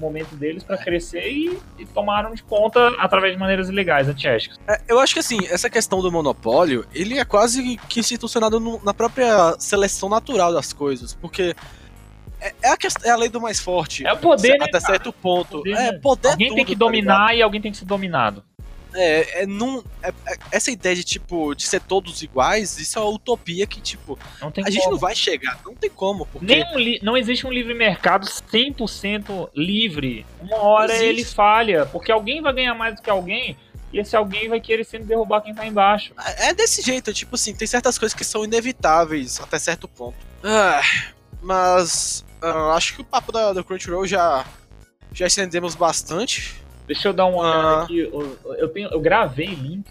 momento 0.00 0.34
deles 0.34 0.64
para 0.64 0.76
crescer 0.76 1.28
e, 1.30 1.56
e 1.78 1.86
tomaram 1.86 2.34
de 2.34 2.42
conta 2.42 2.88
através 2.98 3.32
de 3.34 3.38
maneiras 3.38 3.68
ilegais, 3.68 4.08
antiéticas. 4.08 4.58
É, 4.68 4.80
eu 4.88 4.98
acho 4.98 5.14
que 5.14 5.20
assim, 5.20 5.38
essa 5.48 5.70
questão 5.70 6.00
do 6.02 6.10
monopólio, 6.10 6.84
ele 6.92 7.18
é 7.18 7.24
quase 7.24 7.76
que 7.88 8.00
institucionado 8.00 8.58
no- 8.60 8.80
na 8.84 8.92
própria 8.92 9.54
seleção 9.58 10.08
natural 10.08 10.52
das 10.52 10.72
coisas, 10.72 11.14
porque 11.14 11.54
é, 12.40 12.54
é 12.62 12.68
a, 12.68 12.76
é 13.04 13.10
a 13.10 13.16
lei 13.16 13.28
do 13.28 13.40
mais 13.40 13.60
forte. 13.60 14.06
É 14.06 14.12
o 14.12 14.16
poder, 14.16 14.62
até 14.62 14.72
né, 14.72 14.80
certo 14.80 15.12
ponto. 15.12 15.58
Poder, 15.58 15.72
é, 15.72 15.92
né? 15.92 15.98
poder 15.98 16.28
alguém 16.30 16.48
tem 16.48 16.56
tudo, 16.58 16.66
que 16.66 16.74
tá 16.74 16.78
dominar 16.78 17.36
e 17.36 17.42
alguém 17.42 17.60
tem 17.60 17.72
que 17.72 17.78
ser 17.78 17.84
dominado. 17.84 18.44
é, 18.94 19.42
é, 19.42 19.46
num, 19.46 19.82
é- 20.02 20.08
é- 20.26 20.38
essa 20.50 20.70
ideia 20.70 20.96
de, 20.96 21.04
tipo, 21.04 21.54
de 21.54 21.66
ser 21.66 21.80
todos 21.80 22.22
iguais, 22.22 22.78
isso 22.78 22.98
é 22.98 23.02
uma 23.02 23.10
utopia 23.10 23.66
que, 23.66 23.80
tipo, 23.80 24.18
tem 24.52 24.64
a 24.64 24.70
gente 24.70 24.82
como. 24.82 24.92
não 24.92 24.98
vai 24.98 25.14
chegar. 25.14 25.60
Não 25.64 25.74
tem 25.74 25.90
como, 25.90 26.26
porque... 26.26 26.46
Nem 26.46 26.64
um 26.64 27.04
não 27.04 27.16
existe 27.16 27.46
um 27.46 27.50
livre 27.52 27.74
mercado 27.74 28.26
100% 28.26 29.50
livre. 29.54 30.24
Uma 30.40 30.56
hora 30.58 30.96
ele 30.96 31.24
falha, 31.24 31.86
porque 31.86 32.10
alguém 32.10 32.40
vai 32.40 32.52
ganhar 32.52 32.74
mais 32.74 32.94
do 32.96 33.02
que 33.02 33.10
alguém 33.10 33.56
e 33.92 33.98
esse 33.98 34.14
alguém 34.16 34.48
vai 34.48 34.60
querer 34.60 34.84
sempre 34.84 35.06
derrubar 35.06 35.40
quem 35.40 35.54
tá 35.54 35.66
embaixo. 35.66 36.12
É 36.38 36.52
desse 36.52 36.82
jeito, 36.82 37.12
tipo 37.12 37.34
assim, 37.34 37.54
tem 37.54 37.66
certas 37.66 37.98
coisas 37.98 38.16
que 38.16 38.24
são 38.24 38.44
inevitáveis 38.44 39.40
até 39.40 39.58
certo 39.58 39.88
ponto. 39.88 40.16
Ah, 40.42 40.80
mas 41.42 42.24
ah, 42.42 42.74
acho 42.74 42.94
que 42.94 43.00
o 43.00 43.04
papo 43.04 43.32
da, 43.32 43.52
do 43.52 43.64
Crunchyroll 43.64 44.06
já, 44.06 44.44
já 45.12 45.26
estendemos 45.26 45.74
bastante. 45.74 46.60
Deixa 46.86 47.08
eu 47.08 47.12
dar 47.12 47.26
uma 47.26 47.38
olhada 47.38 47.68
Ah. 47.68 47.82
aqui. 47.84 47.98
Eu, 48.00 48.38
eu, 48.58 48.68
tenho, 48.68 48.88
eu 48.90 49.00
gravei 49.00 49.48
link 49.48 49.86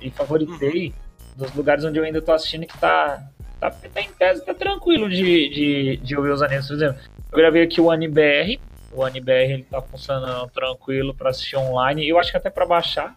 e 0.00 0.10
favoritei 0.10 0.94
dos 1.36 1.52
lugares 1.54 1.84
onde 1.84 1.98
eu 1.98 2.04
ainda 2.04 2.20
tô 2.22 2.32
assistindo 2.32 2.66
que 2.66 2.78
tá. 2.78 3.22
Tá, 3.60 3.70
tá 3.70 4.00
em 4.00 4.10
tese, 4.14 4.44
tá 4.44 4.52
tranquilo 4.52 5.08
de, 5.08 5.48
de, 5.48 5.96
de 5.98 6.16
ouvir 6.16 6.30
os 6.30 6.42
animes. 6.42 6.66
Por 6.66 6.74
exemplo, 6.74 7.00
eu 7.30 7.38
gravei 7.38 7.62
aqui 7.62 7.80
o 7.80 7.92
AniBR. 7.92 8.58
O 8.90 9.04
AniBR 9.04 9.52
ele 9.52 9.62
tá 9.62 9.80
funcionando 9.80 10.50
tranquilo 10.50 11.14
pra 11.14 11.30
assistir 11.30 11.56
online. 11.56 12.08
Eu 12.08 12.18
acho 12.18 12.32
que 12.32 12.36
até 12.36 12.50
pra 12.50 12.66
baixar. 12.66 13.14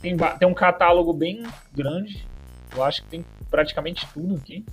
Tem, 0.00 0.16
tem 0.16 0.46
um 0.46 0.54
catálogo 0.54 1.12
bem 1.12 1.42
grande. 1.72 2.24
Eu 2.74 2.84
acho 2.84 3.02
que 3.02 3.08
tem 3.08 3.24
praticamente 3.50 4.06
tudo 4.14 4.36
aqui. 4.36 4.64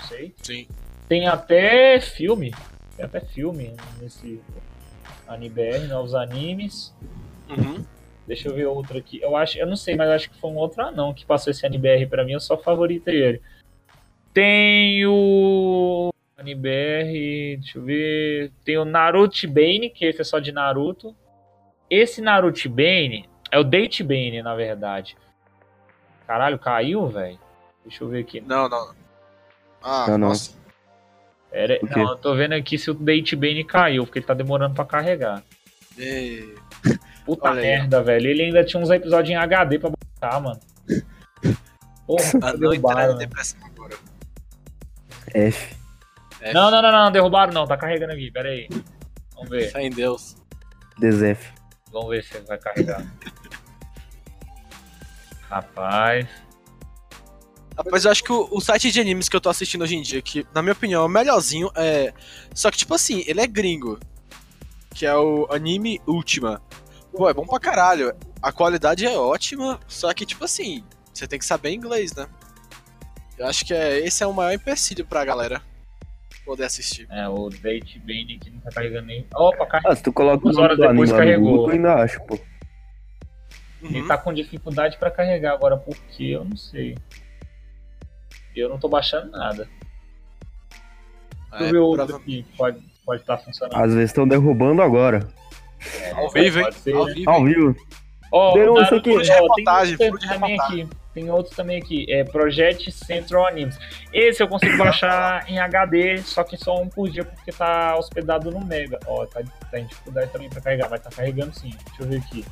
Não 0.00 0.06
sei. 0.08 0.34
Sim. 0.42 0.66
Tem 1.10 1.26
até 1.26 1.98
filme. 2.00 2.54
Tem 2.96 3.04
até 3.04 3.18
filme 3.20 3.74
nesse 4.00 4.40
AniBR, 5.26 5.88
novos 5.88 6.14
animes. 6.14 6.94
Uhum. 7.48 7.84
Deixa 8.28 8.48
eu 8.48 8.54
ver 8.54 8.66
outro 8.66 8.96
aqui. 8.96 9.20
Eu 9.20 9.34
acho, 9.36 9.58
eu 9.58 9.66
não 9.66 9.74
sei, 9.74 9.96
mas 9.96 10.08
acho 10.08 10.30
que 10.30 10.38
foi 10.38 10.48
um 10.50 10.56
outro 10.56 10.80
anão 10.84 11.12
que 11.12 11.26
passou 11.26 11.50
esse 11.50 11.66
AniBR 11.66 12.06
pra 12.08 12.24
mim, 12.24 12.34
eu 12.34 12.38
só 12.40 12.56
favoritei 12.56 13.20
ele. 13.20 13.42
Tem 14.32 15.04
o 15.04 16.12
AniBR, 16.38 17.56
deixa 17.58 17.78
eu 17.78 17.82
ver. 17.82 18.52
Tem 18.64 18.78
o 18.78 18.84
Naruto 18.84 19.48
Bane, 19.48 19.90
que 19.90 20.04
esse 20.04 20.20
é 20.20 20.24
só 20.24 20.38
de 20.38 20.52
Naruto. 20.52 21.12
Esse 21.90 22.20
Naruto 22.22 22.68
Bane 22.70 23.28
é 23.50 23.58
o 23.58 23.64
Date 23.64 24.04
Bane, 24.04 24.42
na 24.44 24.54
verdade. 24.54 25.16
Caralho, 26.24 26.56
caiu, 26.56 27.08
velho? 27.08 27.40
Deixa 27.84 28.04
eu 28.04 28.08
ver 28.08 28.20
aqui. 28.20 28.40
Não, 28.40 28.68
não. 28.68 28.94
Ah, 29.82 30.04
Não, 30.06 30.16
não. 30.16 30.28
nossa. 30.28 30.52
Pera, 30.52 30.59
Quê? 31.52 31.80
não, 31.96 32.10
eu 32.10 32.16
tô 32.16 32.34
vendo 32.34 32.52
aqui 32.54 32.78
se 32.78 32.90
o 32.90 32.94
Date 32.94 33.34
Bane 33.36 33.64
caiu, 33.64 34.04
porque 34.06 34.18
ele 34.20 34.26
tá 34.26 34.34
demorando 34.34 34.74
pra 34.74 34.84
carregar. 34.84 35.42
Ei. 35.98 36.54
Puta 37.26 37.50
Olha 37.50 37.60
aí. 37.60 37.66
merda, 37.66 38.02
velho. 38.02 38.28
Ele 38.28 38.42
ainda 38.44 38.64
tinha 38.64 38.82
uns 38.82 38.90
episódios 38.90 39.30
em 39.30 39.36
HD 39.36 39.78
pra 39.78 39.90
botar, 39.90 40.40
mano. 40.40 40.60
Porra, 42.06 42.22
Ah, 42.42 42.52
não 42.52 42.58
derrubaram, 42.58 42.72
entrar 43.00 43.04
em 43.04 43.06
mano. 43.08 43.18
depressão 43.18 43.60
agora. 43.66 43.96
F. 45.34 45.76
É, 46.40 46.52
Não, 46.54 46.70
não, 46.70 46.80
não, 46.80 46.90
não, 46.90 47.12
derrubaram 47.12 47.52
não, 47.52 47.66
tá 47.66 47.76
carregando 47.76 48.12
aqui, 48.12 48.30
pera 48.30 48.48
aí. 48.48 48.68
Vamos 49.34 49.50
ver, 49.50 49.70
Fé 49.70 49.82
em 49.82 49.90
Deus. 49.90 50.36
DZF. 50.98 51.52
vamos 51.92 52.10
ver 52.10 52.24
se 52.24 52.38
vai 52.40 52.58
carregar. 52.58 53.04
Rapaz, 55.48 56.26
Rapaz, 57.84 58.04
eu 58.04 58.10
acho 58.10 58.22
que 58.24 58.32
o, 58.32 58.48
o 58.50 58.60
site 58.60 58.90
de 58.90 59.00
animes 59.00 59.28
que 59.28 59.36
eu 59.36 59.40
tô 59.40 59.48
assistindo 59.48 59.82
hoje 59.82 59.96
em 59.96 60.02
dia, 60.02 60.20
que 60.20 60.46
na 60.54 60.60
minha 60.62 60.72
opinião 60.72 61.02
é 61.02 61.06
o 61.06 61.08
melhorzinho, 61.08 61.70
é. 61.74 62.12
Só 62.54 62.70
que, 62.70 62.76
tipo 62.78 62.94
assim, 62.94 63.24
ele 63.26 63.40
é 63.40 63.46
gringo. 63.46 63.98
Que 64.94 65.06
é 65.06 65.16
o 65.16 65.46
Anime 65.50 66.00
Ultima. 66.06 66.60
Pô, 67.12 67.28
é 67.28 67.34
bom 67.34 67.46
pra 67.46 67.58
caralho. 67.60 68.12
A 68.42 68.52
qualidade 68.52 69.06
é 69.06 69.16
ótima, 69.16 69.78
só 69.88 70.12
que, 70.12 70.26
tipo 70.26 70.44
assim, 70.44 70.84
você 71.12 71.26
tem 71.26 71.38
que 71.38 71.44
saber 71.44 71.70
inglês, 71.72 72.12
né? 72.14 72.26
Eu 73.38 73.46
acho 73.46 73.64
que 73.64 73.72
é, 73.72 73.98
esse 74.00 74.22
é 74.22 74.26
o 74.26 74.32
maior 74.34 74.52
empecilho 74.52 75.06
pra 75.06 75.24
galera 75.24 75.62
poder 76.44 76.64
assistir. 76.64 77.06
é, 77.10 77.28
o 77.28 77.48
Date 77.48 77.98
Bane 78.00 78.38
que 78.38 78.50
não 78.50 78.60
tá 78.60 78.70
carregando 78.70 79.06
nem. 79.06 79.26
Opa, 79.34 79.64
carregou. 79.66 79.92
Ah, 79.92 79.96
se 79.96 80.02
tu 80.02 80.12
coloca 80.12 80.42
Duas 80.42 80.56
horas 80.56 80.76
depois 80.78 81.10
carregou. 81.12 81.50
Google, 81.50 81.66
tu 81.66 81.70
ainda 81.72 81.94
acha, 81.94 82.20
pô. 82.20 82.38
Ele 83.82 84.00
Uhum. 84.02 84.08
tá 84.08 84.18
com 84.18 84.32
dificuldade 84.34 84.98
pra 84.98 85.10
carregar 85.10 85.54
agora, 85.54 85.76
por 85.76 85.96
quê? 86.10 86.24
Eu 86.34 86.44
não 86.44 86.56
sei. 86.56 86.96
Eu 88.54 88.68
não 88.68 88.78
tô 88.78 88.88
baixando 88.88 89.30
nada. 89.32 89.68
Deixa 91.50 91.64
eu 91.64 91.66
É, 91.68 91.72
ver 91.72 91.78
outro 91.78 92.06
prova- 92.06 92.22
aqui 92.22 92.42
que 92.42 92.56
pode 92.56 92.78
estar 92.78 92.90
pode 93.04 93.22
tá 93.24 93.38
funcionando. 93.38 93.76
Às 93.76 93.92
vezes 93.94 94.10
estão 94.10 94.26
derrubando 94.26 94.82
agora. 94.82 95.26
Ao 96.14 96.30
vivo, 96.30 96.58
hein? 96.58 96.64
Pode 96.64 96.76
ser, 96.76 96.94
Ao 96.94 97.06
né? 97.06 97.12
vivo. 97.14 97.30
Ao 97.30 97.44
vivo. 97.44 97.76
Ó, 98.32 98.56
Naruto- 98.56 98.94
aqui. 98.96 99.02
tem 99.02 99.34
reportagem, 99.34 99.96
outro 100.00 100.28
também 100.28 100.60
aqui. 100.60 100.88
Tem 101.12 101.28
outro 101.30 101.56
também 101.56 101.78
aqui. 101.82 102.06
É 102.08 102.22
Project 102.22 102.92
Central 102.92 103.48
Animes. 103.48 103.76
Esse 104.12 104.40
eu 104.42 104.46
consigo 104.46 104.76
baixar 104.78 105.50
em 105.50 105.58
HD, 105.58 106.18
só 106.18 106.44
que 106.44 106.56
só 106.56 106.80
um 106.80 106.88
por 106.88 107.08
dia, 107.10 107.24
porque 107.24 107.50
tá 107.50 107.96
hospedado 107.96 108.50
no 108.52 108.64
Mega. 108.64 109.00
Ó, 109.06 109.26
tá, 109.26 109.40
tá 109.70 109.80
em 109.80 109.86
dificuldade 109.86 110.30
também 110.30 110.48
pra 110.48 110.60
carregar, 110.60 110.88
mas 110.88 111.00
tá 111.00 111.10
carregando 111.10 111.52
sim. 111.58 111.70
Deixa 111.86 112.02
eu 112.02 112.06
ver 112.08 112.18
aqui. 112.18 112.44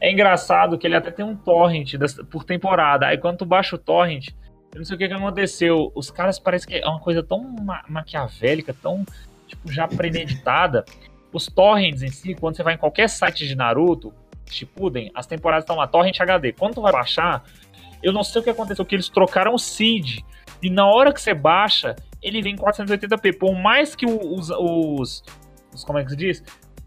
É 0.00 0.12
engraçado 0.12 0.78
que 0.78 0.86
ele 0.86 0.94
até 0.94 1.10
tem 1.10 1.24
um 1.24 1.34
torrent 1.34 1.94
das- 1.96 2.14
por 2.14 2.44
temporada. 2.44 3.06
Aí 3.06 3.18
quando 3.18 3.38
tu 3.38 3.46
baixa 3.46 3.74
o 3.74 3.78
torrent, 3.78 4.28
eu 4.76 4.80
não 4.80 4.84
sei 4.84 4.94
o 4.94 4.98
que, 4.98 5.08
que 5.08 5.14
aconteceu. 5.14 5.90
Os 5.94 6.10
caras 6.10 6.38
parecem 6.38 6.68
que 6.68 6.74
é 6.76 6.86
uma 6.86 7.00
coisa 7.00 7.22
tão 7.22 7.42
ma- 7.42 7.82
maquiavélica, 7.88 8.74
tão 8.74 9.06
tipo, 9.48 9.72
já 9.72 9.88
premeditada. 9.88 10.84
Os 11.32 11.46
torrents 11.46 12.02
em 12.02 12.08
si, 12.10 12.34
quando 12.34 12.56
você 12.56 12.62
vai 12.62 12.74
em 12.74 12.76
qualquer 12.76 13.08
site 13.08 13.46
de 13.48 13.54
Naruto, 13.54 14.12
Shippuden, 14.50 15.10
as 15.14 15.26
temporadas 15.26 15.62
estão 15.64 15.76
lá, 15.76 15.86
torrent 15.86 16.20
HD. 16.20 16.52
Quando 16.52 16.74
tu 16.74 16.82
vai 16.82 16.92
baixar, 16.92 17.42
eu 18.02 18.12
não 18.12 18.22
sei 18.22 18.42
o 18.42 18.44
que 18.44 18.50
aconteceu, 18.50 18.84
que 18.84 18.94
eles 18.94 19.08
trocaram 19.08 19.54
o 19.54 19.58
seed. 19.58 20.18
E 20.62 20.68
na 20.68 20.86
hora 20.86 21.10
que 21.10 21.22
você 21.22 21.32
baixa, 21.32 21.96
ele 22.22 22.42
vem 22.42 22.52
em 22.54 22.58
480p. 22.58 23.38
Por 23.38 23.54
mais 23.54 23.94
que 23.96 24.04
os, 24.04 24.50
os, 24.50 25.24
os- 25.72 25.84
como 25.84 25.98
é 25.98 26.04
que 26.04 26.10
se 26.10 26.16
diz? 26.16 26.44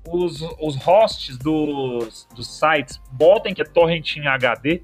os, 0.07 0.41
os 0.61 0.75
hosts 0.77 1.37
dos, 1.37 2.27
dos 2.35 2.47
sites 2.47 2.99
botem 3.11 3.53
que 3.53 3.61
é 3.61 3.65
torrent 3.65 4.15
em 4.17 4.27
HD, 4.27 4.81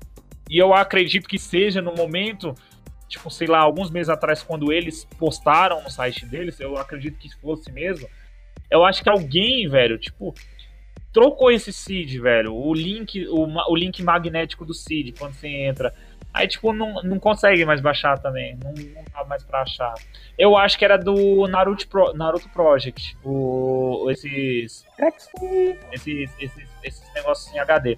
e 0.49 0.58
eu 0.58 0.74
acredito 0.74 1.28
que 1.28 1.39
seja 1.39 1.82
no 1.82 1.93
momento, 1.95 2.53
tipo, 3.08 3.30
sei 3.30 3.47
lá, 3.47 3.60
alguns 3.60 3.89
meses 3.91 4.10
atrás, 4.10 4.41
quando 4.43 4.72
eles 4.72 5.06
postaram 5.18 5.82
no 5.84 5.89
site 5.89 6.26
deles, 6.26 6.60
eu 6.60 6.78
acredito 6.78 7.18
que 7.18 7.30
fosse 7.36 7.72
mesmo. 7.72 8.08
Eu 8.70 8.84
acho 8.84 9.03
que 9.03 9.10
alguém, 9.10 9.68
velho, 9.68 9.97
tipo, 9.97 10.34
trocou 11.14 11.51
esse 11.51 11.72
seed, 11.72 12.20
velho. 12.20 12.53
O 12.53 12.74
link, 12.74 13.28
o, 13.28 13.47
o 13.72 13.76
link 13.76 14.01
magnético 14.03 14.66
do 14.66 14.74
seed, 14.74 15.18
quando 15.18 15.34
você 15.34 15.47
entra. 15.47 15.93
Aí, 16.34 16.47
tipo, 16.49 16.74
não, 16.74 16.95
não 17.03 17.18
consegue 17.18 17.64
mais 17.64 17.80
baixar 17.80 18.20
também. 18.20 18.58
Não, 18.62 18.74
não 18.74 19.03
dá 19.14 19.24
mais 19.24 19.41
pra 19.43 19.62
achar. 19.62 19.93
Eu 20.38 20.58
acho 20.58 20.78
que 20.78 20.84
era 20.84 20.97
do 20.97 21.47
Naruto, 21.47 21.88
Pro- 21.88 22.14
Naruto 22.14 22.49
Project. 22.49 23.16
O, 23.24 24.08
esses, 24.12 24.86
esses, 25.93 26.30
esses, 26.41 26.70
esses 26.84 27.14
negócios 27.14 27.53
em 27.56 27.60
HD. 27.60 27.97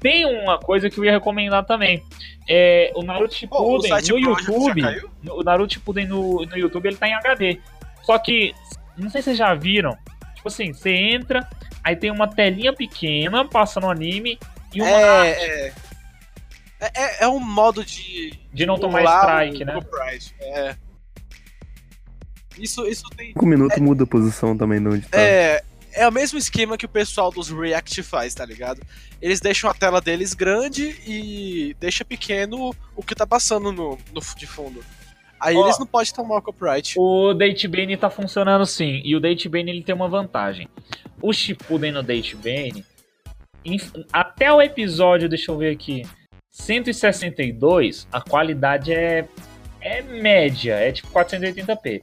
Tem 0.00 0.24
uma 0.24 0.58
coisa 0.58 0.88
que 0.88 0.98
eu 0.98 1.04
ia 1.04 1.12
recomendar 1.12 1.64
também. 1.64 2.02
É, 2.48 2.90
o 2.94 3.02
Naruto 3.02 3.34
Shippuden 3.34 3.88
site 3.88 4.10
no 4.10 4.18
YouTube. 4.18 4.82
O 5.28 5.42
Naruto 5.42 5.74
Shippuden 5.74 6.06
no, 6.06 6.44
no 6.46 6.56
YouTube 6.56 6.86
ele 6.86 6.96
tá 6.96 7.06
em 7.06 7.14
HD. 7.14 7.60
Só 8.02 8.18
que, 8.18 8.54
não 8.96 9.10
sei 9.10 9.20
se 9.20 9.26
vocês 9.26 9.38
já 9.38 9.54
viram. 9.54 9.96
Tipo 10.34 10.48
assim, 10.48 10.72
você 10.72 10.90
entra, 10.90 11.46
aí 11.84 11.94
tem 11.94 12.10
uma 12.10 12.26
telinha 12.26 12.72
pequena 12.72 13.46
passando 13.46 13.86
o 13.86 13.90
anime 13.90 14.38
e 14.74 14.80
uma 14.80 14.88
É, 14.88 15.28
é, 15.28 15.72
é, 16.80 16.90
é, 16.94 17.24
é 17.24 17.28
um 17.28 17.38
modo 17.38 17.84
de. 17.84 18.32
de 18.52 18.64
não 18.64 18.78
tomar 18.78 19.02
strike, 19.04 19.62
o 19.62 19.66
né? 19.66 19.74
copyright. 19.74 20.34
É. 20.40 20.76
Isso, 22.58 22.86
isso 22.86 23.04
tem. 23.16 23.28
5 23.28 23.46
minutos 23.46 23.78
muda 23.78 24.04
a 24.04 24.06
posição 24.06 24.56
também 24.56 24.80
de 24.80 24.88
onde 24.88 25.08
tá. 25.08 25.20
É, 25.20 25.62
é 25.92 26.08
o 26.08 26.12
mesmo 26.12 26.38
esquema 26.38 26.76
que 26.76 26.86
o 26.86 26.88
pessoal 26.88 27.30
dos 27.30 27.50
React 27.50 28.02
faz, 28.02 28.34
tá 28.34 28.44
ligado? 28.44 28.80
Eles 29.20 29.40
deixam 29.40 29.70
a 29.70 29.74
tela 29.74 30.00
deles 30.00 30.34
grande 30.34 30.96
e 31.06 31.76
deixa 31.78 32.04
pequeno 32.04 32.74
o 32.96 33.02
que 33.02 33.14
tá 33.14 33.26
passando 33.26 33.72
no, 33.72 33.98
no 34.12 34.20
de 34.36 34.46
fundo. 34.46 34.84
Aí 35.40 35.56
eles 35.56 35.78
não 35.78 35.86
podem 35.86 36.12
tomar 36.12 36.36
o 36.36 36.42
copyright. 36.42 36.94
O 36.98 37.32
Datebane 37.32 37.96
tá 37.96 38.10
funcionando 38.10 38.66
sim, 38.66 39.00
e 39.02 39.16
o 39.16 39.20
Datebane 39.20 39.70
ele 39.70 39.82
tem 39.82 39.94
uma 39.94 40.08
vantagem. 40.08 40.68
O 41.22 41.32
Shippuden 41.32 41.92
no 41.92 42.02
Datebane, 42.02 42.84
até 44.12 44.52
o 44.52 44.60
episódio, 44.60 45.28
deixa 45.30 45.50
eu 45.50 45.56
ver 45.56 45.72
aqui, 45.72 46.06
162, 46.50 48.06
a 48.12 48.20
qualidade 48.20 48.92
é, 48.92 49.26
é 49.80 50.02
média, 50.02 50.74
é 50.74 50.92
tipo 50.92 51.08
480p. 51.08 52.02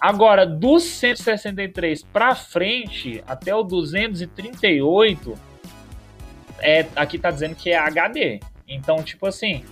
Agora, 0.00 0.46
dos 0.46 0.84
163 0.84 2.02
pra 2.04 2.34
frente, 2.34 3.22
até 3.26 3.54
o 3.54 3.62
238, 3.62 5.34
é, 6.60 6.86
aqui 6.94 7.18
tá 7.18 7.30
dizendo 7.30 7.56
que 7.56 7.70
é 7.70 7.76
HD. 7.76 8.40
Então, 8.66 9.02
tipo 9.02 9.26
assim, 9.26 9.64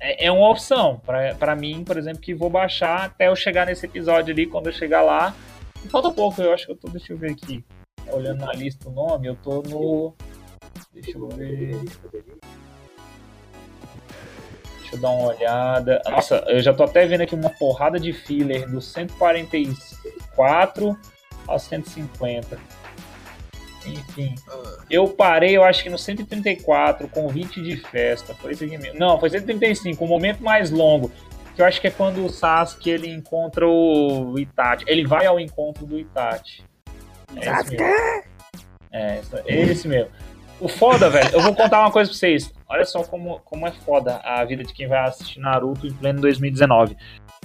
é, 0.00 0.26
é 0.26 0.32
uma 0.32 0.50
opção. 0.50 1.00
Pra 1.38 1.54
mim, 1.54 1.84
por 1.84 1.96
exemplo, 1.96 2.20
que 2.20 2.34
vou 2.34 2.50
baixar 2.50 3.04
até 3.04 3.28
eu 3.28 3.36
chegar 3.36 3.66
nesse 3.66 3.86
episódio 3.86 4.32
ali, 4.32 4.46
quando 4.46 4.66
eu 4.66 4.72
chegar 4.72 5.02
lá. 5.02 5.34
Falta 5.88 6.10
pouco, 6.10 6.40
eu 6.42 6.52
acho 6.52 6.66
que 6.66 6.72
eu 6.72 6.76
tô. 6.76 6.88
Deixa 6.88 7.12
eu 7.12 7.16
ver 7.16 7.32
aqui. 7.32 7.64
Olhando 8.08 8.40
na 8.40 8.52
lista 8.52 8.88
o 8.88 8.92
nome, 8.92 9.28
eu 9.28 9.36
tô 9.36 9.62
no. 9.62 10.14
Deixa 10.92 11.16
eu 11.16 11.28
ver. 11.28 11.80
Deixa 14.94 14.96
eu 14.96 15.00
dar 15.00 15.10
uma 15.10 15.28
olhada. 15.34 16.00
Nossa, 16.08 16.44
eu 16.46 16.60
já 16.60 16.72
tô 16.72 16.84
até 16.84 17.06
vendo 17.06 17.22
aqui 17.22 17.34
uma 17.34 17.50
porrada 17.50 17.98
de 17.98 18.12
filler 18.12 18.68
do 18.70 18.80
144 18.80 20.96
ao 21.46 21.58
150. 21.58 22.58
Enfim. 23.86 24.34
Eu 24.88 25.08
parei, 25.08 25.56
eu 25.56 25.64
acho 25.64 25.82
que 25.82 25.90
no 25.90 25.98
134, 25.98 27.08
convite 27.08 27.60
de 27.62 27.76
festa. 27.76 28.34
Foi 28.34 28.52
isso 28.52 28.64
aqui 28.64 28.78
mesmo. 28.78 28.98
Não, 28.98 29.18
foi 29.20 29.28
135, 29.30 30.02
o 30.04 30.08
momento 30.08 30.42
mais 30.42 30.70
longo. 30.70 31.10
Que 31.54 31.62
eu 31.62 31.66
acho 31.66 31.80
que 31.80 31.86
é 31.86 31.90
quando 31.90 32.24
o 32.24 32.30
Sasuke 32.30 32.90
ele 32.90 33.08
encontra 33.08 33.66
o 33.68 34.36
Itachi. 34.38 34.84
Ele 34.88 35.06
vai 35.06 35.26
ao 35.26 35.38
encontro 35.38 35.86
do 35.86 35.98
Itachi. 35.98 36.64
É 37.36 37.60
esse 37.60 37.70
mesmo. 37.70 38.24
É, 38.90 39.18
esse- 39.18 39.36
é 39.46 39.60
esse 39.62 39.88
mesmo. 39.88 40.10
O 40.60 40.68
foda, 40.68 41.10
velho, 41.10 41.30
eu 41.32 41.40
vou 41.40 41.54
contar 41.54 41.80
uma 41.80 41.90
coisa 41.90 42.10
pra 42.10 42.18
vocês. 42.18 42.52
Olha 42.68 42.84
só 42.84 43.02
como, 43.02 43.40
como 43.44 43.66
é 43.66 43.72
foda 43.72 44.20
a 44.24 44.44
vida 44.44 44.62
de 44.64 44.72
quem 44.72 44.86
vai 44.86 45.00
assistir 45.00 45.40
Naruto 45.40 45.86
em 45.86 45.92
pleno 45.92 46.20
2019. 46.20 46.96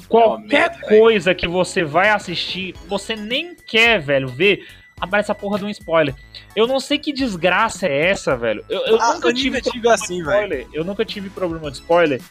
Qualquer 0.07 0.47
merda, 0.47 0.87
velho. 0.87 1.01
coisa 1.01 1.35
que 1.35 1.47
você 1.47 1.83
vai 1.83 2.09
assistir, 2.09 2.73
você 2.87 3.15
nem 3.15 3.55
quer, 3.55 3.99
velho, 3.99 4.27
ver, 4.27 4.65
aparece 4.99 5.31
a 5.31 5.35
porra 5.35 5.57
de 5.57 5.65
um 5.65 5.69
spoiler. 5.69 6.15
Eu 6.55 6.67
não 6.67 6.79
sei 6.79 6.97
que 6.97 7.11
desgraça 7.11 7.87
é 7.87 8.09
essa, 8.09 8.35
velho. 8.37 8.63
Eu, 8.69 8.79
eu 8.85 9.01
Ah, 9.01 9.13
nunca 9.15 9.29
anime 9.29 9.61
tive 9.61 9.61
problema 9.61 9.93
assim, 9.93 10.23
velho. 10.23 10.69
Eu 10.73 10.83
nunca 10.85 11.03
tive 11.03 11.29
problema 11.29 11.69
de 11.71 11.77
spoiler 11.77 12.21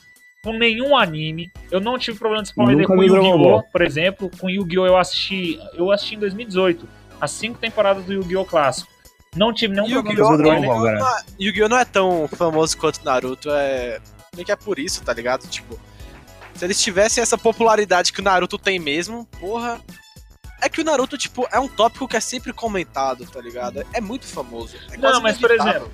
com 0.43 0.53
nenhum 0.53 0.97
anime. 0.97 1.51
Eu 1.71 1.81
não 1.81 1.99
tive 1.99 2.19
problema 2.19 2.43
de 2.43 2.49
spoiler 2.51 2.87
com 2.87 3.03
Yu-Gi-Oh! 3.03 3.63
Por 3.71 3.83
exemplo, 3.83 4.31
com 4.41 4.49
Yu-Gi-Oh! 4.49 4.87
eu 4.87 4.97
assisti. 4.97 5.59
Eu 5.75 5.91
assisti 5.91 6.15
em 6.15 6.19
2018. 6.21 6.89
As 7.21 7.33
cinco 7.33 7.59
temporadas 7.59 8.05
do 8.05 8.13
Yu-Gi-Oh! 8.13 8.45
clássico. 8.45 8.91
Não 9.37 9.53
tive 9.53 9.75
nenhum 9.75 10.03
problema 10.03 10.15
de 10.15 10.21
Yu-Gi-Oh! 10.21 10.37
Dragon. 10.37 10.67
Ball, 10.67 10.89
é- 11.19 11.23
Yu-Gi-Oh! 11.41 11.69
não 11.69 11.79
é 11.79 11.85
tão 11.85 12.29
famoso 12.29 12.77
quanto 12.77 13.05
Naruto, 13.05 13.51
é. 13.51 14.01
Nem 14.35 14.45
que 14.45 14.53
é 14.53 14.57
por 14.57 14.79
isso, 14.79 15.03
tá 15.03 15.13
ligado? 15.13 15.47
Tipo, 15.49 15.79
se 16.55 16.65
eles 16.65 16.81
tivessem 16.81 17.23
essa 17.23 17.37
popularidade 17.39 18.13
que 18.13 18.21
o 18.21 18.25
Naruto 18.25 18.59
tem 18.59 18.79
mesmo, 18.79 19.25
porra. 19.41 19.81
É 20.61 20.69
que 20.69 20.81
o 20.81 20.85
Naruto, 20.85 21.17
tipo, 21.17 21.47
é 21.53 21.61
um 21.61 21.69
tópico 21.69 22.09
que 22.09 22.17
é 22.17 22.21
sempre 22.21 22.53
comentado, 22.53 23.25
tá 23.27 23.41
ligado? 23.41 23.85
É 23.93 24.01
muito 24.01 24.27
famoso. 24.27 24.77
É 24.93 24.97
Não, 24.97 25.21
mas, 25.21 25.39
por 25.39 25.51
exemplo, 25.53 25.89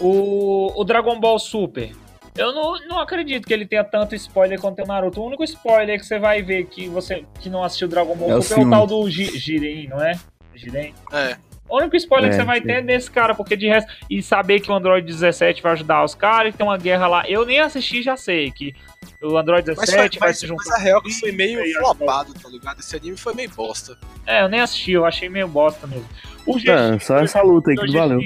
O, 0.00 0.72
o 0.80 0.84
Dragon 0.84 1.18
Ball 1.20 1.38
Super. 1.38 1.94
Eu 2.34 2.52
não, 2.54 2.78
não 2.86 2.98
acredito 2.98 3.46
que 3.46 3.52
ele 3.52 3.66
tenha 3.66 3.82
tanto 3.84 4.14
spoiler 4.14 4.60
quanto 4.60 4.82
o 4.82 4.86
Naruto. 4.86 5.20
O 5.22 5.26
único 5.26 5.42
spoiler 5.44 5.98
que 5.98 6.04
você 6.06 6.18
vai 6.18 6.42
ver 6.42 6.66
que 6.66 6.86
você 6.88 7.24
que 7.40 7.48
não 7.48 7.62
assistiu 7.64 7.88
Dragon 7.88 8.14
Ball 8.14 8.30
É 8.30 8.36
o 8.36 8.42
Super 8.42 8.62
é 8.62 8.66
o 8.66 8.70
tal 8.70 8.86
do 8.86 9.10
Ji- 9.10 9.38
Jiren, 9.38 9.88
não 9.88 10.00
é? 10.02 10.12
Jiren. 10.54 10.94
É. 11.12 11.36
O 11.68 11.78
único 11.78 11.96
spoiler 11.96 12.30
que 12.30 12.36
É, 12.36 12.38
você 12.38 12.44
vai 12.44 12.60
sim. 12.60 12.66
ter 12.66 12.72
é 12.74 12.82
desse 12.82 13.10
cara, 13.10 13.34
porque 13.34 13.56
de 13.56 13.66
resto. 13.68 13.92
E 14.08 14.22
saber 14.22 14.60
que 14.60 14.70
o 14.70 14.74
Android 14.74 15.06
17 15.06 15.62
vai 15.62 15.72
ajudar 15.72 16.04
os 16.04 16.14
caras, 16.14 16.52
que 16.52 16.58
tem 16.58 16.66
uma 16.66 16.78
guerra 16.78 17.06
lá. 17.08 17.28
Eu 17.28 17.44
nem 17.44 17.58
assisti, 17.60 18.02
já 18.02 18.16
sei 18.16 18.50
que 18.50 18.74
o 19.22 19.36
Android 19.36 19.66
Mas, 19.76 19.88
17 19.90 20.18
foi, 20.18 20.20
vai 20.20 20.28
mas, 20.28 20.38
se 20.38 20.46
mas 20.46 20.64
juntar. 20.64 20.76
a 20.76 20.78
real 20.78 21.02
que 21.02 21.12
foi 21.12 21.32
meio 21.32 21.60
Aí, 21.60 21.72
flopado, 21.74 22.34
tá 22.34 22.48
ligado? 22.48 22.78
Esse 22.80 22.96
anime 22.96 23.16
foi 23.16 23.34
meio 23.34 23.50
bosta. 23.50 23.96
É, 24.26 24.42
eu 24.42 24.48
nem 24.48 24.60
assisti, 24.60 24.92
eu 24.92 25.04
achei 25.04 25.28
meio 25.28 25.48
bosta 25.48 25.86
mesmo. 25.86 26.06
O 26.46 26.54
GX, 26.56 26.68
É, 26.68 26.98
só 27.00 27.16
essa 27.18 27.42
luta 27.42 27.70
aí 27.70 27.76
que 27.76 27.92
valeu. 27.92 28.20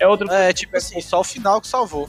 É 0.00 0.06
outro 0.06 0.30
É, 0.32 0.52
tipo 0.52 0.76
assim, 0.76 1.00
só 1.00 1.20
o 1.20 1.24
final 1.24 1.60
que 1.60 1.68
salvou. 1.68 2.08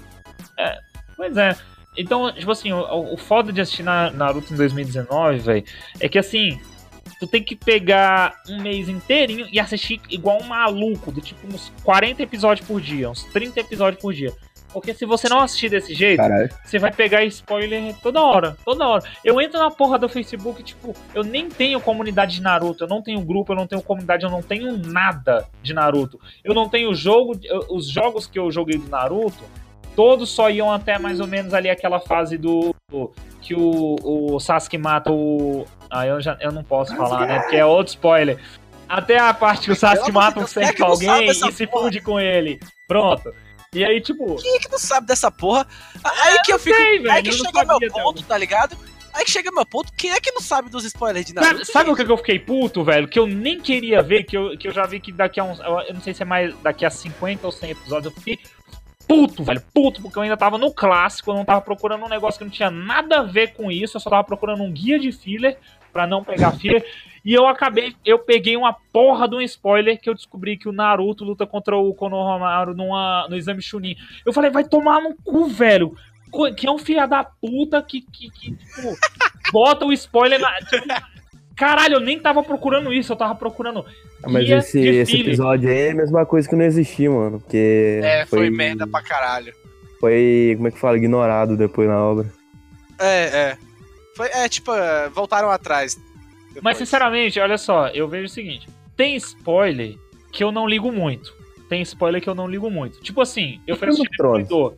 Pois 1.16 1.38
é. 1.38 1.56
Então, 1.98 2.32
tipo 2.34 2.50
assim, 2.52 2.72
o, 2.72 3.14
o 3.14 3.18
foda 3.18 3.52
de 3.52 3.60
assistir 3.62 3.84
na, 3.84 4.10
Naruto 4.12 4.54
em 4.54 4.58
2019, 4.58 5.40
velho, 5.40 5.66
é 6.00 6.08
que 6.08 6.18
assim, 6.18 6.60
tu 7.22 7.28
tem 7.28 7.44
que 7.44 7.56
pegar 7.56 8.42
um 8.50 8.60
mês 8.64 8.90
inteirinho 8.90 9.48
e 9.52 9.60
assistir 9.60 10.02
igual 10.10 10.42
um 10.42 10.48
maluco, 10.48 11.12
do 11.12 11.22
tipo 11.22 11.46
uns 11.48 11.72
40 11.84 12.24
episódios 12.24 12.68
por 12.68 12.82
dia, 12.82 13.12
uns 13.12 13.24
30 13.26 13.60
episódios 13.60 14.02
por 14.02 14.12
dia. 14.12 14.34
Porque 14.74 14.94
se 14.94 15.06
você 15.06 15.28
não 15.30 15.40
assistir 15.42 15.70
desse 15.70 15.94
jeito, 15.94 16.18
Caralho. 16.18 16.50
você 16.64 16.80
vai 16.80 16.92
pegar 16.92 17.24
spoiler 17.26 17.94
toda 18.02 18.22
hora, 18.22 18.58
toda 18.66 18.88
hora. 18.88 19.04
Eu 19.24 19.40
entro 19.40 19.60
na 19.60 19.70
porra 19.70 20.00
do 20.00 20.08
Facebook, 20.10 20.64
tipo, 20.64 20.96
eu 21.14 21.24
nem 21.24 21.48
tenho 21.50 21.80
comunidade 21.82 22.36
de 22.36 22.42
Naruto, 22.42 22.86
eu 22.86 22.88
não 22.88 23.02
tenho 23.04 23.20
grupo, 23.22 23.52
eu 23.52 23.58
não 23.58 23.68
tenho 23.68 23.82
comunidade, 23.84 24.24
eu 24.24 24.32
não 24.32 24.42
tenho 24.42 24.78
nada 24.78 25.46
de 25.62 25.74
Naruto. 25.74 26.20
Eu 26.44 26.54
não 26.56 26.68
tenho 26.70 26.96
jogo, 26.96 27.38
eu- 27.44 27.68
os 27.70 27.88
jogos 27.88 28.26
que 28.26 28.40
eu 28.40 28.50
joguei 28.50 28.78
do 28.80 28.88
Naruto, 28.90 29.44
todos 29.96 30.30
só 30.30 30.50
iam 30.50 30.72
até 30.72 30.98
mais 30.98 31.20
ou 31.20 31.28
menos 31.28 31.54
ali 31.54 31.70
aquela 31.70 32.00
fase 32.00 32.38
do 32.38 32.76
que 33.42 33.56
o, 33.56 33.96
o 34.02 34.39
Sasuke 34.39 34.78
mata 34.78 35.12
o 35.12 35.66
ah, 35.89 36.06
eu 36.06 36.22
já 36.22 36.38
eu 36.39 36.52
não 36.52 36.64
posso 36.64 36.96
falar, 36.96 37.28
né? 37.28 37.39
Porque 37.39 37.56
é 37.58 37.66
outro 37.66 37.94
spoiler. 37.94 38.39
Até 38.88 39.18
a 39.18 39.34
parte 39.34 39.66
que 39.66 39.72
o 39.72 39.76
Sasuke 39.76 40.12
mata 40.12 40.39
um 40.39 40.44
é 40.44 40.48
certo 40.48 40.84
alguém 40.84 41.30
e 41.30 41.34
se 41.34 41.68
porra? 41.68 41.84
funde 41.86 42.02
com 42.02 42.20
ele. 42.20 42.60
Pronto. 42.88 43.34
E 43.74 43.86
aí, 43.86 44.02
tipo, 44.02 44.36
Quem 44.36 44.56
é 44.56 44.60
que 44.60 44.70
não 44.70 44.78
sabe 44.78 45.08
dessa 45.08 45.32
porra? 45.32 45.66
Aí 46.04 46.39
que 46.44 46.52
eu 46.52 46.60
fico. 46.60 46.76
sei, 46.76 47.00
velho, 47.00 47.12
aí 47.12 47.24
que 47.24 47.30
eu 47.30 47.34
chega 47.34 47.64
meu 47.66 47.92
ponto, 47.92 48.22
tá 48.24 48.38
ligado? 48.38 48.78
Aí 49.14 49.26
que 49.26 49.32
chega 49.32 49.52
meu 49.52 49.66
ponto, 49.66 49.92
quem 49.94 50.12
é 50.12 50.20
que 50.20 50.32
não 50.32 50.42
sabe 50.42 50.70
dos 50.70 50.84
spoilers 50.86 51.26
de 51.26 51.34
Naruto? 51.34 51.66
Sabe, 51.66 51.89
o 51.89 51.96
que 51.96 52.06
que 52.06 52.12
eu 52.12 52.18
fiquei 52.18 52.39
puto, 52.39 52.84
velho? 52.84 53.08
Que 53.08 53.20
eu 53.20 53.28
nem 53.28 53.60
queria 53.60 54.02
ver, 54.02 54.24
que 54.24 54.38
eu, 54.38 54.58
que 54.58 54.68
eu 54.68 54.72
já 54.72 54.86
vi 54.86 55.00
que 55.00 55.12
daqui 55.12 55.39
a 55.39 55.44
uns. 55.44 55.60
Eu 55.60 55.80
eu 55.82 55.94
não 55.94 56.02
sei 56.02 56.14
se 56.14 56.22
é 56.22 56.26
mais 56.26 56.54
daqui 56.60 56.86
a 56.86 56.89
50 56.89 57.46
ou 57.46 57.52
100 57.52 57.72
episódios. 57.72 58.14
Eu 58.14 58.22
fiquei 58.22 58.39
puto, 59.12 59.43
velho. 59.43 59.62
Puto, 59.74 60.01
porque 60.01 60.18
eu 60.18 60.24
ainda 60.24 60.38
tava 60.38 60.57
no 60.57 60.72
clássico, 60.72 61.32
eu 61.32 61.36
não 61.36 61.43
tava 61.43 61.59
procurando 61.59 62.05
um 62.05 62.09
negócio 62.09 62.38
que 62.38 62.45
não 62.45 62.51
tinha 62.51 62.72
nada 62.72 63.20
a 63.20 63.24
ver 63.24 63.53
com 63.53 63.70
isso. 63.70 63.97
Eu 63.97 64.01
só 64.01 64.09
tava 64.09 64.24
procurando 64.24 64.64
um 64.64 64.72
guia 64.72 64.97
de 64.97 65.12
filler 65.12 65.57
pra 65.91 66.07
não 66.07 66.24
pegar 66.24 66.53
filler. 66.53 66.86
E 67.24 67.34
eu 67.34 67.45
acabei, 67.45 67.93
eu 68.05 68.18
peguei 68.18 68.55
uma 68.55 68.74
porra 68.74 69.28
de 69.28 69.36
um 69.36 69.41
spoiler 69.41 69.99
que 69.99 70.09
eu 70.09 70.16
descobri 70.16 70.57
que 70.57 70.70
o 70.70 70.72
Naruto 70.72 71.26
luta 71.26 71.45
contra 71.45 71.76
o 71.76 71.93
Konohamaru 71.93 72.74
numa, 72.74 73.28
no 73.30 73.36
exame 73.36 73.62
Chunin. 73.62 73.97
Eu 74.26 74.32
falei, 74.32 74.49
vai 74.49 74.64
tomar 74.64 75.01
no 75.01 75.14
cu, 75.16 75.45
velho. 75.47 75.93
Que 76.55 76.66
é 76.66 76.72
um 76.72 76.80
filho 76.80 77.05
da 77.07 77.26
puta 77.26 77.82
que, 77.84 78.01
que, 78.01 78.32
que 78.32 78.55
tipo, 78.55 78.97
bota 79.51 79.86
o 79.86 79.91
spoiler 79.91 80.39
na. 80.39 80.49
tipo, 80.62 80.88
Caralho, 81.56 81.95
eu 81.95 81.99
nem 81.99 82.20
tava 82.20 82.41
procurando 82.43 82.91
isso, 82.93 83.12
eu 83.12 83.18
tava 83.18 83.36
procurando. 83.36 83.86
Ah, 84.24 84.30
Mas 84.30 84.45
guia 84.45 84.58
esse, 84.58 84.82
de 84.82 84.88
esse 84.88 85.22
episódio 85.22 85.70
aí 85.70 85.78
é 85.78 85.91
a 85.91 85.95
mesma 85.95 86.26
coisa 86.26 86.47
que 86.47 86.56
não 86.56 86.66
existia, 86.66 87.10
mano. 87.10 87.39
Porque. 87.39 87.99
É, 88.04 88.26
foi, 88.26 88.49
merda 88.49 88.88
pra 88.88 89.02
caralho. 89.02 89.54
Foi, 89.99 90.54
como 90.56 90.68
é 90.68 90.72
que 90.72 90.80
fala? 90.80 90.97
Ignorado 90.97 91.56
depois 91.56 91.88
na 91.88 92.04
obra. 92.04 92.32
É, 92.99 93.24
é. 93.26 93.58
Foi, 94.16 94.28
é, 94.28 94.49
tipo, 94.49 94.74
é, 94.74 95.10
voltaram 95.10 95.49
atrás. 95.49 95.95
depois. 96.47 96.64
Mas 96.64 96.78
sinceramente, 96.78 97.39
olha 97.39 97.58
só, 97.58 97.88
eu 97.89 98.08
vejo 98.08 98.26
o 98.26 98.30
seguinte: 98.30 98.68
tem 98.95 99.16
spoiler 99.16 99.95
que 100.32 100.43
eu 100.43 100.52
não 100.52 100.68
ligo 100.68 100.91
muito. 100.91 101.36
Tem 101.70 101.82
spoiler 101.84 102.22
que 102.22 102.30
eu 102.30 102.36
não 102.36 102.47
ligo 102.47 102.70
muito. 102.70 102.99
Tipo 103.02 103.22
assim, 103.22 103.62
eu 103.66 103.78
fui 103.78 103.88
assistir. 103.88 104.10
Demolidor. 104.18 104.76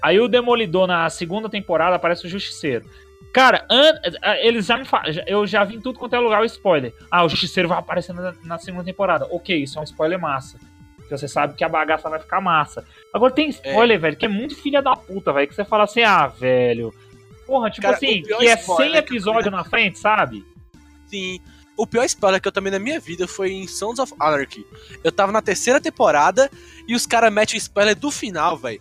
Aí 0.00 0.20
o 0.20 0.28
Demolidor 0.28 0.86
na 0.86 1.10
segunda 1.10 1.48
temporada 1.48 1.96
aparece 1.96 2.26
o 2.26 2.28
Justiceiro. 2.30 2.84
Cara, 3.32 3.66
eles 4.42 4.66
já 4.66 4.76
me 4.76 4.84
fa... 4.84 5.10
já- 5.10 5.24
Eu 5.26 5.46
já 5.46 5.62
vi 5.64 5.76
em 5.76 5.80
tudo 5.80 5.98
quanto 5.98 6.14
é 6.16 6.18
lugar 6.18 6.40
o 6.42 6.44
spoiler. 6.44 6.92
Ah, 7.10 7.24
o 7.24 7.28
Justiceiro 7.28 7.68
vai 7.68 7.78
aparecer 7.78 8.12
na, 8.12 8.34
na 8.44 8.58
segunda 8.58 8.84
temporada. 8.84 9.26
Ok, 9.30 9.56
isso 9.62 9.78
é 9.78 9.80
um 9.80 9.84
spoiler 9.84 10.18
massa. 10.20 10.58
Porque 10.96 11.16
você 11.16 11.28
sabe 11.28 11.54
que 11.54 11.62
a 11.64 11.68
bagaça 11.68 12.08
vai 12.10 12.18
ficar 12.20 12.40
massa. 12.40 12.84
Agora 13.14 13.32
tem 13.32 13.48
spoiler, 13.50 13.98
velho, 14.00 14.16
que 14.16 14.24
é 14.26 14.28
muito 14.28 14.54
filha 14.56 14.80
da 14.82 14.94
puta, 14.96 15.32
velho. 15.32 15.46
Que 15.48 15.54
você 15.54 15.64
fala 15.64 15.84
assim, 15.84 16.02
ah, 16.02 16.26
velho. 16.26 16.92
Porra, 17.46 17.70
tipo 17.70 17.82
Cara, 17.82 17.96
assim, 17.96 18.22
que 18.22 18.32
é 18.32 18.54
spoiler 18.54 18.92
100 18.98 19.02
que 19.04 19.12
eu 19.12 19.16
episódios 19.16 19.52
na 19.52 19.64
frente, 19.64 19.98
sabe? 19.98 20.44
Sim. 21.06 21.40
O 21.76 21.86
pior 21.86 22.04
spoiler 22.04 22.40
que 22.40 22.46
eu 22.46 22.52
também 22.52 22.70
na 22.70 22.78
minha 22.78 23.00
vida 23.00 23.26
foi 23.26 23.50
em 23.52 23.66
Sons 23.66 23.98
of 23.98 24.12
Anarchy. 24.20 24.64
Eu 25.02 25.10
tava 25.10 25.32
na 25.32 25.40
terceira 25.40 25.80
temporada 25.80 26.50
e 26.86 26.94
os 26.94 27.06
caras 27.06 27.32
metem 27.32 27.56
o 27.56 27.58
spoiler 27.58 27.96
do 27.96 28.10
final, 28.10 28.56
velho. 28.56 28.80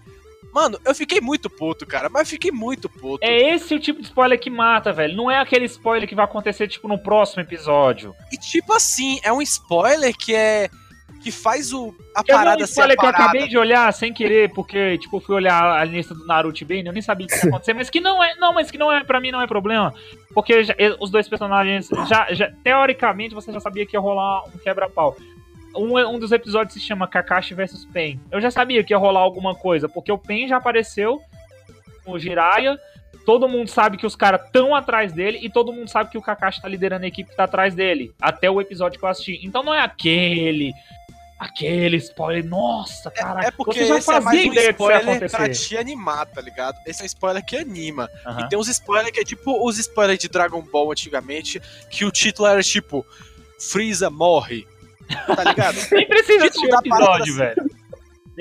Mano, 0.53 0.79
eu 0.85 0.95
fiquei 0.95 1.21
muito 1.21 1.49
puto, 1.49 1.85
cara, 1.85 2.09
mas 2.09 2.29
fiquei 2.29 2.51
muito 2.51 2.89
puto. 2.89 3.23
É 3.23 3.53
esse 3.53 3.73
o 3.75 3.79
tipo 3.79 4.01
de 4.01 4.07
spoiler 4.07 4.39
que 4.39 4.49
mata, 4.49 4.91
velho. 4.91 5.15
Não 5.15 5.29
é 5.29 5.37
aquele 5.39 5.65
spoiler 5.65 6.07
que 6.09 6.15
vai 6.15 6.25
acontecer, 6.25 6.67
tipo, 6.67 6.87
no 6.87 6.97
próximo 6.97 7.41
episódio. 7.41 8.15
E 8.31 8.37
tipo 8.37 8.73
assim, 8.73 9.19
é 9.23 9.31
um 9.31 9.41
spoiler 9.41 10.15
que 10.17 10.33
é. 10.33 10.69
que 11.21 11.31
faz 11.31 11.71
o. 11.73 11.93
a 12.15 12.21
Eu 12.21 12.25
parada 12.35 12.63
um 12.63 12.67
ser 12.67 12.81
a 12.81 12.85
spoiler 12.85 12.97
que 12.97 13.05
eu 13.05 13.09
acabei 13.09 13.47
de 13.47 13.57
olhar 13.57 13.91
sem 13.93 14.11
querer, 14.13 14.51
porque, 14.53 14.97
tipo, 14.97 15.19
fui 15.19 15.35
olhar 15.35 15.61
a 15.79 15.83
lista 15.83 16.15
do 16.15 16.25
Naruto 16.25 16.65
bem, 16.65 16.83
eu 16.85 16.93
nem 16.93 17.01
sabia 17.01 17.25
o 17.25 17.29
que 17.29 17.35
ia 17.35 17.43
acontecer, 17.49 17.73
mas 17.73 17.89
que 17.89 17.99
não 17.99 18.23
é, 18.23 18.35
não, 18.35 18.53
mas 18.53 18.71
que 18.71 18.77
não 18.77 18.91
é, 18.91 19.03
pra 19.03 19.19
mim 19.19 19.29
não 19.31 19.41
é 19.41 19.45
problema, 19.47 19.93
porque 20.33 20.63
já- 20.63 20.75
os 20.99 21.11
dois 21.11 21.27
personagens, 21.27 21.89
já, 22.07 22.27
já, 22.33 22.49
teoricamente, 22.63 23.35
você 23.35 23.51
já 23.51 23.59
sabia 23.59 23.85
que 23.85 23.95
ia 23.95 23.99
rolar 23.99 24.43
um 24.47 24.57
quebra-pau. 24.57 25.15
Um, 25.75 25.97
um 25.97 26.19
dos 26.19 26.31
episódios 26.31 26.73
se 26.73 26.79
chama 26.79 27.07
Kakashi 27.07 27.53
vs 27.53 27.85
Pen. 27.85 28.19
Eu 28.31 28.41
já 28.41 28.49
sabia 28.49 28.83
que 28.83 28.93
ia 28.93 28.97
rolar 28.97 29.21
alguma 29.21 29.55
coisa, 29.55 29.87
porque 29.87 30.11
o 30.11 30.17
Pen 30.17 30.47
já 30.47 30.57
apareceu, 30.57 31.21
o 32.05 32.17
Jiraiya, 32.17 32.79
todo 33.25 33.47
mundo 33.47 33.69
sabe 33.69 33.97
que 33.97 34.05
os 34.05 34.15
caras 34.15 34.41
estão 34.45 34.73
atrás 34.73 35.13
dele 35.13 35.39
e 35.41 35.49
todo 35.49 35.71
mundo 35.71 35.87
sabe 35.87 36.09
que 36.09 36.17
o 36.17 36.21
Kakashi 36.21 36.61
tá 36.61 36.67
liderando 36.67 37.05
a 37.05 37.07
equipe 37.07 37.29
que 37.29 37.35
tá 37.35 37.43
atrás 37.43 37.75
dele, 37.75 38.13
até 38.19 38.49
o 38.49 38.59
episódio 38.59 38.97
que 38.97 39.05
eu 39.05 39.09
assisti. 39.09 39.39
Então 39.43 39.63
não 39.63 39.73
é 39.73 39.81
aquele 39.81 40.73
aquele 41.39 41.95
spoiler, 41.97 42.45
nossa, 42.45 43.09
cara, 43.09 43.45
É 43.45 43.51
porque 43.51 43.79
você 43.79 43.85
já 43.85 43.97
esse 43.97 44.11
é 44.11 44.19
mais 44.19 44.45
um 44.45 44.53
spoiler 44.53 45.31
pra 45.31 45.49
te 45.49 45.77
animar, 45.77 46.25
tá 46.25 46.41
ligado? 46.41 46.77
Esse 46.85 47.01
é 47.01 47.03
um 47.03 47.05
spoiler 47.05 47.45
que 47.45 47.55
anima. 47.55 48.09
Aham. 48.25 48.41
E 48.41 48.49
tem 48.49 48.59
uns 48.59 48.67
spoilers 48.67 49.11
que 49.11 49.21
é 49.21 49.23
tipo 49.23 49.65
os 49.65 49.79
spoilers 49.79 50.19
de 50.19 50.27
Dragon 50.27 50.61
Ball 50.61 50.91
antigamente, 50.91 51.61
que 51.89 52.03
o 52.03 52.11
título 52.11 52.49
era 52.49 52.61
tipo 52.61 53.05
Freeza 53.57 54.09
morre. 54.09 54.67
Tá 55.35 55.43
ligado? 55.43 55.75
Nem 55.91 56.07
precisa 56.07 56.49
parada 56.49 56.87
episódio, 56.87 57.35
velho. 57.35 57.65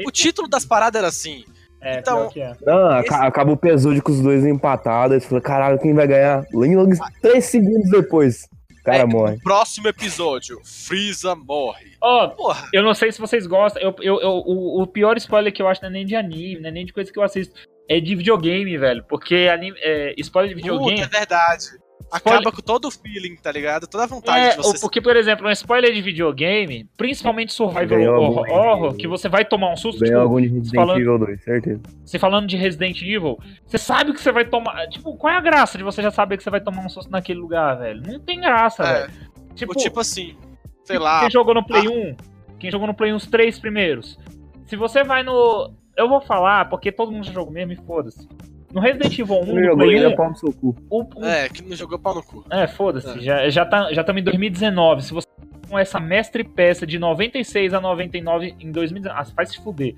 o 0.06 0.10
título 0.10 0.48
das 0.48 0.64
paradas 0.64 0.98
era 0.98 1.08
assim. 1.08 1.44
É, 1.80 1.98
Então- 2.00 2.30
é. 2.36 2.52
Não, 2.64 2.98
Esse- 3.00 3.08
aca- 3.14 3.26
acaba 3.26 3.50
o 3.50 3.54
episódio 3.54 4.02
com 4.02 4.10
os 4.12 4.20
dois 4.20 4.44
empatados. 4.44 5.22
Você 5.22 5.28
fala, 5.28 5.40
caralho, 5.40 5.78
quem 5.78 5.94
vai 5.94 6.06
ganhar? 6.06 6.44
Logo 6.52 6.90
três 7.22 7.44
segundos 7.46 7.90
depois. 7.90 8.48
O 8.80 8.84
cara 8.84 8.98
É, 8.98 9.04
morre. 9.04 9.38
Próximo 9.42 9.86
episódio, 9.88 10.60
Freeza 10.64 11.34
morre. 11.34 11.92
Ó, 12.00 12.28
Porra, 12.28 12.66
eu 12.72 12.82
não 12.82 12.94
sei 12.94 13.12
se 13.12 13.20
vocês 13.20 13.46
gostam, 13.46 13.82
eu, 13.82 13.94
eu, 14.00 14.20
eu- 14.20 14.42
o, 14.46 14.82
o 14.82 14.86
pior 14.86 15.16
spoiler 15.18 15.52
que 15.52 15.60
eu 15.60 15.68
acho 15.68 15.82
não 15.82 15.88
é 15.90 15.92
nem 15.92 16.06
de 16.06 16.16
anime, 16.16 16.60
não 16.60 16.68
é 16.68 16.72
nem 16.72 16.86
de 16.86 16.92
coisa 16.92 17.12
que 17.12 17.18
eu 17.18 17.22
assisto, 17.22 17.52
é 17.88 18.00
de 18.00 18.14
videogame, 18.14 18.78
velho, 18.78 19.04
porque 19.06 19.48
anime, 19.52 19.76
é, 19.82 20.14
spoiler 20.18 20.54
de 20.54 20.60
puta, 20.62 20.72
videogame... 20.72 21.00
é 21.02 21.06
verdade. 21.06 21.64
Acaba 22.10 22.50
com 22.50 22.62
todo 22.62 22.86
o 22.86 22.90
feeling, 22.90 23.36
tá 23.36 23.52
ligado? 23.52 23.86
Toda 23.86 24.04
a 24.04 24.06
vontade 24.06 24.38
É, 24.38 24.50
de 24.50 24.56
você. 24.56 24.80
porque, 24.80 25.00
por 25.00 25.14
exemplo, 25.16 25.46
um 25.46 25.50
spoiler 25.50 25.92
de 25.92 26.00
videogame, 26.00 26.88
principalmente 26.96 27.52
survival 27.52 28.00
horror, 28.00 28.38
algum- 28.38 28.52
horror, 28.52 28.94
que 28.96 29.06
você 29.06 29.28
vai 29.28 29.44
tomar 29.44 29.72
um 29.72 29.76
susto, 29.76 30.00
Ganhou 30.00 30.14
tipo, 30.14 30.22
algum 30.22 30.40
de 30.40 30.48
Resident 30.48 30.74
falando- 30.74 31.00
Evil 31.00 31.18
2, 31.18 31.44
certeza. 31.44 31.80
você 32.04 32.18
falando 32.18 32.46
de 32.46 32.56
Resident 32.56 33.02
Evil, 33.02 33.38
você 33.66 33.76
sabe 33.76 34.12
que 34.14 34.20
você 34.22 34.32
vai 34.32 34.44
tomar. 34.46 34.86
Tipo, 34.88 35.14
qual 35.16 35.32
é 35.34 35.36
a 35.36 35.40
graça 35.40 35.76
de 35.76 35.84
você 35.84 36.00
já 36.02 36.10
saber 36.10 36.36
que 36.38 36.42
você 36.42 36.50
vai 36.50 36.60
tomar 36.60 36.84
um 36.84 36.88
susto 36.88 37.10
naquele 37.10 37.40
lugar, 37.40 37.78
velho? 37.78 38.00
Não 38.06 38.18
tem 38.20 38.40
graça, 38.40 38.82
É, 38.84 39.00
velho. 39.06 39.12
Tipo, 39.54 39.74
tipo 39.74 40.00
assim, 40.00 40.36
sei 40.84 40.94
tipo, 40.96 41.02
lá. 41.04 41.20
Quem 41.20 41.30
jogou 41.30 41.52
no 41.54 41.66
Play 41.66 41.86
1, 41.88 42.16
quem 42.58 42.70
jogou 42.70 42.86
no 42.86 42.94
Play 42.94 43.12
1 43.12 43.16
os 43.16 43.26
três 43.26 43.58
primeiros. 43.58 44.18
Se 44.66 44.76
você 44.76 45.04
vai 45.04 45.22
no. 45.22 45.72
Eu 45.96 46.08
vou 46.08 46.20
falar, 46.20 46.68
porque 46.70 46.92
todo 46.92 47.10
mundo 47.10 47.24
já 47.24 47.32
jogou 47.32 47.52
mesmo 47.52 47.72
e 47.72 47.76
foda-se. 47.76 48.26
No 48.72 48.80
Resident 48.80 49.18
Evil 49.18 49.36
1, 49.40 49.46
Não 49.46 49.54
no 49.54 49.60
jogou 49.64 49.76
Play 49.78 49.96
ainda 49.96 50.08
1, 50.10 50.16
pau 50.16 50.30
no 50.30 50.36
seu 50.36 50.52
cu. 50.52 50.76
o, 50.90 51.02
o- 51.02 51.24
É, 51.24 51.48
que 51.48 51.62
não 51.62 51.74
jogou 51.76 51.98
pau 51.98 52.14
no 52.14 52.22
cu. 52.22 52.44
é, 52.50 52.66
foda-se, 52.66 53.08
É. 53.18 53.20
já, 53.20 53.48
já, 53.48 53.64
tá, 53.66 53.92
já 53.92 54.02
estamos 54.02 54.20
em 54.20 54.24
2019. 54.24 55.02
Se 55.02 55.12
você 55.14 55.26
com 55.68 55.78
essa 55.78 56.00
mestre 56.00 56.42
peça 56.44 56.86
de 56.86 56.98
96 56.98 57.74
a 57.74 57.80
99 57.80 58.54
em 58.58 58.72
2019, 58.72 59.20
ah, 59.20 59.24
faz 59.34 59.50
se 59.50 59.62
fuder. 59.62 59.94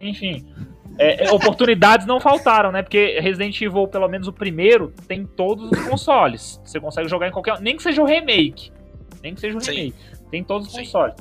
Enfim, 0.00 0.46
é, 0.98 1.26
é, 1.26 1.32
oportunidades 1.32 2.06
não 2.06 2.18
faltaram, 2.18 2.72
né? 2.72 2.82
Porque 2.82 3.18
Resident 3.20 3.60
Evil, 3.60 3.86
pelo 3.86 4.08
menos 4.08 4.28
o 4.28 4.32
primeiro, 4.32 4.92
tem 5.06 5.26
todos 5.26 5.70
os 5.70 5.78
consoles. 5.88 6.58
Você 6.64 6.80
consegue 6.80 7.06
jogar 7.08 7.28
em 7.28 7.30
qualquer. 7.32 7.60
Nem 7.60 7.76
que 7.76 7.82
seja 7.82 8.00
o 8.02 8.06
remake. 8.06 8.70
Nem 9.22 9.34
que 9.34 9.40
seja 9.40 9.58
o 9.58 9.60
Sim. 9.60 9.72
remake. 9.72 9.94
Tem 10.30 10.42
todos 10.42 10.68
os 10.68 10.72
Sim. 10.72 10.80
consoles. 10.80 11.14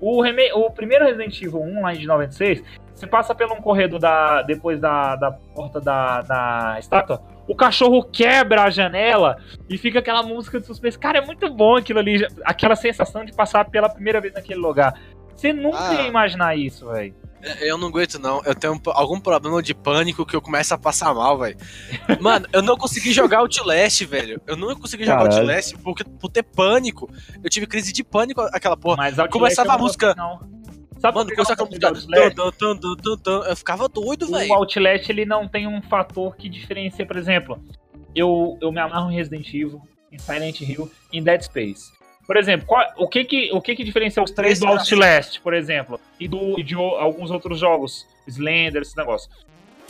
O, 0.00 0.22
remake, 0.22 0.52
o 0.52 0.70
primeiro 0.70 1.04
Resident 1.04 1.40
Evil 1.42 1.60
1, 1.60 1.82
lá 1.82 1.92
de 1.92 2.06
96, 2.06 2.62
você 2.94 3.06
passa 3.06 3.34
pelo 3.34 3.54
um 3.54 3.60
corredor 3.60 3.98
da, 3.98 4.42
depois 4.42 4.80
da, 4.80 5.16
da 5.16 5.30
porta 5.32 5.80
da, 5.80 6.20
da 6.22 6.76
estátua. 6.78 7.22
O 7.46 7.54
cachorro 7.54 8.02
quebra 8.04 8.64
a 8.64 8.70
janela 8.70 9.38
e 9.68 9.78
fica 9.78 10.00
aquela 10.00 10.22
música 10.22 10.60
de 10.60 10.66
suspense. 10.66 10.98
Cara, 10.98 11.18
é 11.18 11.20
muito 11.24 11.48
bom 11.52 11.76
aquilo 11.76 11.98
ali. 11.98 12.26
Aquela 12.44 12.76
sensação 12.76 13.24
de 13.24 13.32
passar 13.32 13.64
pela 13.70 13.88
primeira 13.88 14.20
vez 14.20 14.34
naquele 14.34 14.60
lugar. 14.60 14.94
Você 15.34 15.52
nunca 15.52 15.78
Ah. 15.90 15.94
ia 15.94 16.06
imaginar 16.08 16.56
isso, 16.56 16.90
velho. 16.90 17.14
É, 17.42 17.70
Eu 17.70 17.78
não 17.78 17.88
aguento, 17.88 18.18
não. 18.18 18.42
Eu 18.44 18.54
tenho 18.54 18.74
um- 18.74 18.80
algum 18.86 19.20
problema 19.20 19.62
de 19.62 19.74
pânico 19.74 20.26
que 20.26 20.34
eu 20.34 20.40
começo 20.42 20.74
a 20.74 20.78
passar 20.78 21.14
mal, 21.14 21.38
velho. 21.38 21.56
Mano, 22.20 22.46
eu 22.52 22.62
não 22.62 22.76
consegui 22.76 23.12
jogar 23.12 23.38
Outlast, 23.38 24.04
velho. 24.04 24.40
Eu 24.46 24.56
não 24.56 24.74
consegui 24.74 25.04
jogar 25.04 25.18
Caralho. 25.18 25.38
Outlast 25.40 25.76
porque, 25.82 26.04
por 26.04 26.28
ter 26.30 26.42
pânico. 26.42 27.08
Eu 27.42 27.48
tive 27.50 27.66
crise 27.66 27.92
de 27.92 28.02
pânico 28.02 28.40
aquela 28.40 28.76
porra. 28.76 28.96
Mas 28.96 29.18
Outlast 29.18 29.32
Começava 29.32 29.72
a 29.74 29.78
música- 29.78 30.14
não. 30.16 30.40
Sabe 31.00 31.14
Mano, 31.16 31.28
por 31.28 31.34
que 31.36 31.40
eu 31.40 31.44
começava 31.44 31.62
a 31.62 31.94
música. 31.94 32.30
Tum, 32.58 32.76
tum, 32.96 33.16
tum. 33.16 33.44
Eu 33.44 33.56
ficava 33.56 33.88
doido, 33.88 34.24
O 34.26 34.32
velho. 34.32 34.52
Outlast 34.54 35.08
ele 35.08 35.24
não 35.24 35.46
tem 35.46 35.66
um 35.68 35.80
fator 35.82 36.34
que 36.36 36.48
diferencia, 36.48 37.06
por 37.06 37.16
exemplo, 37.16 37.62
eu, 38.16 38.58
eu 38.60 38.72
me 38.72 38.80
amarro 38.80 39.08
em 39.10 39.14
Resident 39.14 39.46
Evil, 39.48 39.80
em 40.10 40.18
Silent 40.18 40.60
Hill, 40.60 40.90
em 41.12 41.22
Dead 41.22 41.40
Space. 41.42 41.92
Por 42.28 42.36
exemplo, 42.36 42.66
qual- 42.66 42.86
o, 42.98 43.08
que 43.08 43.24
que, 43.24 43.50
o 43.54 43.60
que 43.62 43.74
que 43.74 43.82
diferencia 43.82 44.22
os 44.22 44.30
três 44.30 44.60
do 44.60 44.66
Outlast, 44.66 45.40
por 45.40 45.54
exemplo, 45.54 45.98
e, 46.20 46.28
do, 46.28 46.60
e 46.60 46.62
de 46.62 46.76
o- 46.76 46.82
alguns 46.96 47.30
outros 47.30 47.58
jogos, 47.58 48.06
Slender, 48.28 48.82
esse 48.82 48.94
negócio? 48.94 49.30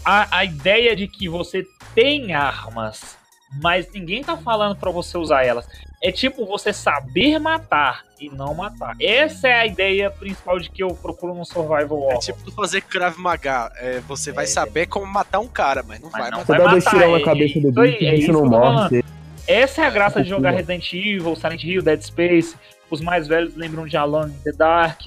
A, 0.04 0.38
a 0.38 0.44
ideia 0.44 0.94
de 0.94 1.08
que 1.08 1.28
você 1.28 1.66
tem 1.96 2.32
armas, 2.34 3.18
mas 3.60 3.90
ninguém 3.92 4.22
tá 4.22 4.36
falando 4.36 4.76
pra 4.76 4.88
você 4.92 5.18
usar 5.18 5.44
elas. 5.44 5.68
É 6.00 6.12
tipo 6.12 6.46
você 6.46 6.72
saber 6.72 7.40
matar 7.40 8.04
e 8.20 8.28
não 8.30 8.54
matar. 8.54 8.94
Essa 9.00 9.48
é 9.48 9.54
a 9.54 9.66
ideia 9.66 10.08
principal 10.08 10.60
de 10.60 10.70
que 10.70 10.80
eu 10.80 10.90
procuro 10.94 11.34
no 11.34 11.44
Survival 11.44 11.98
Horror. 11.98 12.12
É 12.12 12.18
tipo 12.18 12.52
fazer 12.52 12.82
Krav 12.82 13.18
Maga. 13.18 13.72
É, 13.78 13.98
você 14.06 14.30
vai 14.30 14.44
É. 14.44 14.46
saber 14.46 14.86
como 14.86 15.04
matar 15.06 15.40
um 15.40 15.48
cara, 15.48 15.82
mas 15.82 15.98
não 15.98 16.08
Mas 16.08 16.20
vai 16.22 16.30
não 16.30 16.38
matar. 16.38 16.46
Você 16.46 16.52
vai 16.52 16.64
dá 16.66 16.70
dois 16.70 16.86
é- 16.86 17.18
na 17.18 17.24
cabeça 17.24 17.60
do 17.60 17.80
aí, 17.80 17.90
bicho, 17.90 18.04
é 18.04 18.08
o 18.08 18.16
bicho 18.16 18.32
não 18.32 18.44
morre. 18.46 19.04
Você- 19.48 19.52
Essa 19.52 19.82
é 19.82 19.86
a 19.86 19.90
graça 19.90 20.22
de 20.22 20.28
jogar. 20.28 20.50
Resident 20.50 20.92
Evil, 20.92 21.34
Silent 21.36 21.64
Hill, 21.64 21.82
Dead 21.82 22.00
Space. 22.02 22.54
Os 22.90 23.00
mais 23.00 23.26
velhos 23.26 23.54
lembram 23.56 23.86
de 23.86 23.96
in 23.96 24.42
the 24.44 24.52
Dark. 24.52 25.00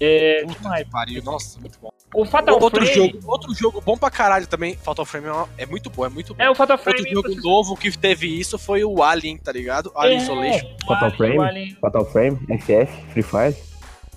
É, 0.00 0.42
Puta 0.46 0.68
pariu, 0.90 1.22
nossa, 1.22 1.60
muito 1.60 1.78
bom. 1.80 1.90
o 2.14 2.24
Fatal 2.24 2.58
outro, 2.60 2.84
Frame. 2.84 3.12
jogo, 3.12 3.30
outro 3.30 3.54
jogo 3.54 3.80
bom 3.80 3.96
pra 3.96 4.10
caralho 4.10 4.46
também. 4.48 4.74
Fatal 4.76 5.04
Frame 5.04 5.28
é, 5.28 5.62
é 5.62 5.66
muito 5.66 5.88
bom, 5.90 6.04
é 6.04 6.08
muito 6.08 6.34
bom. 6.34 6.42
É, 6.42 6.50
o 6.50 6.54
Fatal 6.54 6.76
Frame. 6.76 7.14
Outro 7.14 7.32
jogo 7.32 7.42
novo 7.48 7.76
que 7.76 7.96
teve 7.96 8.26
isso 8.26 8.58
foi 8.58 8.82
o 8.84 9.00
Alien, 9.02 9.38
tá 9.38 9.52
ligado? 9.52 9.92
Alien 9.94 10.18
É, 10.18 10.22
Isolation. 10.22 10.66
o 10.82 10.86
Fatal 10.86 11.04
Alien, 11.04 11.16
Frame? 11.16 11.38
Alien- 11.38 11.76
Fatal 11.80 12.04
Frame, 12.06 12.38
FF, 12.58 12.92
Free 13.12 13.22
Fire, 13.22 13.56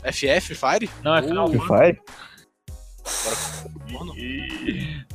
FF, 0.03 0.55
Fire? 0.55 0.89
Não, 1.03 1.15
é 1.15 1.21
Final 1.21 1.47
Free 1.49 1.59
Fantasy. 1.59 1.83
Fire. 1.85 2.01
Mano, 3.91 4.13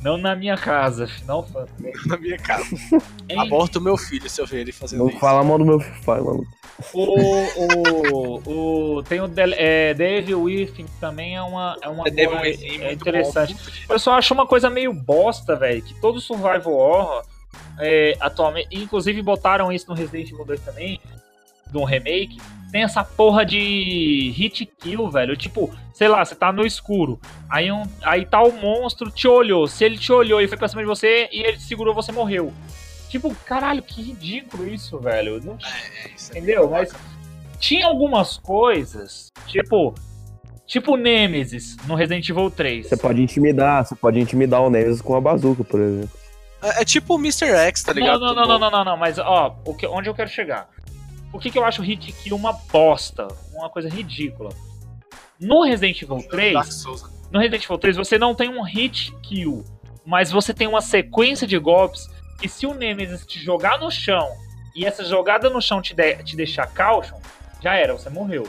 Não 0.01 0.17
na 0.17 0.35
minha 0.35 0.57
casa, 0.57 1.05
Final 1.07 1.43
Fantasy. 1.45 1.91
na 2.07 2.17
minha 2.17 2.37
casa. 2.37 2.75
Hein? 3.29 3.39
Aborta 3.39 3.79
o 3.79 3.81
meu 3.81 3.97
filho 3.97 4.29
se 4.29 4.39
eu 4.41 4.47
ver 4.47 4.61
ele 4.61 4.71
fazendo 4.71 4.99
Não 4.99 5.09
isso. 5.09 5.19
fala 5.19 5.43
mal 5.43 5.57
do 5.57 5.65
meu 5.65 5.79
Fire, 5.79 6.21
mano. 6.23 6.45
O, 6.93 7.03
o, 8.45 8.95
o, 8.97 9.03
tem 9.03 9.19
o 9.21 9.29
The, 9.29 9.43
é, 9.55 9.93
The 9.93 10.17
Evil 10.19 10.41
Within, 10.43 10.85
que 10.85 10.99
também 10.99 11.35
é 11.35 11.41
uma, 11.41 11.77
é 11.81 11.87
uma 11.89 12.05
Devil 12.05 12.31
boa- 12.31 12.41
Within, 12.41 12.81
é 12.81 12.93
interessante. 12.93 13.53
bom. 13.53 13.59
Eu 13.93 13.99
só 13.99 14.13
acho 14.13 14.33
uma 14.33 14.47
coisa 14.47 14.69
meio 14.69 14.91
bosta, 14.93 15.55
velho, 15.55 15.81
que 15.83 15.93
todo 16.01 16.19
survival 16.19 16.73
horror, 16.73 17.23
é, 17.77 18.17
atualmente, 18.19 18.69
inclusive 18.71 19.21
botaram 19.21 19.71
isso 19.71 19.87
no 19.89 19.93
Resident 19.93 20.31
Evil 20.31 20.45
2 20.45 20.61
também, 20.61 20.99
de 21.71 21.77
um 21.77 21.83
remake, 21.83 22.37
tem 22.71 22.83
essa 22.83 23.03
porra 23.03 23.45
de 23.45 24.31
hit 24.35 24.65
kill, 24.79 25.09
velho. 25.09 25.35
Tipo, 25.35 25.69
sei 25.93 26.07
lá, 26.07 26.23
você 26.23 26.33
tá 26.35 26.51
no 26.51 26.65
escuro. 26.65 27.19
Aí, 27.49 27.71
um, 27.71 27.83
aí 28.03 28.25
tá 28.25 28.41
o 28.41 28.51
monstro 28.51 29.11
te 29.11 29.27
olhou. 29.27 29.67
Se 29.67 29.83
ele 29.83 29.97
te 29.97 30.11
olhou 30.11 30.41
e 30.41 30.47
foi 30.47 30.57
pra 30.57 30.67
cima 30.67 30.81
de 30.81 30.87
você 30.87 31.27
e 31.31 31.41
ele 31.41 31.57
te 31.57 31.63
segurou, 31.63 31.93
você 31.93 32.11
morreu. 32.11 32.53
Tipo, 33.09 33.35
caralho, 33.45 33.83
que 33.83 34.01
ridículo 34.01 34.67
isso, 34.67 34.97
velho. 34.99 35.41
Não, 35.43 35.53
É, 35.55 36.09
isso 36.15 36.31
entendeu? 36.31 36.69
Mas 36.69 36.93
tinha 37.59 37.85
algumas 37.85 38.37
coisas, 38.37 39.31
tipo. 39.47 39.93
Tipo 40.65 40.95
Nemesis 40.95 41.75
no 41.85 41.95
Resident 41.95 42.29
Evil 42.29 42.49
3. 42.49 42.87
Você 42.87 42.95
pode 42.95 43.21
intimidar, 43.21 43.85
você 43.85 43.93
pode 43.93 44.17
intimidar 44.21 44.61
o 44.61 44.69
Nemesis 44.69 45.01
com 45.01 45.13
a 45.13 45.19
bazuca, 45.19 45.65
por 45.65 45.81
exemplo. 45.81 46.17
É, 46.63 46.81
é 46.81 46.85
tipo 46.85 47.15
o 47.15 47.19
Mr. 47.19 47.49
X, 47.49 47.83
tá 47.83 47.91
ligado? 47.91 48.21
Não, 48.21 48.33
não, 48.33 48.47
não, 48.47 48.57
não, 48.57 48.71
não, 48.71 48.85
não, 48.85 48.97
mas 48.97 49.19
ó, 49.19 49.59
o 49.65 49.75
que, 49.75 49.85
onde 49.85 50.07
eu 50.07 50.15
quero 50.15 50.29
chegar? 50.29 50.69
Por 51.31 51.41
que, 51.41 51.49
que 51.49 51.57
eu 51.57 51.63
acho 51.65 51.81
hit 51.81 52.11
kill 52.11 52.35
uma 52.35 52.53
bosta? 52.53 53.27
Uma 53.53 53.69
coisa 53.69 53.89
ridícula. 53.89 54.49
No 55.39 55.63
Resident 55.63 56.01
Evil 56.01 56.21
3, 56.29 56.53
Dark 56.53 56.71
Souls. 56.71 57.03
no 57.31 57.39
Resident 57.39 57.63
Evil 57.63 57.77
3 57.77 57.97
você 57.97 58.17
não 58.17 58.35
tem 58.35 58.49
um 58.49 58.61
hit 58.61 59.11
kill, 59.23 59.63
mas 60.05 60.31
você 60.31 60.53
tem 60.53 60.67
uma 60.67 60.81
sequência 60.81 61.47
de 61.47 61.57
golpes 61.57 62.07
que 62.39 62.47
se 62.49 62.65
o 62.67 62.73
Nemesis 62.73 63.25
te 63.25 63.39
jogar 63.39 63.79
no 63.79 63.89
chão 63.89 64.27
e 64.75 64.85
essa 64.85 65.03
jogada 65.03 65.49
no 65.49 65.61
chão 65.61 65.81
te, 65.81 65.93
de- 65.95 66.15
te 66.23 66.35
deixar 66.35 66.67
caution, 66.67 67.17
já 67.61 67.75
era, 67.75 67.93
você 67.93 68.09
morreu. 68.09 68.47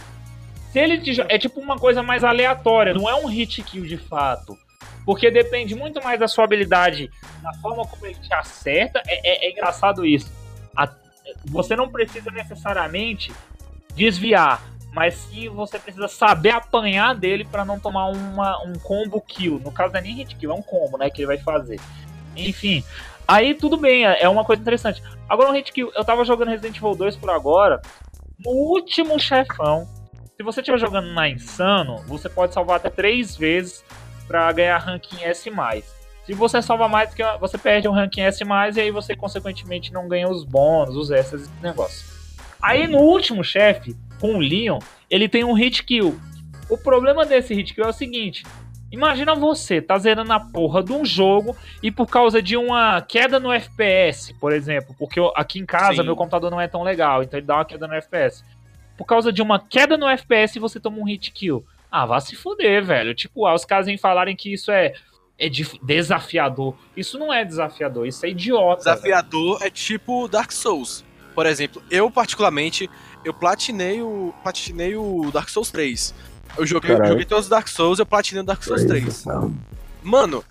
Se 0.73 0.79
ele 0.79 0.99
te 0.99 1.21
é 1.29 1.39
tipo 1.39 1.61
uma 1.61 1.79
coisa 1.79 2.03
mais 2.03 2.25
aleatória, 2.25 2.95
não 2.95 3.09
é 3.09 3.15
um 3.15 3.27
hit 3.27 3.63
kill 3.63 3.85
de 3.87 3.97
fato. 3.99 4.57
Porque 5.05 5.31
depende 5.31 5.75
muito 5.75 6.03
mais 6.03 6.19
da 6.19 6.29
sua 6.29 6.45
habilidade, 6.45 7.11
na 7.43 7.53
forma 7.55 7.85
como 7.87 8.07
ele 8.07 8.15
te 8.15 8.33
acerta. 8.33 9.03
É, 9.07 9.47
é- 9.47 9.49
é 9.49 9.51
engraçado 9.53 10.07
isso. 10.07 10.31
A- 10.77 10.89
você 11.45 11.77
não 11.77 11.89
precisa 11.89 12.31
necessariamente 12.31 13.33
desviar, 13.95 14.63
mas 14.93 15.15
sim 15.15 15.49
você 15.49 15.79
precisa 15.79 16.09
saber 16.09 16.51
apanhar 16.51 17.15
dele 17.15 17.45
pra 17.45 17.65
não 17.65 17.79
tomar 17.79 18.07
uma, 18.07 18.63
um 18.65 18.75
combo 18.75 19.21
kill. 19.21 19.61
No 19.61 19.73
caso 19.73 19.93
não 19.93 20.01
é 20.01 20.03
nem 20.03 20.15
hit 20.15 20.37
kill, 20.37 20.51
é 20.51 20.55
um 20.55 20.63
combo, 20.63 20.99
né, 20.99 21.11
que 21.11 21.23
ele 21.23 21.27
vai 21.27 21.39
fazer. 21.39 21.81
Enfim, 22.37 22.85
aí 23.27 23.55
tudo 23.55 23.77
bem, 23.77 24.07
é 24.07 24.23
é 24.23 24.29
uma 24.29 24.45
coisa 24.45 24.61
interessante. 24.61 25.03
Agora 25.29 25.51
um 25.51 25.55
hit 25.55 25.73
kill, 25.73 25.93
eu 25.95 26.05
tava 26.05 26.25
jogando 26.25 26.49
Resident 26.49 26.77
Evil 26.77 26.95
2 26.95 27.17
por 27.17 27.31
agora, 27.31 27.81
no 28.45 28.51
último 28.51 29.19
chefão, 29.19 29.87
se 30.37 30.43
você 30.43 30.61
estiver 30.61 30.79
jogando 30.79 31.13
na 31.13 31.29
Insano, 31.29 31.99
você 32.09 32.29
pode 32.29 32.53
salvar 32.53 32.77
até 32.77 32.91
três 32.91 33.37
vezes 33.37 33.85
pra 34.27 34.51
ganhar 34.51 34.79
ranking 34.79 35.23
S+. 35.23 35.51
Se 36.25 36.35
você 36.35 36.63
salva 36.63 36.89
mais 36.89 37.11
do 37.11 37.17
que 37.17 37.23
você 37.41 37.59
perde 37.59 37.89
um 37.89 37.93
ranking 37.93 38.21
S+, 38.23 38.45
e 38.77 38.81
aí 38.81 38.91
você 38.91 39.17
consequentemente 39.17 39.93
não 39.93 40.07
ganha 40.09 40.29
os 40.29 40.45
bônus, 40.45 40.97
os 40.97 41.11
extras, 41.11 41.43
esse 41.43 41.51
negócio. 41.63 42.07
Aí 42.61 42.87
no 42.87 42.99
último 42.99 43.43
chefe, 43.43 43.97
com 44.21 44.37
o 44.37 44.39
Leon, 44.39 44.79
ele 45.11 45.29
tem 45.29 45.43
um 45.43 45.53
hit 45.53 45.83
kill. 45.83 46.19
O 46.71 46.79
problema 46.79 47.27
desse 47.27 47.53
hit 47.55 47.75
kill 47.75 47.85
é 47.85 47.89
o 47.89 47.93
seguinte: 47.93 48.45
imagina 48.91 49.35
você 49.35 49.83
tá 49.83 49.99
zerando 49.99 50.33
a 50.33 50.39
porra 50.39 50.81
de 50.81 50.93
um 50.93 51.05
jogo 51.05 51.57
e 51.83 51.91
por 51.91 52.07
causa 52.07 52.41
de 52.41 52.57
uma 52.57 53.03
queda 53.03 53.41
no 53.41 53.53
FPS, 53.53 54.33
por 54.35 54.53
exemplo, 54.53 54.95
porque 54.97 55.19
eu- 55.19 55.33
aqui 55.35 55.59
em 55.59 55.67
casa 55.67 55.97
Sim. 55.97 56.05
meu 56.05 56.15
computador 56.15 56.53
não 56.53 56.61
é 56.61 56.69
tão 56.69 56.85
legal, 56.85 57.23
então 57.25 57.37
ele 57.37 57.47
dá 57.47 57.57
uma 57.57 57.65
queda 57.65 57.89
no 57.89 57.95
FPS. 57.95 58.45
Por 58.97 59.05
causa 59.07 59.33
de 59.33 59.43
uma 59.43 59.59
queda 59.59 59.97
no 59.97 60.09
FPS 60.09 60.61
você 60.61 60.79
toma 60.79 60.99
um 60.99 61.05
hit 61.05 61.33
kill. 61.33 61.65
Ah, 61.91 62.07
vá 62.07 62.21
se 62.21 62.37
fuder, 62.37 62.85
velho. 62.85 63.13
Tipo, 63.15 63.45
ah, 63.45 63.55
os 63.55 63.65
caras 63.65 63.87
vêm 63.87 63.99
falarem 63.99 64.37
que 64.37 64.53
isso 64.53 64.71
é, 64.71 64.95
é 65.39 65.49
desafiador. 65.49 66.75
Isso 66.97 67.19
não 67.19 67.33
é 67.33 67.45
desafiador, 67.45 68.07
isso 68.07 68.25
é 68.25 68.31
idiota. 68.31 68.85
velho. 68.85 68.97
Desafiador 68.97 69.59
é 69.63 69.71
tipo 69.71 70.29
Dark 70.29 70.53
Souls. 70.53 71.05
Por 71.35 71.47
exemplo, 71.47 71.83
eu 71.91 72.11
particularmente, 72.11 72.89
eu 73.25 73.33
platinei 73.33 74.03
o, 74.03 74.35
platinei 74.43 74.97
o 74.97 75.31
Dark 75.33 75.49
Souls 75.49 75.71
3. 75.71 76.15
Eu 76.59 76.67
joguei, 76.67 76.91
Caralho. 76.91 77.11
joguei 77.13 77.25
todos 77.25 77.45
os 77.47 77.51
Dark 77.51 77.69
Souls, 77.69 77.99
eu 77.99 78.07
platinei 78.07 78.43
o 78.43 78.47
Dark 78.47 78.63
Souls 78.63 78.85
3. 78.85 79.25
Mano, 80.03 80.45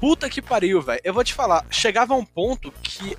puta 0.00 0.28
que 0.30 0.40
pariu, 0.40 0.80
velho. 0.80 1.00
Eu 1.04 1.12
vou 1.12 1.22
te 1.22 1.34
falar, 1.34 1.64
chegava 1.70 2.14
a 2.14 2.16
um 2.16 2.24
ponto 2.24 2.72
que 2.82 3.16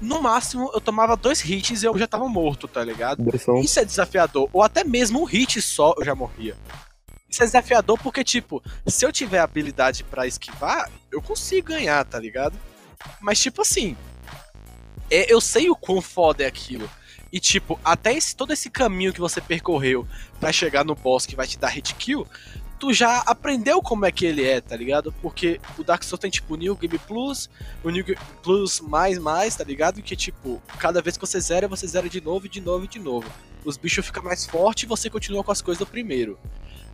no 0.00 0.20
máximo 0.20 0.70
eu 0.74 0.80
tomava 0.80 1.16
dois 1.16 1.42
hits 1.42 1.82
e 1.82 1.86
eu 1.86 1.96
já 1.96 2.06
tava 2.06 2.28
morto, 2.28 2.68
tá 2.68 2.84
ligado? 2.84 3.22
Isso 3.62 3.80
é 3.80 3.84
desafiador. 3.84 4.48
Ou 4.52 4.62
até 4.62 4.84
mesmo 4.84 5.20
um 5.20 5.24
hit 5.24 5.60
só 5.62 5.94
eu 5.96 6.04
já 6.04 6.14
morria. 6.14 6.54
É 7.42 7.46
desafiador 7.46 7.98
porque, 8.02 8.24
tipo, 8.24 8.62
se 8.86 9.04
eu 9.04 9.12
tiver 9.12 9.38
habilidade 9.40 10.04
pra 10.04 10.26
esquivar, 10.26 10.90
eu 11.10 11.20
consigo 11.20 11.68
ganhar, 11.68 12.04
tá 12.04 12.18
ligado? 12.18 12.58
Mas, 13.20 13.40
tipo 13.40 13.62
assim, 13.62 13.96
é- 15.10 15.32
eu 15.32 15.40
sei 15.40 15.68
o 15.70 15.76
quão 15.76 16.00
foda 16.00 16.44
é 16.44 16.46
aquilo. 16.46 16.88
E, 17.32 17.40
tipo, 17.40 17.78
até 17.84 18.14
esse, 18.14 18.34
todo 18.34 18.52
esse 18.52 18.70
caminho 18.70 19.12
que 19.12 19.20
você 19.20 19.40
percorreu 19.40 20.06
pra 20.40 20.52
chegar 20.52 20.84
no 20.84 20.94
boss 20.94 21.26
que 21.26 21.36
vai 21.36 21.46
te 21.46 21.58
dar 21.58 21.68
hit 21.68 21.94
kill, 21.94 22.26
tu 22.78 22.92
já 22.92 23.18
aprendeu 23.26 23.82
como 23.82 24.06
é 24.06 24.12
que 24.12 24.24
ele 24.24 24.44
é, 24.44 24.60
tá 24.60 24.76
ligado? 24.76 25.12
Porque 25.20 25.60
o 25.76 25.84
Dark 25.84 26.02
Souls 26.04 26.20
tem, 26.20 26.30
tipo, 26.30 26.54
o 26.54 26.56
New 26.56 26.76
Game 26.76 26.98
Plus, 26.98 27.50
o 27.82 27.90
New 27.90 28.04
Game 28.04 28.20
Plus 28.42 28.80
mais, 28.80 29.18
mais, 29.18 29.56
tá 29.56 29.64
ligado? 29.64 30.00
Que, 30.02 30.14
tipo, 30.16 30.62
cada 30.78 31.02
vez 31.02 31.16
que 31.16 31.26
você 31.26 31.40
zera, 31.40 31.68
você 31.68 31.86
zera 31.86 32.08
de 32.08 32.20
novo, 32.20 32.48
de 32.48 32.60
novo, 32.60 32.86
de 32.86 32.98
novo 32.98 33.28
os 33.66 33.76
bichos 33.76 34.06
ficam 34.06 34.22
mais 34.22 34.46
fortes 34.46 34.84
e 34.84 34.86
você 34.86 35.10
continua 35.10 35.42
com 35.42 35.50
as 35.50 35.60
coisas 35.60 35.80
do 35.80 35.86
primeiro. 35.86 36.38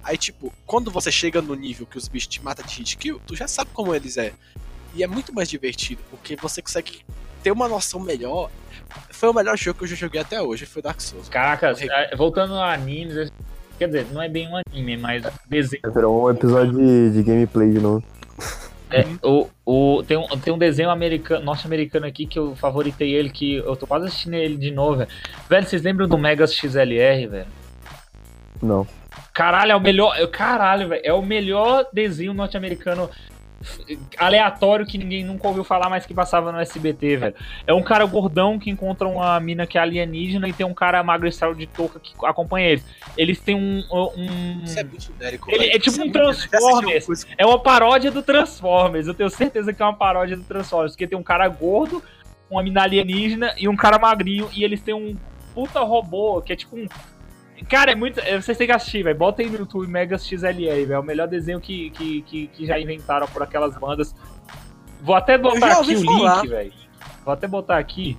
Aí, 0.03 0.17
tipo, 0.17 0.53
quando 0.67 0.91
você 0.91 1.13
chega 1.13 1.41
no 1.41 1.55
nível 1.55 1.87
que 1.87 1.97
os 1.97 2.09
bichos 2.09 2.29
te 2.29 2.43
matam 2.43 2.67
de 2.67 2.75
hit 2.77 2.97
kill, 2.97 3.21
tu 3.27 3.37
já 3.37 3.47
sabe 3.47 3.71
como 3.73 3.95
eles 3.95 4.17
é. 4.17 4.33
E 4.95 5.03
é 5.03 5.07
muito 5.07 5.33
mais 5.33 5.49
divertido, 5.49 6.03
porque 6.11 6.37
você 6.37 6.61
consegue 6.61 7.03
ter 7.43 7.51
uma 7.51 7.69
noção 7.69 8.01
melhor. 8.01 8.51
Foi 9.11 9.29
o 9.29 9.33
melhor 9.33 9.57
jogo 9.57 9.79
que 9.79 9.85
eu 9.85 9.89
já 9.89 9.97
joguei 9.97 10.21
até 10.21 10.43
hoje, 10.43 10.67
foi 10.67 10.83
Dark 10.83 11.01
Souls. 11.01 11.29
Caraca, 11.29 11.73
é, 11.81 12.15
voltando 12.17 12.55
a 12.55 12.73
animes, 12.73 13.33
quer 13.79 13.87
dizer, 13.87 14.07
não 14.13 14.21
é 14.21 14.29
bem 14.29 14.49
um 14.49 14.57
anime, 14.57 14.97
mas 14.97 15.23
desenho. 15.49 15.83
Virou 15.93 16.25
um 16.25 16.31
episódio 16.31 16.75
de, 16.75 17.13
de 17.13 17.23
gameplay 17.23 17.71
de 17.71 17.81
novo. 17.81 18.05
É, 18.91 19.07
o, 19.27 19.49
o, 19.65 20.03
tem, 20.03 20.19
um, 20.19 20.27
tem 20.39 20.53
um 20.53 20.59
desenho 20.59 20.91
americano, 20.91 21.43
norte-americano 21.43 22.05
aqui 22.05 22.27
que 22.27 22.39
eu 22.39 22.55
favoritei 22.55 23.15
ele, 23.15 23.31
que 23.31 23.55
eu 23.55 23.75
tô 23.75 23.87
quase 23.87 24.07
assistindo 24.07 24.35
ele 24.35 24.57
de 24.57 24.71
novo, 24.71 24.99
velho. 24.99 25.11
Velho, 25.49 25.67
vocês 25.67 25.83
lembram 25.83 26.07
do 26.07 26.19
Megas 26.19 26.55
XLR, 26.55 27.27
velho? 27.27 27.47
Não. 28.63 28.87
Caralho, 29.33 29.73
é 29.73 29.77
o 29.77 29.81
melhor. 29.81 30.17
é- 30.17 30.27
Caralho, 30.27 30.89
velho. 30.89 31.03
É 31.05 31.13
o 31.13 31.23
melhor 31.23 31.87
desenho 31.93 32.35
norte-americano 32.35 33.09
aleatório 34.19 34.87
que 34.87 34.99
ninguém 34.99 35.25
nunca 35.25 35.47
ouviu 35.47 35.65
falar, 35.65 35.89
mas 35.89 36.05
que 36.05 36.13
passava 36.13 36.51
no 36.53 36.59
SBT, 36.59 37.17
velho. 37.17 37.35
É 37.67 37.73
um 37.73 37.83
cara 37.83 38.05
gordão 38.05 38.59
que 38.59 38.71
encontra 38.71 39.07
uma 39.07 39.39
mina 39.41 39.67
que 39.67 39.79
é 39.79 39.81
alienígena 39.81 40.49
e 40.49 40.53
tem 40.53 40.67
um 40.67 40.75
cara 40.75 41.03
magricelo 41.03 41.55
de 41.55 41.67
touca 41.67 42.01
que 42.01 42.13
acompanha 42.25 42.69
eles. 42.69 42.85
Eles 43.17 43.41
têm 43.41 43.55
um. 43.55 43.85
um... 43.93 44.65
Isso 44.65 44.79
é 44.79 44.85
muito 44.85 45.03
genérico. 45.03 45.51
Ele 45.51 45.67
é 45.67 45.79
tipo 45.79 45.91
Isso 45.91 46.01
um 46.01 46.07
genérico. 46.07 46.49
Transformers. 46.51 47.27
É 47.39 47.47
uma 47.47 47.59
paródia 47.59 48.11
do 48.11 48.23
Transformers. 48.23 49.07
Eu 49.07 49.15
tenho 49.15 49.31
certeza 49.31 49.73
que 49.73 49.83
é 49.83 49.85
uma 49.85 49.95
paródia 49.97 50.37
do 50.37 50.45
Transformers. 50.45 50.93
Porque 50.93 51.07
tem 51.07 51.19
um 51.19 51.23
cara 51.23 51.47
gordo, 51.49 52.03
uma 52.51 52.63
mina 52.63 52.83
alienígena 52.83 53.55
e 53.57 53.69
um 53.69 53.77
cara 53.77 53.99
magrinho. 53.99 54.49
E 54.53 54.65
eles 54.65 54.81
têm 54.83 54.95
um 54.95 55.17
puta 55.55 55.81
robô 55.81 56.41
que 56.43 56.53
é 56.53 56.57
tipo 56.57 56.77
um. 56.77 56.87
Cara, 57.69 57.93
é 57.93 57.95
muito. 57.95 58.21
é, 58.21 58.41
Vocês 58.41 58.57
têm 58.59 58.67
que 58.67 58.73
assistir, 58.73 59.03
velho. 59.03 59.17
Bota 59.17 59.43
aí 59.43 59.49
no 59.51 59.59
YouTube 59.59 59.87
Megas 59.89 60.27
XLR, 60.27 60.85
velho. 60.85 60.93
É 60.95 60.99
o 60.99 61.03
melhor 61.03 61.29
desenho 61.29 61.61
que, 61.61 61.91
que, 61.91 62.23
que, 62.23 62.47
que 62.49 62.67
já 62.67 62.79
inventaram 62.79 63.27
por 63.29 63.43
aquelas 63.43 63.77
bandas. 63.77 64.15
Vou 65.01 65.15
até 65.15 65.37
botar 65.39 65.81
aqui 65.81 65.95
o 65.97 66.05
falar. 66.05 66.37
link, 66.43 66.49
velho. 66.49 66.73
Vou 67.25 67.35
até 67.35 67.47
botar 67.49 67.79
aqui. 67.79 68.17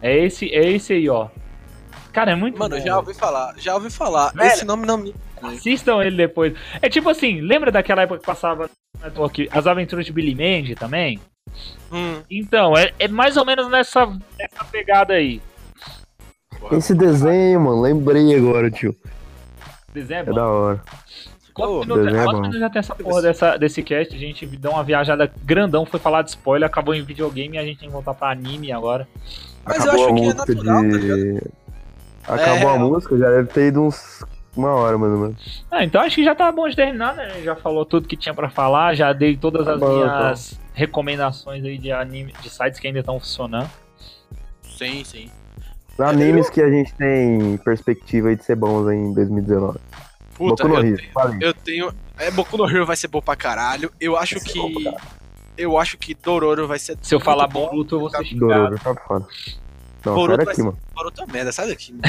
É 0.00 0.16
esse, 0.18 0.52
é 0.52 0.70
esse 0.70 0.92
aí, 0.92 1.08
ó. 1.08 1.28
Cara, 2.12 2.32
é 2.32 2.34
muito 2.36 2.58
Mano, 2.58 2.76
bom, 2.76 2.82
já 2.84 2.96
ouvi 2.96 3.12
falar, 3.14 3.54
já 3.58 3.74
ouvi 3.74 3.90
falar. 3.90 4.32
Velho. 4.32 4.46
Esse 4.46 4.64
nome 4.64 4.86
não 4.86 4.98
me. 4.98 5.14
Assistam 5.42 6.00
ele 6.02 6.16
depois. 6.16 6.54
É 6.80 6.88
tipo 6.88 7.08
assim, 7.08 7.40
lembra 7.40 7.72
daquela 7.72 8.02
época 8.02 8.20
que 8.20 8.26
passava 8.26 8.70
network 9.02 9.48
As 9.50 9.66
Aventuras 9.66 10.06
de 10.06 10.12
Billy 10.12 10.34
Mandy 10.34 10.74
também? 10.74 11.20
Hum, 11.92 12.22
Então, 12.30 12.76
é, 12.76 12.92
é 12.98 13.08
mais 13.08 13.36
ou 13.36 13.44
menos 13.44 13.68
nessa, 13.68 14.06
nessa 14.06 14.64
pegada 14.70 15.14
aí. 15.14 15.40
Esse 16.72 16.94
desenho, 16.94 17.60
mano, 17.60 17.80
lembrei 17.80 18.34
agora, 18.34 18.70
tio. 18.70 18.94
Desenho 19.92 20.18
é 20.26 20.30
É 20.30 20.32
da 20.32 20.46
hora. 20.46 20.82
Quantos 21.52 21.80
minutos, 21.86 22.04
desenho 22.04 22.20
é 22.20 22.24
quantos 22.24 22.40
minutos 22.40 22.60
já 22.60 22.70
tem 22.70 22.78
essa 22.80 22.94
porra 22.96 23.22
dessa, 23.22 23.56
desse 23.56 23.82
cast? 23.82 24.14
A 24.14 24.18
gente 24.18 24.44
deu 24.46 24.72
uma 24.72 24.82
viajada 24.82 25.30
grandão, 25.44 25.86
foi 25.86 26.00
falar 26.00 26.22
de 26.22 26.30
spoiler, 26.30 26.66
acabou 26.68 26.94
em 26.94 27.02
videogame 27.04 27.56
e 27.56 27.58
a 27.60 27.64
gente 27.64 27.78
tem 27.78 27.88
que 27.88 27.92
voltar 27.92 28.12
pra 28.14 28.30
anime 28.30 28.72
agora. 28.72 29.06
Mas 29.64 29.84
eu 29.84 29.92
Acabou 29.92 30.04
acho 30.04 30.12
a 30.12 30.14
que 30.16 30.20
é 30.20 30.24
música 30.24 30.54
natural, 30.54 30.82
tá 30.82 30.98
de. 30.98 31.42
Acabou 32.26 32.70
É. 32.70 32.74
a 32.74 32.78
música, 32.78 33.18
já 33.18 33.30
deve 33.30 33.48
ter 33.48 33.68
ido 33.68 33.82
uns. 33.82 34.24
Uma 34.56 34.70
hora, 34.70 34.96
mais 34.96 35.12
ou 35.12 35.18
menos. 35.18 35.64
Ah, 35.68 35.82
então 35.84 36.00
acho 36.00 36.14
que 36.14 36.24
já 36.24 36.32
tá 36.32 36.50
bom 36.52 36.68
de 36.68 36.76
terminar, 36.76 37.14
né? 37.16 37.40
Já 37.42 37.56
falou 37.56 37.84
tudo 37.84 38.06
que 38.06 38.16
tinha 38.16 38.32
pra 38.32 38.48
falar, 38.48 38.94
já 38.94 39.12
dei 39.12 39.36
todas 39.36 39.66
Tá 39.66 39.72
as 39.74 39.80
bom, 39.80 39.92
minhas 39.96 40.60
recomendações 40.74 41.64
aí 41.64 41.76
de 41.76 41.90
anime, 41.90 42.32
de 42.40 42.48
sites 42.48 42.78
que 42.78 42.86
ainda 42.86 43.00
estão 43.00 43.18
funcionando. 43.18 43.68
Sim, 44.62 45.02
sim. 45.04 45.28
Animes 45.98 46.50
que 46.50 46.60
a 46.60 46.68
gente 46.68 46.92
tem 46.94 47.56
perspectiva 47.58 48.28
aí 48.28 48.36
de 48.36 48.44
ser 48.44 48.56
bons 48.56 48.88
aí 48.88 48.96
em 48.96 49.14
2019. 49.14 49.78
Puta, 50.34 50.64
Boku 50.64 50.68
no 50.68 50.74
eu 50.74 50.84
Hero, 50.88 50.96
tenho, 50.96 51.12
falei. 51.12 51.38
eu 51.40 51.54
tenho. 51.54 51.94
É, 52.18 52.30
Boku 52.30 52.56
no 52.56 52.68
Hero 52.68 52.84
vai 52.86 52.96
ser 52.96 53.08
bom 53.08 53.20
pra 53.20 53.36
caralho. 53.36 53.92
Eu 54.00 54.16
acho 54.16 54.40
que. 54.40 54.58
Eu 55.56 55.78
acho 55.78 55.96
que 55.96 56.14
Dororo 56.14 56.66
vai 56.66 56.78
ser. 56.80 56.98
Se 57.00 57.14
eu 57.14 57.20
falar 57.20 57.46
bom. 57.46 57.68
Boruto, 57.70 57.94
eu 57.94 58.00
vou 58.00 58.10
ser 58.10 58.24
xingado. 58.24 58.48
Dororo, 58.76 58.78
tá 58.80 58.94
foda. 59.06 59.26
Não, 60.04 60.14
Boruto 60.14 60.36
sai 60.36 60.44
daqui, 60.46 60.56
ser- 60.56 60.62
mano. 60.64 60.78
Boruto 60.94 61.22
é 61.22 61.26
merda, 61.32 61.52
sai 61.52 61.68
daqui. 61.68 61.92
mano. 61.92 62.02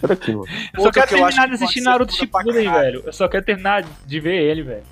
Sai 0.00 0.08
daqui, 0.08 0.32
mano. 0.36 0.46
Eu 0.72 0.82
só 0.82 0.90
quero 0.92 1.08
que 1.08 1.14
eu 1.14 1.18
terminar 1.18 1.42
que 1.42 1.48
de 1.48 1.54
assistir 1.56 1.80
Naruto 1.80 2.12
Shippuden, 2.14 2.70
velho. 2.70 3.02
Eu 3.04 3.12
só 3.12 3.26
quero 3.28 3.44
terminar 3.44 3.84
de 4.06 4.20
ver 4.20 4.40
ele, 4.40 4.62
velho. 4.62 4.84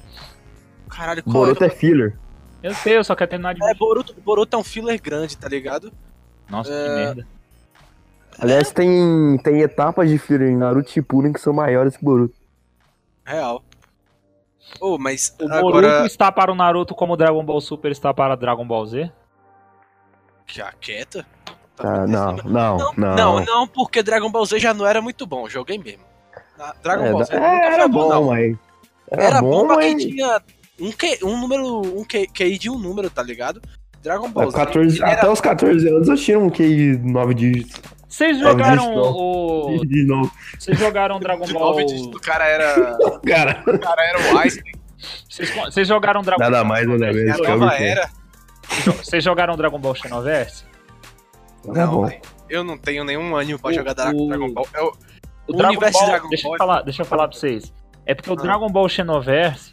Caralho, 0.88 1.22
qual 1.22 1.34
Boruto 1.34 1.62
é 1.62 1.68
era? 1.68 1.76
filler. 1.76 2.18
Eu 2.62 2.74
sei, 2.74 2.96
eu 2.96 3.04
só 3.04 3.14
quero 3.14 3.30
terminar 3.30 3.54
de 3.54 3.62
É, 3.64 3.68
ver. 3.68 3.78
Boruto, 3.78 4.12
Boruto 4.24 4.56
é 4.56 4.58
um 4.58 4.64
filler 4.64 5.00
grande, 5.00 5.36
tá 5.36 5.48
ligado? 5.48 5.92
Nossa, 6.50 6.68
que 6.70 6.76
é- 6.76 6.94
merda. 6.96 7.26
Aliás, 8.40 8.70
tem, 8.72 9.38
tem 9.42 9.60
etapas 9.60 10.08
de 10.08 10.18
filler 10.18 10.48
em 10.50 10.56
Naruto 10.56 10.90
Shippuden 10.90 11.32
que 11.32 11.40
são 11.40 11.52
maiores 11.52 11.96
que 11.96 12.04
Boruto. 12.04 12.34
Real. 13.24 13.62
Oh, 14.80 14.96
mas 14.98 15.34
O 15.40 15.48
Boruto 15.48 15.78
agora... 15.86 16.06
está 16.06 16.30
para 16.32 16.50
o 16.52 16.54
Naruto 16.54 16.94
como 16.94 17.12
o 17.12 17.16
Dragon 17.16 17.44
Ball 17.44 17.60
Super 17.60 17.92
está 17.92 18.14
para 18.14 18.36
Dragon 18.36 18.66
Ball 18.66 18.86
Z? 18.86 19.12
Que 20.46 20.60
a 20.62 20.72
quieta? 20.72 21.26
Ah, 21.78 22.06
não, 22.06 22.36
não, 22.36 22.44
Não, 22.44 22.92
não. 22.96 23.16
não, 23.16 23.44
não, 23.44 23.66
porque 23.68 24.02
Dragon 24.02 24.30
Ball 24.30 24.44
Z 24.46 24.58
já 24.58 24.72
não 24.74 24.86
era 24.86 25.00
muito 25.00 25.26
bom, 25.26 25.48
joguei 25.48 25.78
mesmo. 25.78 26.04
Na- 26.58 26.74
Dragon 26.82 27.04
É, 27.04 27.12
Ball 27.12 27.24
Z 27.24 27.34
é, 27.34 27.40
nunca 27.40 27.66
era 27.66 27.82
foi 27.82 27.88
bom, 27.88 28.08
não. 28.08 28.24
mas. 28.24 28.56
Era, 29.10 29.22
Era 29.24 29.40
bom, 29.40 29.50
bom, 29.50 29.66
mas. 29.74 30.02
tinha 30.02 30.42
um, 30.80 30.92
Q, 30.92 31.18
um 31.24 31.40
número, 31.40 31.80
um 31.98 32.04
Q, 32.04 32.26
QI 32.28 32.58
de 32.58 32.70
um 32.70 32.78
número, 32.78 33.10
tá 33.10 33.22
ligado? 33.22 33.60
Dragon 34.02 34.30
Ball 34.30 34.50
Z 34.50 34.56
14, 34.56 34.96
ele 34.96 35.04
era- 35.04 35.12
Até 35.20 35.30
os 35.30 35.40
14 35.40 35.88
anos 35.88 36.08
eu 36.08 36.16
tinha 36.16 36.38
um 36.38 36.48
QI 36.50 36.96
9 36.98 37.34
dígitos. 37.34 37.80
Vocês 38.10 38.36
É, 38.36 38.40
jogaram 38.40 38.92
o. 38.94 39.80
De 39.86 40.04
novo. 40.04 40.30
Vocês 40.58 40.76
jogaram 40.78 41.20
Dragon 41.20 41.44
de 41.44 41.52
Ball. 41.54 41.76
o 41.80 42.20
cara 42.20 42.44
era. 42.46 42.98
Cara, 43.26 43.62
O 43.66 43.78
cara 43.78 44.02
era 44.04 44.18
o 44.34 44.38
Einstein, 44.38 44.72
Vocês, 45.64 45.86
jogaram 45.88 46.20
Dragon 46.22 46.42
nada 46.42 46.56
Ball. 46.58 46.64
mais, 46.66 46.86
nada 46.88 47.12
menos 47.12 47.38
é 47.38 47.42
o 47.42 47.58
nova 47.58 47.74
era. 47.76 48.10
Vocês 48.84 49.22
jogaram 49.22 49.56
Dragon 49.56 49.78
Ball 49.78 49.94
Xenoverse? 49.94 50.64
Não. 51.64 52.10
Eu 52.48 52.64
não 52.64 52.76
tenho 52.76 53.04
nenhum 53.04 53.34
ânimo 53.36 53.58
pra 53.60 53.70
O- 53.70 53.74
jogar 53.74 53.94
Dra- 53.94 54.10
o- 54.12 54.28
Dragon 54.28 54.52
Ball. 54.52 54.66
Eu, 54.74 54.92
O 55.48 55.52
O 55.52 55.56
Dragon 55.56 55.70
universo 55.72 55.92
Ball, 55.98 56.04
de 56.04 56.10
Dragon 56.10 56.28
deixa 56.28 56.42
Ball 56.44 56.52
eu 56.52 56.54
é 56.54 56.58
falar, 56.58 56.82
deixa 56.82 57.02
eu 57.02 57.06
falar 57.06 57.28
pra 57.28 57.36
vocês. 57.38 57.72
É 58.06 58.14
porque 58.14 58.30
o 58.30 58.34
Ah. 58.34 58.42
Dragon 58.42 58.68
Ball 58.68 58.88
Xenoverse 58.88 59.70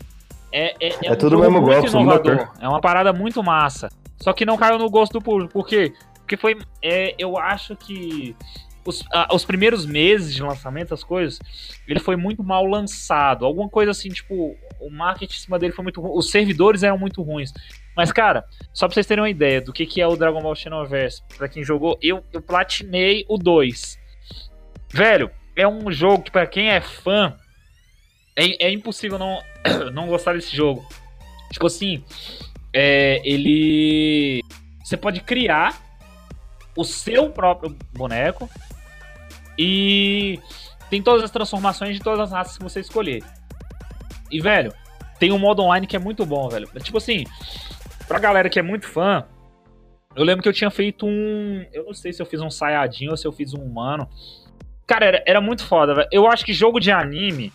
é, 0.52 0.76
é, 0.80 0.90
é, 0.90 1.08
É 1.08 1.12
um 1.12 1.16
tudo 1.16 1.32
jogo 1.32 1.42
mesmo 1.44 1.62
muito 1.62 1.74
golpe, 1.74 1.90
só 1.90 2.00
inovador. 2.00 2.36
motor. 2.36 2.52
É 2.62 2.68
uma 2.68 2.80
parada 2.82 3.12
muito 3.14 3.44
massa. 3.44 3.90
Só 4.22 4.32
que 4.34 4.46
não 4.46 4.58
caiu 4.58 4.78
no 4.78 4.90
gosto 4.90 5.14
do 5.14 5.22
público. 5.22 5.52
Por 5.54 5.68
quê? 5.68 5.92
Porque 6.28 6.36
foi. 6.36 6.58
é, 6.82 7.16
eu 7.18 7.38
acho 7.38 7.74
que 7.74 8.36
os, 8.86 9.02
ah, 9.14 9.34
os 9.34 9.46
primeiros 9.46 9.86
meses 9.86 10.36
de 10.36 10.44
lançamento, 10.44 10.94
as 10.94 11.02
coisas, 11.02 11.40
ele 11.88 12.02
foi 12.02 12.18
muito 12.18 12.44
mal 12.44 12.66
lançado. 12.66 13.46
Alguma 13.46 13.70
coisa 13.70 13.92
assim, 13.92 14.10
tipo, 14.10 14.58
o 14.82 14.90
marketing 14.90 15.34
em 15.34 15.40
cima 15.40 15.58
dele 15.58 15.72
foi 15.72 15.84
muito 15.84 16.02
ruim. 16.02 16.18
Os 16.18 16.30
servidores 16.30 16.84
eram 16.84 16.98
muito 16.98 17.22
ruins. 17.22 17.54
Mas, 17.96 18.12
cara, 18.12 18.44
só 18.74 18.88
pra 18.88 18.94
vocês 18.94 19.08
terem 19.08 19.22
uma 19.22 19.30
ideia 19.30 19.62
do 19.62 19.72
que, 19.72 19.86
que 19.86 20.02
é 20.02 20.08
o 20.08 20.18
Dragon 20.18 20.42
Ball 20.42 20.54
Xenoverse, 20.54 21.24
pra 21.38 21.48
quem 21.48 21.64
jogou, 21.64 21.98
eu, 22.02 22.22
eu 22.34 22.42
platinei 22.42 23.26
o 23.30 23.38
2. 23.38 23.98
Velho, 24.92 25.32
é 25.56 25.66
um 25.66 25.90
jogo 25.90 26.24
que, 26.24 26.32
pra 26.32 26.46
quem 26.46 26.70
é 26.70 26.82
fã, 26.82 27.38
é, 28.36 28.68
é 28.68 28.70
impossível 28.70 29.18
não, 29.18 29.42
não 29.94 30.08
gostar 30.08 30.34
desse 30.34 30.54
jogo. 30.54 30.86
Tipo 31.54 31.68
assim, 31.68 32.04
é, 32.74 33.22
ele. 33.24 34.42
Você 34.84 34.98
pode 34.98 35.22
criar 35.22 35.87
o 36.78 36.86
seu 36.86 37.30
próprio 37.30 37.76
boneco 37.94 38.50
e 39.58 40.40
tem 40.90 41.02
todas 41.02 41.24
as 41.24 41.32
transformações 41.32 41.96
de 41.98 42.02
todas 42.02 42.20
as 42.20 42.32
raças 42.32 42.58
que 42.58 42.64
você 42.64 42.80
escolher. 42.80 43.24
E, 44.32 44.40
velho, 44.40 44.74
tem 45.20 45.32
um 45.32 45.40
modo 45.40 45.64
online 45.64 45.88
que 45.88 45.96
é 45.96 46.00
muito 46.00 46.26
bom, 46.26 46.48
velho. 46.48 46.68
Tipo 46.82 46.98
assim, 46.98 47.26
pra 48.08 48.20
galera 48.20 48.50
que 48.50 48.60
é 48.60 48.62
muito 48.62 48.88
fã, 48.88 49.26
eu 50.16 50.24
lembro 50.24 50.44
que 50.44 50.50
eu 50.50 50.54
tinha 50.54 50.70
feito 50.70 51.06
um. 51.06 51.66
Eu 51.74 51.86
não 51.86 51.94
sei 51.94 52.14
se 52.14 52.22
eu 52.22 52.26
fiz 52.26 52.40
um 52.42 52.50
Sayajin 52.50 53.10
ou 53.10 53.18
se 53.18 53.28
eu 53.28 53.32
fiz 53.32 53.54
um 53.54 53.64
humano. 53.64 54.08
Cara, 54.86 55.06
era, 55.06 55.24
era 55.26 55.42
muito 55.42 55.66
foda, 55.66 55.96
velho. 55.96 56.08
Eu 56.12 56.28
acho 56.28 56.46
que 56.46 56.54
jogo 56.54 56.80
de 56.80 56.92
anime, 56.92 57.52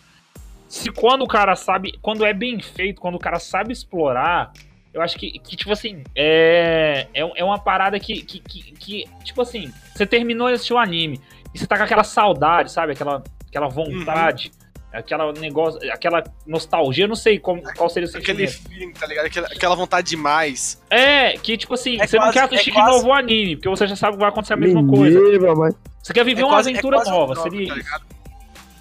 se 0.68 0.90
quando 0.90 1.22
o 1.22 1.28
cara 1.28 1.54
sabe. 1.54 1.92
Quando 2.02 2.24
é 2.24 2.32
bem 2.32 2.60
feito, 2.60 3.00
quando 3.00 3.14
o 3.14 3.20
cara 3.20 3.38
sabe 3.38 3.72
explorar, 3.72 4.52
eu 4.92 5.00
acho 5.02 5.16
que, 5.18 5.38
que 5.38 5.56
tipo 5.56 5.72
assim, 5.72 6.02
é, 6.14 7.06
é, 7.14 7.20
é 7.40 7.44
uma 7.44 7.58
parada 7.58 7.98
que, 7.98 8.22
que, 8.22 8.40
que, 8.40 8.72
que, 8.72 9.04
tipo 9.24 9.40
assim, 9.42 9.72
você 9.94 10.04
terminou 10.06 10.48
de 10.48 10.54
assistir 10.54 10.74
o 10.74 10.78
anime 10.78 11.20
e 11.54 11.58
você 11.58 11.66
tá 11.66 11.76
com 11.76 11.82
aquela 11.84 12.04
saudade, 12.04 12.70
sabe? 12.70 12.92
Aquela, 12.92 13.22
aquela 13.48 13.68
vontade, 13.68 14.52
aquela 14.92 15.32
negócio, 15.32 15.80
aquela 15.92 16.22
nostalgia, 16.46 17.04
eu 17.04 17.08
não 17.08 17.14
sei 17.16 17.38
como, 17.38 17.62
qual 17.74 17.88
seria 17.88 18.06
o 18.08 18.16
aquele 18.16 18.46
sentimento. 18.48 18.68
feeling, 18.78 18.92
tá 18.92 19.06
ligado? 19.06 19.26
Aquela, 19.26 19.46
aquela 19.46 19.74
vontade 19.74 20.08
demais. 20.10 20.82
É, 20.90 21.32
que 21.38 21.56
tipo 21.56 21.74
assim, 21.74 22.00
É 22.00 22.06
você 22.06 22.16
não 22.18 22.24
quase- 22.26 22.32
quer 22.34 22.40
é 22.40 22.44
assistir 22.44 22.72
quase- 22.72 22.90
de 22.90 22.96
novo 22.96 23.08
o 23.08 23.12
anime, 23.14 23.56
porque 23.56 23.68
você 23.68 23.86
já 23.86 23.96
sabe 23.96 24.14
que 24.14 24.20
vai 24.20 24.28
acontecer 24.28 24.52
a 24.54 24.56
mesma 24.56 24.86
coisa. 24.86 25.18
Mentira, 25.20 25.54
mas- 25.54 25.74
Você 26.02 26.12
quer 26.12 26.24
viver 26.24 26.42
É 26.42 26.44
uma 26.44 26.54
quase- 26.54 26.68
é 26.70 26.72
aventura 26.72 26.96
nova, 27.04 27.34
droga, 27.34 27.50
seria 27.50 27.84
tá? 27.84 28.00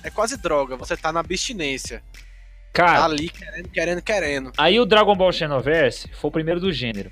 É 0.03 0.09
quase 0.09 0.35
droga, 0.41 0.75
você 0.75 0.97
tá 0.97 1.11
na 1.13 1.19
abstinência. 1.19 2.01
Tá 2.73 2.85
Cara, 2.85 3.05
ali 3.05 3.29
querendo, 3.29 3.69
querendo, 3.69 4.01
querendo. 4.01 4.51
Aí 4.57 4.79
o 4.79 4.85
Dragon 4.85 5.15
Ball 5.15 5.31
Xenoverse 5.31 6.07
foi 6.13 6.29
o 6.29 6.31
primeiro 6.31 6.59
do 6.59 6.71
gênero. 6.71 7.11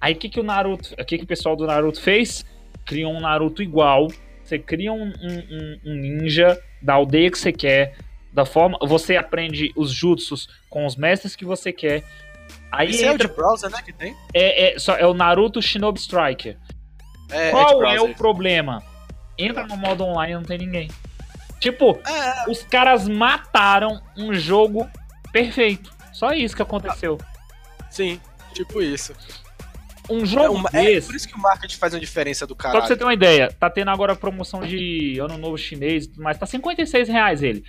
Aí 0.00 0.14
o 0.14 0.16
que, 0.16 0.28
que 0.28 0.40
o 0.40 0.42
Naruto, 0.42 0.94
o 0.98 1.04
que, 1.04 1.18
que 1.18 1.24
o 1.24 1.26
pessoal 1.26 1.54
do 1.54 1.64
Naruto 1.66 2.00
fez? 2.00 2.44
Criou 2.84 3.12
um 3.12 3.20
Naruto 3.20 3.62
igual. 3.62 4.08
Você 4.42 4.58
cria 4.58 4.92
um, 4.92 5.04
um- 5.06 5.80
um- 5.84 5.94
ninja 5.94 6.60
da 6.82 6.94
aldeia 6.94 7.30
que 7.30 7.38
você 7.38 7.52
quer, 7.52 7.94
da 8.32 8.44
forma. 8.44 8.78
Você 8.82 9.16
aprende 9.16 9.72
os 9.76 9.90
jutsus 9.92 10.48
com 10.68 10.84
os 10.84 10.96
mestres 10.96 11.36
que 11.36 11.44
você 11.44 11.72
quer. 11.72 12.02
Aí 12.72 12.90
Esse 12.90 13.04
é 13.04 13.10
o 13.10 13.14
entra, 13.14 13.28
de 13.28 13.34
browser, 13.34 13.70
né, 13.70 13.78
que 13.84 13.92
tem? 13.92 14.14
é, 14.34 14.74
é, 14.74 14.78
só, 14.78 14.96
é 14.96 15.06
o 15.06 15.14
Naruto 15.14 15.62
Shinobi 15.62 15.98
Striker. 16.00 16.56
É, 17.30 17.50
Qual 17.50 17.66
de 17.66 17.74
é, 17.74 17.78
browser. 17.78 18.10
o 18.10 18.14
problema? 18.14 18.82
Entra 19.38 19.66
no 19.66 19.76
modo 19.76 20.04
online 20.04 20.32
e 20.32 20.36
não 20.36 20.42
tem 20.44 20.58
ninguém. 20.58 20.88
Tipo, 21.60 21.98
É, 22.06 22.50
os 22.50 22.62
caras 22.62 23.08
mataram 23.08 24.00
um 24.16 24.32
jogo 24.34 24.88
perfeito. 25.32 25.90
Só 26.12 26.32
isso 26.32 26.54
que 26.56 26.62
aconteceu. 26.62 27.18
sim, 27.90 28.20
tipo 28.54 28.80
isso. 28.82 29.12
Um 30.08 30.22
É, 30.22 30.26
jogo 30.26 30.54
uma- 30.54 30.70
é 30.72 30.84
desse. 30.84 31.08
por 31.08 31.16
isso 31.16 31.26
que 31.28 31.34
o 31.34 31.38
marketing 31.38 31.76
faz 31.78 31.92
uma 31.92 31.98
diferença 32.00 32.46
do 32.46 32.54
Só 32.54 32.70
pra 32.70 32.80
você 32.86 32.96
ter 32.96 33.02
uma 33.04 33.12
ideia, 33.14 33.52
tá 33.58 33.68
tendo 33.68 33.90
agora 33.90 34.14
promoção 34.14 34.60
de 34.60 35.18
Ano 35.18 35.36
Novo 35.36 35.58
Chinês, 35.58 36.08
mas 36.16 36.38
tá 36.38 36.46
56 36.46 37.08
reais 37.08 37.42
ele. 37.42 37.64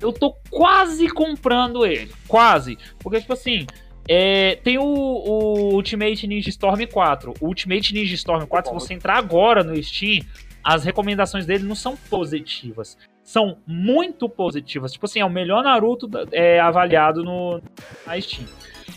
Eu 0.00 0.12
tô 0.12 0.32
quase 0.50 1.08
comprando 1.08 1.84
ele. 1.86 2.10
Quase. 2.26 2.76
Porque, 2.98 3.20
tipo 3.20 3.34
assim, 3.34 3.66
é, 4.08 4.56
tem 4.64 4.78
o, 4.78 4.82
o 4.84 5.74
Ultimate 5.74 6.26
Ninja 6.26 6.48
Storm 6.48 6.80
4. 6.90 7.34
O 7.40 7.46
Ultimate 7.46 7.92
Ninja 7.94 8.14
Storm 8.14 8.46
4, 8.46 8.70
se 8.70 8.74
você 8.74 8.94
entrar 8.94 9.16
agora 9.18 9.62
no 9.62 9.80
Steam, 9.80 10.24
as 10.64 10.82
recomendações 10.84 11.44
dele 11.46 11.62
não 11.64 11.74
são 11.76 11.96
positivas. 11.96 12.96
São 13.22 13.58
muito 13.66 14.28
positivas. 14.28 14.92
Tipo 14.92 15.06
assim, 15.06 15.20
é 15.20 15.24
o 15.24 15.30
melhor 15.30 15.62
Naruto 15.62 16.10
é, 16.32 16.58
avaliado 16.60 17.22
no, 17.22 17.62
na 18.06 18.20
Steam. 18.20 18.46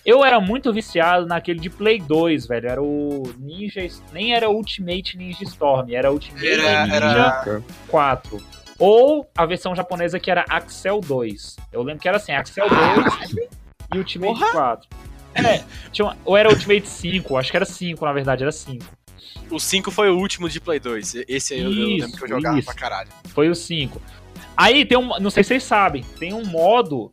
Eu 0.05 0.23
era 0.23 0.39
muito 0.39 0.71
viciado 0.73 1.25
naquele 1.25 1.59
de 1.59 1.69
Play 1.69 1.99
2, 1.99 2.47
velho. 2.47 2.67
Era 2.69 2.81
o 2.81 3.23
Ninja. 3.39 3.81
Nem 4.11 4.33
era 4.35 4.49
Ultimate 4.49 5.17
Ninja 5.17 5.43
Storm, 5.43 5.91
era 5.91 6.11
Ultimate 6.11 6.45
Era- 6.47 6.85
Ninja 6.85 6.95
era- 6.97 7.63
4. 7.87 8.41
Ou 8.77 9.29
a 9.37 9.45
versão 9.45 9.73
japonesa 9.75 10.19
que 10.19 10.29
era 10.29 10.43
Axel 10.49 10.99
2. 11.01 11.55
Eu 11.71 11.81
lembro 11.81 12.01
que 12.01 12.07
era 12.07 12.17
assim, 12.17 12.33
Axel 12.33 12.67
2 12.69 13.47
e 13.93 13.97
Ultimate 13.97 14.39
Porra! 14.39 14.51
4. 14.51 14.89
É, 15.35 15.63
tinha 15.91 16.05
uma- 16.05 16.17
ou 16.25 16.35
era 16.37 16.49
Ultimate 16.49 16.87
5, 16.87 17.37
acho 17.37 17.51
que 17.51 17.57
era 17.57 17.65
5, 17.65 18.03
na 18.05 18.13
verdade, 18.13 18.43
era 18.43 18.51
5. 18.51 18.85
O 19.49 19.59
5 19.59 19.91
foi 19.91 20.09
o 20.09 20.17
último 20.17 20.49
de 20.49 20.59
Play 20.59 20.79
2. 20.79 21.15
Esse 21.27 21.53
aí 21.53 21.61
eu, 21.61 21.71
eu 21.71 21.89
Isso, 21.89 22.05
lembro 22.05 22.17
que 22.17 22.23
eu 22.23 22.27
jogava 22.29 22.57
isso. 22.59 22.65
pra 22.65 22.73
caralho. 22.75 23.09
Foi 23.29 23.49
o 23.49 23.55
5. 23.55 24.01
Aí 24.57 24.85
tem 24.85 24.97
um. 24.97 25.19
Não 25.19 25.29
sei 25.29 25.43
se 25.43 25.49
vocês 25.49 25.63
sabem, 25.63 26.03
tem 26.19 26.33
um 26.33 26.45
modo 26.45 27.11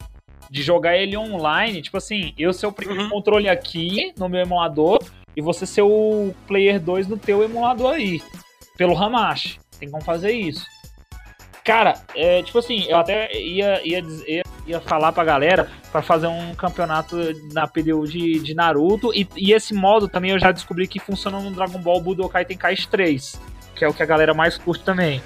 de 0.51 0.62
jogar 0.62 0.97
ele 0.97 1.16
online. 1.16 1.83
Tipo 1.83 1.97
assim, 1.99 2.33
eu 2.39 2.53
ser 2.53 2.66
o 2.66 2.72
primeiro 2.72 3.05
Uhum. 3.05 3.09
controle 3.11 3.49
aqui 3.49 4.12
no 4.18 4.28
meu 4.28 4.41
emulador 4.41 4.99
e 5.37 5.41
você 5.41 5.66
ser 5.66 5.83
o 5.83 6.35
player 6.47 6.80
2 6.80 7.07
no 7.09 7.16
teu 7.16 7.43
emulador 7.43 7.95
aí. 7.95 8.22
Pelo 8.76 8.97
Hamashi. 8.97 9.59
Tem 9.78 9.91
como 9.91 10.03
fazer 10.05 10.33
isso. 10.33 10.64
Cara, 11.64 12.01
é, 12.14 12.43
tipo 12.43 12.59
assim, 12.59 12.85
eu 12.89 12.97
até 12.97 13.33
ia, 13.41 13.87
ia, 13.87 14.03
dizer- 14.03 14.28
ia, 14.28 14.43
ia 14.72 14.80
falar 14.80 15.12
pra 15.12 15.24
galera 15.24 15.68
pra 15.90 16.02
fazer 16.02 16.26
um 16.26 16.54
campeonato 16.54 17.16
na 17.52 17.66
PDU 17.66 18.06
de, 18.06 18.40
de 18.40 18.54
Naruto. 18.54 19.12
E, 19.14 19.26
e 19.36 19.52
esse 19.52 19.74
modo 19.74 20.08
também 20.08 20.30
eu 20.30 20.38
já 20.38 20.50
descobri 20.52 20.86
que 20.86 20.98
funciona 20.98 21.40
no 21.40 21.50
Dragon 21.50 21.78
Ball 21.78 22.00
Budokai 22.00 22.44
Tenkaichi 22.44 22.88
3, 22.88 23.40
que 23.74 23.84
é 23.84 23.88
o 23.88 23.94
que 23.94 24.02
a 24.02 24.06
galera 24.06 24.34
mais 24.34 24.58
curte 24.58 24.84
também. 24.84 25.22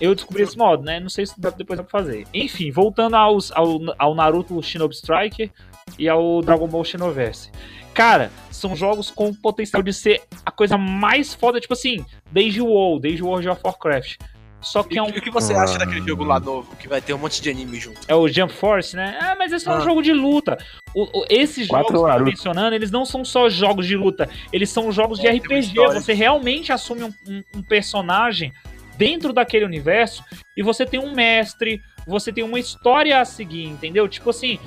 Eu 0.00 0.14
descobri 0.14 0.42
esse 0.42 0.58
modo, 0.58 0.82
né? 0.82 0.98
Não 0.98 1.08
sei 1.08 1.26
se 1.26 1.40
depois 1.40 1.78
dá 1.78 1.84
pra 1.84 2.00
fazer. 2.00 2.26
Enfim, 2.34 2.70
voltando 2.70 3.14
aos, 3.14 3.52
ao, 3.52 3.78
ao 3.98 4.14
Naruto 4.14 4.60
Shinobi 4.62 4.94
Striker 4.94 5.50
e 5.98 6.08
ao 6.08 6.40
Dragon 6.42 6.66
Ball 6.66 6.84
Xenoverse. 6.84 7.50
Cara, 7.94 8.30
são 8.50 8.74
jogos 8.74 9.10
com 9.10 9.34
potencial 9.34 9.82
de 9.82 9.92
ser 9.92 10.22
a 10.44 10.50
coisa 10.50 10.78
mais 10.78 11.34
foda, 11.34 11.60
tipo 11.60 11.74
assim, 11.74 12.04
desde 12.30 12.60
o 12.60 12.66
WoW, 12.66 12.98
desde 12.98 13.22
o 13.22 13.26
World 13.26 13.48
of 13.50 13.60
Warcraft. 13.62 14.16
Só 14.62 14.82
que 14.82 14.94
E 14.94 14.98
é 14.98 15.02
um 15.02 15.06
o 15.08 15.12
que 15.12 15.30
você 15.30 15.52
acha 15.54 15.76
daquele 15.78 16.06
jogo 16.06 16.24
lá 16.24 16.38
novo, 16.38 16.74
que 16.76 16.86
vai 16.88 17.00
ter 17.00 17.12
um 17.12 17.18
monte 17.18 17.42
de 17.42 17.50
anime 17.50 17.78
junto? 17.80 18.00
é 18.06 18.14
o 18.14 18.28
Jump 18.28 18.52
Force, 18.52 18.94
né? 18.96 19.18
Ah, 19.20 19.34
mas 19.38 19.52
esse 19.52 19.66
é 19.68 19.70
um 19.70 19.74
Ah. 19.76 19.80
jogo 19.80 20.02
de 20.02 20.12
luta. 20.12 20.56
O- 20.94 21.20
o- 21.20 21.24
esses 21.28 21.66
Quatro 21.66 21.92
jogos 21.96 22.10
que 22.10 22.12
eu 22.14 22.18
tô 22.18 22.24
mencionando, 22.24 22.74
eles 22.74 22.90
não 22.90 23.04
são 23.04 23.24
só 23.24 23.48
jogos 23.48 23.86
de 23.86 23.96
luta, 23.96 24.28
eles 24.52 24.70
são 24.70 24.92
jogos 24.92 25.18
de 25.18 25.26
É, 25.26 25.30
uma 25.30 25.36
RPG. 25.38 25.74
Você 25.94 26.12
realmente 26.12 26.72
assume 26.72 27.02
um, 27.04 27.12
um- 27.28 27.42
um 27.56 27.62
personagem 27.62 28.52
dentro 28.96 29.32
daquele 29.32 29.64
universo 29.64 30.22
e 30.56 30.62
você 30.62 30.84
tem 30.86 31.00
um 31.00 31.12
mestre, 31.14 31.80
você 32.06 32.32
tem 32.32 32.44
uma 32.44 32.58
história 32.60 33.20
a 33.20 33.24
seguir, 33.24 33.64
entendeu? 33.64 34.06
Tipo 34.06 34.30
assim, 34.30 34.58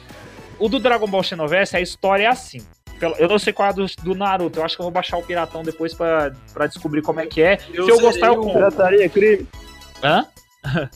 o 0.60 0.68
do 0.68 0.80
Dragon 0.80 1.08
Ball 1.08 1.24
Xenoverse, 1.24 1.78
a 1.78 1.82
história 1.82 2.24
é 2.24 2.28
assim. 2.28 2.60
Eu 3.20 3.28
não 3.28 3.38
sei 3.38 3.52
qual 3.52 3.68
é 3.68 3.70
a 3.70 3.74
do, 3.74 3.86
do 4.04 4.16
Naruto, 4.16 4.58
eu 4.60 4.64
acho 4.66 4.76
que 4.76 4.82
eu 4.82 4.86
vou 4.86 4.92
baixar 4.92 5.18
o 5.18 5.22
Piratão 5.22 5.64
depois 5.64 5.94
pra, 5.94 6.32
pra 6.54 6.66
descobrir 6.66 7.02
como 7.02 7.20
é 7.20 7.26
que 7.28 7.42
é. 7.42 7.58
Se 7.58 7.76
eu 7.78 8.00
gostar, 8.00 8.28
eu 8.28 8.38
compro. 8.38 8.54
Pirataria, 8.54 9.10
crime. 9.10 9.46
Hã? 10.06 10.26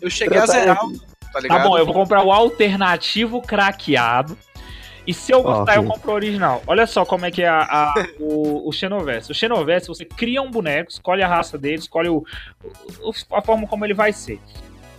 Eu 0.00 0.08
cheguei 0.10 0.38
a 0.38 0.44
Trataria. 0.44 0.74
zerar, 0.74 0.86
o- 0.86 0.98
tá 0.98 1.06
Tá 1.32 1.40
ligado? 1.40 1.62
bom, 1.68 1.78
eu 1.78 1.84
vou 1.84 1.94
comprar 1.94 2.24
o 2.24 2.32
alternativo 2.32 3.40
craqueado. 3.42 4.36
E 5.06 5.12
se 5.14 5.32
eu 5.32 5.42
gostar, 5.42 5.76
eu 5.76 5.82
Ok. 5.82 5.92
compro 5.94 6.10
o 6.12 6.14
original. 6.14 6.62
Olha 6.66 6.86
só 6.86 7.04
como 7.04 7.24
é 7.26 7.30
que 7.30 7.42
é 7.42 7.48
a, 7.48 7.62
a- 7.62 7.94
o, 8.18 8.68
o 8.68 8.72
Xenoverse. 8.72 9.30
O 9.30 9.34
Xenoverse, 9.34 9.88
você 9.88 10.04
cria 10.04 10.40
um 10.42 10.50
boneco, 10.50 10.90
escolhe 10.90 11.22
a 11.22 11.28
raça 11.28 11.56
dele, 11.58 11.76
escolhe 11.78 12.08
o, 12.08 12.24
o- 13.02 13.12
a 13.36 13.42
forma 13.42 13.66
como 13.66 13.84
ele 13.84 13.94
vai 13.94 14.12
ser. 14.12 14.38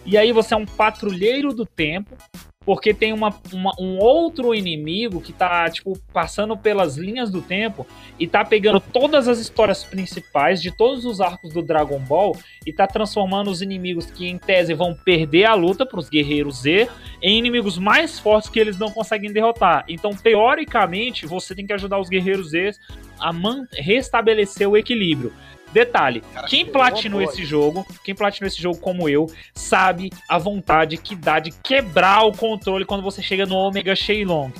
E 0.05 0.17
aí 0.17 0.31
você 0.31 0.53
é 0.53 0.57
um 0.57 0.65
patrulheiro 0.65 1.53
do 1.53 1.65
tempo, 1.65 2.15
porque 2.63 2.93
tem 2.93 3.11
uma, 3.11 3.33
uma- 3.51 3.73
um 3.79 3.97
outro 3.97 4.53
inimigo 4.53 5.19
que 5.19 5.33
tá, 5.33 5.67
tipo, 5.69 5.97
passando 6.13 6.55
pelas 6.55 6.95
linhas 6.95 7.31
do 7.31 7.41
tempo 7.41 7.87
e 8.19 8.27
tá 8.27 8.45
pegando 8.45 8.79
todas 8.79 9.27
as 9.27 9.39
histórias 9.39 9.83
principais 9.83 10.61
de 10.61 10.69
todos 10.75 11.03
os 11.03 11.19
arcos 11.19 11.51
do 11.53 11.61
Dragon 11.61 11.99
Ball 11.99 12.37
e 12.65 12.71
tá 12.71 12.85
transformando 12.85 13.49
os 13.49 13.61
inimigos 13.61 14.05
que, 14.05 14.27
em 14.27 14.37
tese, 14.37 14.73
vão 14.75 14.93
perder 14.93 15.45
a 15.45 15.55
luta 15.55 15.85
pros 15.85 16.07
guerreiros 16.07 16.61
Z 16.61 16.87
em 17.21 17.37
inimigos 17.37 17.77
mais 17.79 18.19
fortes 18.19 18.49
que 18.49 18.59
eles 18.59 18.77
não 18.77 18.91
conseguem 18.91 19.33
derrotar. 19.33 19.83
Então, 19.87 20.11
teoricamente, 20.11 21.25
você 21.25 21.55
tem 21.55 21.65
que 21.65 21.73
ajudar 21.73 21.99
os 21.99 22.09
guerreiros 22.09 22.51
Z 22.51 22.71
a 23.19 23.31
restabelecer 23.73 24.69
o 24.69 24.77
equilíbrio. 24.77 25.33
Detalhe, 25.73 26.21
Cara, 26.33 26.47
quem 26.47 26.65
que 26.65 26.71
platinou 26.71 27.21
esse 27.21 27.45
jogo, 27.45 27.85
quem 28.03 28.13
platinou 28.13 28.47
esse 28.47 28.61
jogo 28.61 28.77
como 28.79 29.07
eu, 29.07 29.27
sabe 29.55 30.11
a 30.27 30.37
vontade 30.37 30.97
que 30.97 31.15
dá 31.15 31.39
de 31.39 31.51
quebrar 31.51 32.23
o 32.25 32.31
controle 32.33 32.83
quando 32.85 33.01
você 33.03 33.21
chega 33.21 33.45
no 33.45 33.55
Omega 33.55 33.95
Shenlong. 33.95 34.51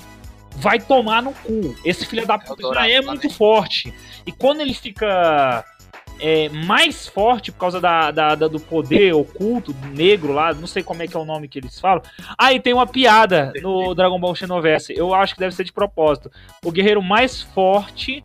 Vai 0.55 0.80
tomar 0.80 1.22
no 1.22 1.34
cu. 1.34 1.76
Esse 1.84 2.05
filho 2.05 2.26
da 2.26 2.38
puta 2.38 2.74
já 2.74 2.88
é 2.89 3.01
muito 3.01 3.30
forte. 3.30 3.93
E 4.26 4.32
quando 4.32 4.59
ele 4.62 4.74
fica 4.74 5.64
é, 6.20 6.49
mais 6.49 7.07
forte 7.07 7.51
por 7.51 7.57
causa 7.59 7.80
da, 7.82 8.12
da- 8.12 8.36
da- 8.36 8.47
do 8.47 8.59
poder 8.59 9.14
oculto 9.14 9.74
negro 9.93 10.34
lá, 10.34 10.53
não 10.53 10.68
sei 10.68 10.84
como 10.84 11.01
é 11.01 11.07
que 11.07 11.16
é 11.16 11.20
o 11.20 11.26
nome 11.26 11.47
que 11.47 11.57
eles 11.57 11.80
falam. 11.80 12.03
Aí 12.38 12.59
tem 12.59 12.74
uma 12.74 12.86
piada 12.86 13.51
no 13.62 13.95
Dragon 13.95 14.20
Ball 14.20 14.36
Xenoverse. 14.36 14.93
Eu 14.95 15.14
acho 15.16 15.34
que 15.34 15.39
deve 15.39 15.55
ser 15.55 15.64
de 15.64 15.72
propósito. 15.74 16.30
O 16.64 16.72
guerreiro 16.72 17.01
mais 17.01 17.41
forte 17.41 18.24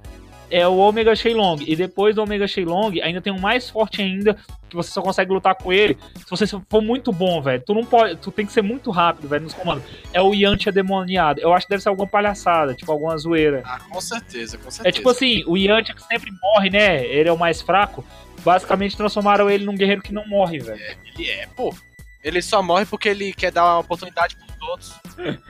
é 0.50 0.66
o 0.66 0.76
Omega 0.76 1.14
Shenlong. 1.14 1.62
E 1.66 1.74
depois 1.74 2.14
do 2.14 2.22
Omega 2.22 2.46
Shenlong, 2.46 3.00
ainda 3.02 3.20
tem 3.20 3.32
um 3.32 3.38
mais 3.38 3.68
forte 3.68 4.02
ainda, 4.02 4.36
que 4.68 4.76
você 4.76 4.90
só 4.90 5.02
consegue 5.02 5.32
lutar 5.32 5.54
com 5.54 5.72
ele 5.72 5.96
se 6.16 6.30
você 6.30 6.46
for 6.46 6.82
muito 6.82 7.12
bom, 7.12 7.40
velho. 7.40 7.62
Tu 7.64 7.74
não 7.74 7.84
pode. 7.84 8.16
Tu 8.16 8.30
tem 8.30 8.46
que 8.46 8.52
ser 8.52 8.62
muito 8.62 8.90
rápido, 8.90 9.28
velho, 9.28 9.44
nos 9.44 9.54
comandos. 9.54 9.84
É 10.12 10.20
o 10.20 10.34
Yantia 10.34 10.72
demoniado. 10.72 11.40
Eu 11.40 11.52
acho 11.52 11.66
que 11.66 11.70
deve 11.70 11.82
ser 11.82 11.88
alguma 11.88 12.08
palhaçada, 12.08 12.74
tipo 12.74 12.90
alguma 12.90 13.16
zoeira. 13.16 13.62
Ah, 13.64 13.78
com 13.78 14.00
certeza, 14.00 14.58
com 14.58 14.70
certeza. 14.70 14.88
É 14.88 14.92
tipo 14.92 15.08
assim, 15.08 15.44
o 15.46 15.56
Yantia 15.56 15.94
que 15.94 16.02
sempre 16.02 16.30
morre, 16.42 16.70
né? 16.70 17.04
Ele 17.04 17.28
é 17.28 17.32
o 17.32 17.38
mais 17.38 17.60
fraco. 17.62 18.04
Basicamente 18.42 18.96
transformaram 18.96 19.50
ele 19.50 19.64
num 19.64 19.74
guerreiro 19.74 20.02
que 20.02 20.12
não 20.12 20.26
morre, 20.28 20.58
velho. 20.58 20.80
Ele 21.14 21.30
é, 21.30 21.46
pô. 21.46 21.74
Ele 22.22 22.42
só 22.42 22.60
morre 22.60 22.84
porque 22.84 23.08
ele 23.08 23.32
quer 23.32 23.52
dar 23.52 23.64
uma 23.64 23.78
oportunidade 23.78 24.36
pros 24.36 24.68
outros. 24.68 24.94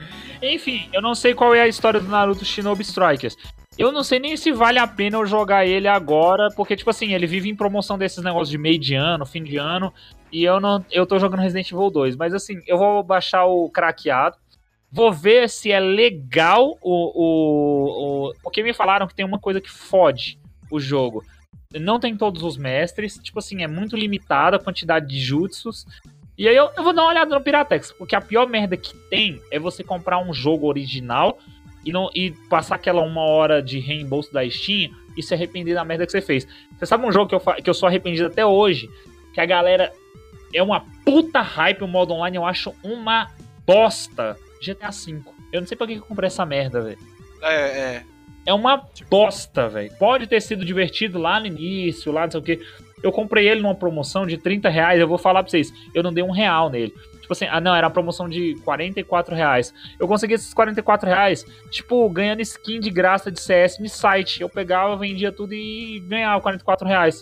Enfim, 0.41 0.87
eu 0.93 1.01
não 1.01 1.15
sei 1.15 1.33
qual 1.33 1.53
é 1.55 1.61
a 1.61 1.67
história 1.67 1.99
do 1.99 2.07
Naruto 2.07 2.45
Shinobi 2.45 2.83
Strikers. 2.83 3.35
Eu 3.77 3.91
não 3.91 4.03
sei 4.03 4.17
nem 4.17 4.35
se 4.35 4.51
vale 4.51 4.79
a 4.79 4.87
pena 4.87 5.17
eu 5.17 5.25
jogar 5.25 5.65
ele 5.67 5.87
agora, 5.87 6.49
porque, 6.55 6.75
tipo 6.75 6.89
assim, 6.89 7.13
ele 7.13 7.27
vive 7.27 7.47
em 7.47 7.55
promoção 7.55 7.95
desses 7.95 8.23
negócios 8.23 8.49
de 8.49 8.57
meio 8.57 8.79
de 8.79 8.95
ano, 8.95 9.23
fim 9.23 9.43
de 9.43 9.57
ano, 9.57 9.93
e 10.31 10.43
eu 10.43 10.59
não. 10.59 10.83
Eu 10.91 11.05
tô 11.05 11.19
jogando 11.19 11.41
Resident 11.41 11.71
Evil 11.71 11.91
2. 11.91 12.15
Mas 12.15 12.33
assim, 12.33 12.59
eu 12.65 12.77
vou 12.77 13.03
baixar 13.03 13.45
o 13.45 13.69
craqueado. 13.69 14.35
Vou 14.91 15.11
ver 15.11 15.49
se 15.49 15.71
é 15.71 15.79
legal 15.79 16.77
o, 16.81 16.91
o, 16.91 18.29
o. 18.29 18.33
Porque 18.41 18.63
me 18.63 18.73
falaram 18.73 19.07
que 19.07 19.13
tem 19.13 19.25
uma 19.25 19.39
coisa 19.39 19.61
que 19.61 19.69
fode 19.69 20.39
o 20.71 20.79
jogo. 20.79 21.23
Não 21.73 21.99
tem 21.99 22.15
todos 22.15 22.43
os 22.43 22.57
mestres, 22.57 23.15
tipo 23.21 23.39
assim, 23.39 23.61
é 23.61 23.67
muito 23.67 23.95
limitada 23.95 24.55
a 24.55 24.59
quantidade 24.59 25.07
de 25.07 25.19
jutsus. 25.19 25.85
E 26.37 26.47
aí 26.47 26.55
eu, 26.55 26.69
eu 26.75 26.83
vou 26.83 26.93
dar 26.93 27.03
uma 27.03 27.11
olhada 27.11 27.35
no 27.35 27.43
Piratex, 27.43 27.91
porque 27.91 28.15
a 28.15 28.21
pior 28.21 28.47
merda 28.47 28.77
que 28.77 28.95
tem 29.09 29.41
é 29.51 29.59
você 29.59 29.83
comprar 29.83 30.19
um 30.19 30.33
jogo 30.33 30.67
original 30.67 31.37
e, 31.87 31.91
não, 31.93 32.09
e 32.13 32.31
passar 32.49 32.75
aquela 32.75 33.01
uma 33.01 33.21
hora 33.21 33.63
de 33.63 33.79
reembolso 33.79 34.33
da 34.33 34.47
Steam 34.49 34.91
e 35.15 35.23
se 35.23 35.33
arrepender 35.33 35.73
da 35.73 35.85
merda 35.85 36.05
que 36.05 36.11
você 36.11 36.21
fez. 36.21 36.45
Você 36.77 36.85
sabe 36.85 37.05
um 37.05 37.11
jogo 37.13 37.29
que 37.29 37.35
eu, 37.35 37.39
que 37.63 37.69
eu 37.69 37.73
sou 37.73 37.87
arrependido 37.87 38.27
até 38.27 38.45
hoje? 38.45 38.89
Que 39.33 39.39
a 39.39 39.45
galera 39.45 39.93
é 40.53 40.61
uma 40.61 40.83
puta 41.05 41.39
hype 41.39 41.85
o 41.85 41.87
modo 41.87 42.13
online, 42.13 42.35
eu 42.35 42.45
acho 42.45 42.75
uma 42.83 43.31
bosta. 43.65 44.37
GTA 44.61 44.89
V. 44.89 45.21
Eu 45.53 45.61
não 45.61 45.67
sei 45.67 45.77
pra 45.77 45.87
que 45.87 45.93
que 45.93 45.99
eu 45.99 46.05
comprei 46.05 46.27
essa 46.27 46.45
merda, 46.45 46.81
velho. 46.81 46.99
É, 47.41 47.55
é. 47.55 48.03
É 48.45 48.53
uma 48.53 48.85
bosta, 49.09 49.69
velho. 49.69 49.89
Pode 49.97 50.27
ter 50.27 50.41
sido 50.41 50.65
divertido 50.65 51.17
lá 51.17 51.39
no 51.39 51.45
início, 51.45 52.11
lá 52.11 52.23
não 52.25 52.31
sei 52.31 52.39
o 52.41 52.43
que. 52.43 52.59
Eu 53.01 53.13
comprei 53.13 53.47
ele 53.47 53.61
numa 53.61 53.75
promoção 53.75 54.27
de 54.27 54.37
30 54.37 54.67
reais. 54.67 54.99
Eu 54.99 55.07
vou 55.07 55.17
falar 55.17 55.41
pra 55.41 55.49
vocês, 55.49 55.71
eu 55.93 56.03
não 56.03 56.11
dei 56.11 56.23
um 56.23 56.31
real 56.31 56.69
nele. 56.69 56.93
Tipo 57.27 57.33
assim, 57.33 57.45
ah 57.45 57.59
não, 57.59 57.75
era 57.75 57.85
uma 57.85 57.91
promoção 57.91 58.29
de 58.29 58.55
44 58.63 59.35
reais. 59.35 59.73
Eu 59.99 60.07
consegui 60.07 60.35
esses 60.35 60.53
44 60.53 61.09
reais, 61.09 61.45
tipo, 61.69 62.09
ganhando 62.09 62.41
skin 62.41 62.79
de 62.79 62.89
graça 62.89 63.29
de 63.29 63.41
CS 63.41 63.79
no 63.79 63.89
site. 63.89 64.41
Eu 64.41 64.47
pegava, 64.47 64.95
vendia 64.95 65.29
tudo 65.29 65.53
e 65.53 65.99
ganhava 66.07 66.41
44 66.41 66.87
reais. 66.87 67.21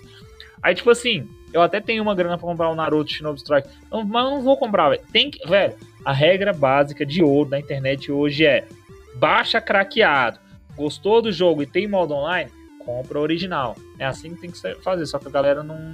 Aí, 0.62 0.76
tipo 0.76 0.92
assim, 0.92 1.28
eu 1.52 1.60
até 1.60 1.82
tenho 1.82 2.04
uma 2.04 2.14
grana 2.14 2.38
pra 2.38 2.48
comprar 2.48 2.70
o 2.70 2.76
Naruto 2.76 3.12
Shinobi 3.12 3.40
Strike. 3.40 3.68
Mas 3.90 4.02
eu 4.02 4.30
não 4.30 4.44
vou 4.44 4.56
comprar, 4.58 4.90
velho. 4.90 5.02
Tem 5.12 5.32
que. 5.32 5.44
Velho, 5.48 5.74
a 6.06 6.14
regra 6.14 6.54
básica 6.54 7.04
de 7.04 7.24
ouro 7.24 7.50
da 7.50 7.60
internet 7.60 8.12
hoje 8.12 8.46
é 8.46 8.68
baixa 9.16 9.60
craqueado. 9.60 10.40
Gostou 10.76 11.20
do 11.20 11.32
jogo 11.32 11.64
e 11.64 11.66
tem 11.66 11.88
modo 11.88 12.14
online? 12.14 12.52
Compra 12.86 13.20
original. 13.20 13.76
É 13.98 14.06
assim 14.06 14.36
que 14.36 14.42
tem 14.42 14.52
que 14.52 14.76
fazer, 14.84 15.08
só 15.08 15.18
que 15.18 15.28
a 15.28 15.32
galera 15.32 15.64
não 15.64 15.92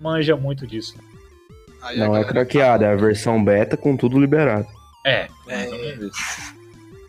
manja 0.00 0.36
muito 0.36 0.66
disso. 0.66 0.98
Aí 1.82 1.98
Não 1.98 2.16
é 2.16 2.24
craqueada, 2.24 2.84
é 2.86 2.92
a 2.92 2.96
versão 2.96 3.42
beta 3.42 3.76
com 3.76 3.96
tudo 3.96 4.18
liberado. 4.20 4.66
É. 5.04 5.28
É, 5.48 5.98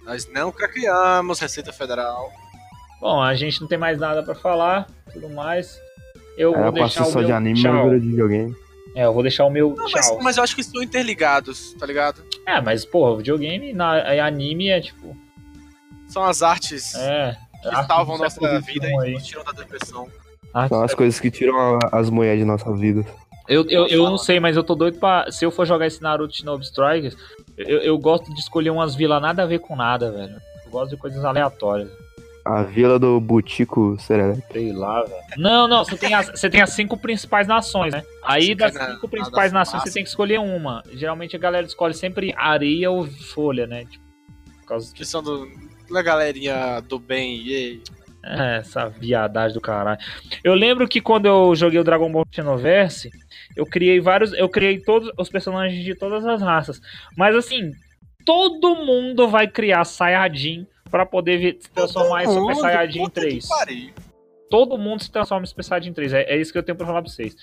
nós 0.05 0.27
não 0.33 0.51
craqueamos, 0.51 1.39
Receita 1.39 1.71
Federal. 1.71 2.31
Bom, 2.99 3.21
a 3.21 3.33
gente 3.35 3.61
não 3.61 3.67
tem 3.67 3.77
mais 3.77 3.99
nada 3.99 4.23
pra 4.23 4.33
falar, 4.35 4.87
tudo 5.11 5.29
mais. 5.29 5.79
Eu 6.37 6.53
Ela 6.55 6.63
vou 6.63 6.73
deixar 6.73 7.03
o 7.03 7.11
só 7.11 7.19
meu 7.19 7.27
de 7.27 7.31
anime, 7.33 7.61
tchau. 7.61 7.89
de 7.91 7.99
videogame. 7.99 8.55
É, 8.95 9.05
eu 9.05 9.13
vou 9.13 9.21
deixar 9.23 9.45
o 9.45 9.49
meu 9.49 9.75
Não, 9.75 9.89
mas, 9.91 10.07
tchau. 10.07 10.19
mas 10.21 10.37
eu 10.37 10.43
acho 10.43 10.55
que 10.55 10.61
estão 10.61 10.81
interligados, 10.81 11.73
tá 11.73 11.85
ligado? 11.85 12.23
É, 12.47 12.59
mas 12.61 12.85
porra, 12.85 13.17
videogame, 13.17 13.73
na, 13.73 13.97
é 13.99 14.19
anime 14.19 14.69
é 14.69 14.79
tipo, 14.81 15.15
São 16.07 16.23
as 16.23 16.41
artes 16.41 16.93
é, 16.95 17.35
que 17.61 17.67
arte 17.69 17.87
salvam 17.87 18.17
nossa 18.17 18.39
vida 18.61 18.87
XXI 18.87 19.01
e 19.01 19.05
aí. 19.05 19.13
nos 19.13 19.25
tiram 19.25 19.43
da 19.43 19.51
depressão. 19.51 20.07
Arte 20.53 20.69
São 20.69 20.83
as 20.83 20.93
coisas 20.93 21.19
que 21.19 21.31
tiram 21.31 21.57
a- 21.57 21.79
as 21.91 22.09
mulheres 22.09 22.39
de 22.39 22.45
nossa 22.45 22.71
vida. 22.73 23.03
Eu, 23.47 23.65
eu, 23.67 23.87
eu 23.87 24.03
não 24.03 24.17
sei, 24.17 24.39
mas 24.39 24.55
eu 24.55 24.63
tô 24.63 24.73
doido 24.73 24.99
pra. 24.99 25.31
Se 25.31 25.45
eu 25.45 25.51
for 25.51 25.65
jogar 25.65 25.87
esse 25.87 26.01
Naruto 26.01 26.35
Shinobi 26.35 26.63
Strikers, 26.63 27.15
eu, 27.57 27.79
eu 27.79 27.97
gosto 27.97 28.33
de 28.33 28.39
escolher 28.39 28.69
umas 28.69 28.95
vilas 28.95 29.21
nada 29.21 29.43
a 29.43 29.45
ver 29.45 29.59
com 29.59 29.75
nada, 29.75 30.11
velho. 30.11 30.35
Eu 30.65 30.71
gosto 30.71 30.91
de 30.91 30.97
coisas 30.97 31.23
aleatórias. 31.25 31.89
A 32.45 32.61
vila 32.61 32.99
do 32.99 33.19
Butico 33.21 33.97
Serelepe. 33.99 34.43
Sei 34.51 34.73
lá, 34.73 35.01
velho. 35.03 35.23
Não, 35.37 35.65
não, 35.65 35.85
você 35.85 35.95
tem, 35.95 36.13
as, 36.13 36.27
você 36.27 36.49
tem 36.49 36.61
as 36.61 36.71
cinco 36.71 36.97
principais 36.97 37.47
nações, 37.47 37.93
né? 37.93 38.03
Aí 38.21 38.53
das 38.53 38.73
cinco 38.73 39.03
na 39.03 39.09
principais 39.09 39.53
nações 39.53 39.71
fumaça. 39.71 39.87
você 39.87 39.93
tem 39.93 40.03
que 40.03 40.09
escolher 40.09 40.39
uma. 40.39 40.83
Geralmente 40.91 41.35
a 41.37 41.39
galera 41.39 41.65
escolhe 41.65 41.93
sempre 41.93 42.33
areia 42.37 42.91
ou 42.91 43.05
folha, 43.05 43.65
né? 43.65 43.85
Tipo, 43.85 44.03
por 44.59 44.65
causa 44.65 44.93
Que 44.93 45.05
são 45.05 45.23
do, 45.23 45.49
da 45.89 46.01
galerinha 46.01 46.81
do 46.81 46.99
bem. 46.99 47.35
E 47.35 47.81
É, 48.21 48.57
essa 48.57 48.89
viadagem 48.89 49.53
do 49.53 49.61
caralho. 49.61 49.99
Eu 50.43 50.53
lembro 50.53 50.85
que 50.87 50.99
quando 50.99 51.25
eu 51.25 51.55
joguei 51.55 51.79
o 51.79 51.83
Dragon 51.83 52.11
Ball 52.11 52.25
Xenoverse, 52.29 53.09
eu 53.55 53.65
criei 53.65 53.99
vários. 53.99 54.33
Eu 54.33 54.49
criei 54.49 54.79
todos 54.79 55.11
os 55.17 55.29
personagens 55.29 55.83
de 55.83 55.95
todas 55.95 56.25
as 56.25 56.41
raças. 56.41 56.79
Mas 57.17 57.35
assim, 57.35 57.71
todo 58.25 58.75
mundo 58.75 59.27
vai 59.27 59.47
criar 59.47 59.83
Saiyajin 59.85 60.65
pra 60.89 61.05
poder 61.05 61.57
se 61.59 61.69
transformar 61.71 62.23
em 62.23 62.27
Super 62.27 62.55
Saiyajin 62.55 63.09
3. 63.09 63.47
Todo 64.49 64.77
mundo 64.77 65.01
se 65.01 65.11
transforma 65.11 65.43
em 65.43 65.47
Super 65.47 65.63
Saiyajin 65.63 65.93
3. 65.93 66.13
É, 66.13 66.21
é 66.35 66.37
isso 66.39 66.51
que 66.51 66.57
eu 66.57 66.63
tenho 66.63 66.77
pra 66.77 66.85
falar 66.85 67.01
pra 67.01 67.09
vocês. 67.11 67.35